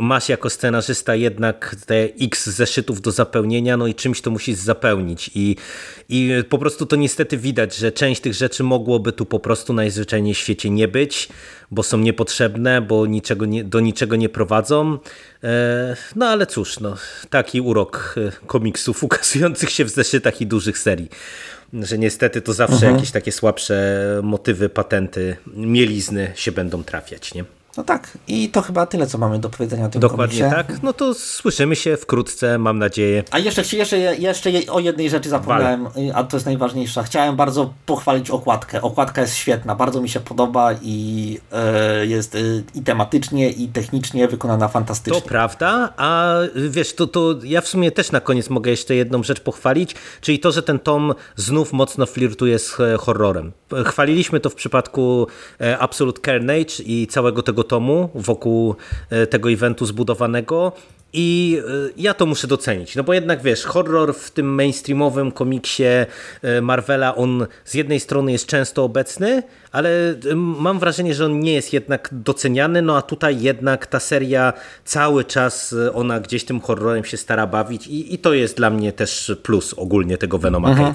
masz 0.00 0.28
jako 0.28 0.50
scenarzysta 0.50 1.14
jednak 1.14 1.76
te 1.86 2.08
x 2.20 2.46
zeszytów 2.46 3.00
do 3.00 3.10
zapełnienia, 3.10 3.76
no 3.76 3.86
i 3.86 3.94
czymś 3.94 4.20
to 4.20 4.30
musisz 4.30 4.56
zapełnić 4.56 5.30
i, 5.34 5.56
i 6.08 6.30
po 6.48 6.58
prostu 6.58 6.86
to 6.86 6.96
niestety 6.96 7.36
widać, 7.36 7.76
że 7.76 7.92
część 7.92 8.20
tych 8.20 8.34
rzeczy 8.34 8.62
mogłoby 8.62 9.12
tu 9.12 9.26
po 9.26 9.38
prostu 9.38 9.72
najzwyczajniej 9.72 10.34
w 10.34 10.38
świecie 10.38 10.70
nie 10.70 10.88
być, 10.88 11.28
bo 11.70 11.82
są 11.82 11.98
niepotrzebne, 11.98 12.80
bo 12.80 13.06
niczego 13.06 13.46
nie, 13.46 13.64
do 13.64 13.80
niczego 13.80 14.16
nie 14.16 14.28
prowadzą. 14.28 14.98
E, 15.44 15.96
no 16.16 16.26
ale 16.26 16.46
cóż, 16.46 16.80
no, 16.80 16.96
taki 17.30 17.60
urok 17.60 18.14
e, 18.16 18.46
komiksów 18.46 19.02
ukazujących 19.04 19.69
się 19.70 19.84
w 19.84 19.90
zeszytach 19.90 20.40
i 20.40 20.46
dużych 20.46 20.78
serii 20.78 21.08
że 21.72 21.98
niestety 21.98 22.42
to 22.42 22.52
zawsze 22.52 22.74
mhm. 22.74 22.94
jakieś 22.94 23.10
takie 23.10 23.32
słabsze 23.32 23.96
motywy, 24.22 24.68
patenty, 24.68 25.36
mielizny 25.46 26.32
się 26.34 26.52
będą 26.52 26.84
trafiać, 26.84 27.34
nie? 27.34 27.44
No 27.76 27.84
tak, 27.84 28.18
i 28.28 28.48
to 28.48 28.62
chyba 28.62 28.86
tyle, 28.86 29.06
co 29.06 29.18
mamy 29.18 29.38
do 29.38 29.50
powiedzenia 29.50 29.86
o 29.86 29.88
tym 29.88 30.00
Dokładnie 30.00 30.40
komiksie. 30.40 30.56
tak. 30.56 30.82
No 30.82 30.92
to 30.92 31.14
słyszymy 31.14 31.76
się 31.76 31.96
wkrótce, 31.96 32.58
mam 32.58 32.78
nadzieję. 32.78 33.24
A 33.30 33.38
jeszcze, 33.38 33.76
jeszcze, 33.76 33.98
jeszcze 33.98 34.50
o 34.68 34.80
jednej 34.80 35.10
rzeczy 35.10 35.28
zapomniałem, 35.28 35.84
Wale. 35.84 36.14
a 36.14 36.24
to 36.24 36.36
jest 36.36 36.46
najważniejsza. 36.46 37.02
Chciałem 37.02 37.36
bardzo 37.36 37.74
pochwalić 37.86 38.30
okładkę. 38.30 38.82
Okładka 38.82 39.20
jest 39.20 39.34
świetna, 39.34 39.74
bardzo 39.74 40.00
mi 40.00 40.08
się 40.08 40.20
podoba 40.20 40.70
i 40.82 41.38
e, 41.52 42.06
jest 42.06 42.34
e, 42.34 42.38
i 42.74 42.82
tematycznie, 42.82 43.50
i 43.50 43.68
technicznie 43.68 44.28
wykonana 44.28 44.68
fantastycznie. 44.68 45.20
To 45.20 45.28
prawda, 45.28 45.92
a 45.96 46.34
wiesz, 46.54 46.94
to, 46.94 47.06
to 47.06 47.34
ja 47.42 47.60
w 47.60 47.68
sumie 47.68 47.90
też 47.90 48.12
na 48.12 48.20
koniec 48.20 48.50
mogę 48.50 48.70
jeszcze 48.70 48.94
jedną 48.94 49.22
rzecz 49.22 49.40
pochwalić, 49.40 49.94
czyli 50.20 50.38
to, 50.38 50.52
że 50.52 50.62
ten 50.62 50.78
tom 50.78 51.14
znów 51.36 51.72
mocno 51.72 52.06
flirtuje 52.06 52.58
z 52.58 52.80
e, 52.80 52.96
horrorem. 52.96 53.52
Chwaliliśmy 53.86 54.40
to 54.40 54.50
w 54.50 54.54
przypadku 54.54 55.26
e, 55.60 55.78
Absolute 55.78 56.20
Carnage 56.20 56.82
i 56.84 57.06
całego 57.06 57.42
tego 57.42 57.64
tomu 57.70 58.10
wokół 58.14 58.74
e, 59.10 59.26
tego 59.26 59.50
eventu 59.50 59.86
zbudowanego 59.86 60.72
i 61.12 61.58
e, 61.58 61.90
ja 61.96 62.14
to 62.14 62.26
muszę 62.26 62.46
docenić, 62.46 62.96
no 62.96 63.04
bo 63.04 63.14
jednak 63.14 63.42
wiesz, 63.42 63.64
horror 63.64 64.14
w 64.14 64.30
tym 64.30 64.54
mainstreamowym 64.54 65.32
komiksie 65.32 65.84
Marvela, 66.62 67.16
on 67.16 67.46
z 67.64 67.74
jednej 67.74 68.00
strony 68.00 68.32
jest 68.32 68.46
często 68.46 68.84
obecny, 68.84 69.42
ale 69.72 69.90
mam 70.36 70.78
wrażenie, 70.78 71.14
że 71.14 71.24
on 71.26 71.40
nie 71.40 71.52
jest 71.52 71.72
jednak 71.72 72.08
doceniany, 72.12 72.82
no 72.82 72.96
a 72.96 73.02
tutaj 73.02 73.40
jednak 73.40 73.86
ta 73.86 74.00
seria 74.00 74.52
cały 74.84 75.24
czas 75.24 75.74
ona 75.94 76.20
gdzieś 76.20 76.44
tym 76.44 76.60
horrorem 76.60 77.04
się 77.04 77.16
stara 77.16 77.46
bawić 77.46 77.86
i, 77.86 78.14
i 78.14 78.18
to 78.18 78.34
jest 78.34 78.56
dla 78.56 78.70
mnie 78.70 78.92
też 78.92 79.32
plus 79.42 79.74
ogólnie 79.74 80.18
tego 80.18 80.38
Venoma 80.38 80.70
mhm. 80.70 80.94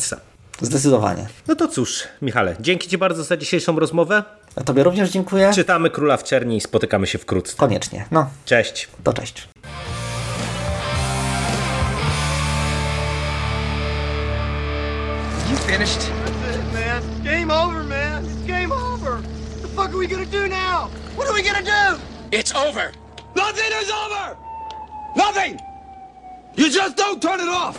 Zdecydowanie. 0.62 1.28
No 1.48 1.56
to 1.56 1.68
cóż, 1.68 2.04
Michale, 2.22 2.56
dzięki 2.60 2.90
Ci 2.90 2.98
bardzo 2.98 3.24
za 3.24 3.38
dzisiejszą 3.38 3.80
rozmowę. 3.80 4.24
A 4.56 4.64
tobie 4.64 4.84
również 4.84 5.10
dziękuję. 5.10 5.52
Czytamy 5.56 5.90
Króla 5.90 6.18
w 6.18 6.24
Czerni 6.24 6.58
i 6.58 6.62
spotykamy 6.62 7.08
się 7.08 7.18
wkrótce. 7.18 7.58
Koniecznie. 7.58 8.06
No, 8.12 8.30
Cześć. 8.46 8.88
to 9.04 9.14
cześć. 9.14 9.48
You 15.50 15.56
finished? 15.58 16.00
That's 16.42 16.56
it, 16.58 16.74
man. 16.74 17.02
Game 17.24 17.52
over, 17.52 17.84
man. 17.84 18.26
It's 18.26 18.48
game 18.48 18.72
over. 18.72 19.18
What 19.22 19.62
the 19.62 19.68
fuck 19.68 19.90
are 19.94 19.98
we 19.98 20.08
gonna 20.08 20.26
do 20.26 20.48
now? 20.48 20.90
What 21.16 21.28
are 21.28 21.34
we 21.34 21.44
gonna 21.44 21.62
do? 21.64 22.00
It's 22.32 22.54
over. 22.56 22.92
Nothing 23.36 23.72
is 23.82 23.92
over! 23.92 24.38
Nothing! 25.16 25.60
You 26.56 26.70
just 26.70 26.96
don't 26.96 27.22
turn 27.22 27.40
it 27.42 27.50
off! 27.50 27.78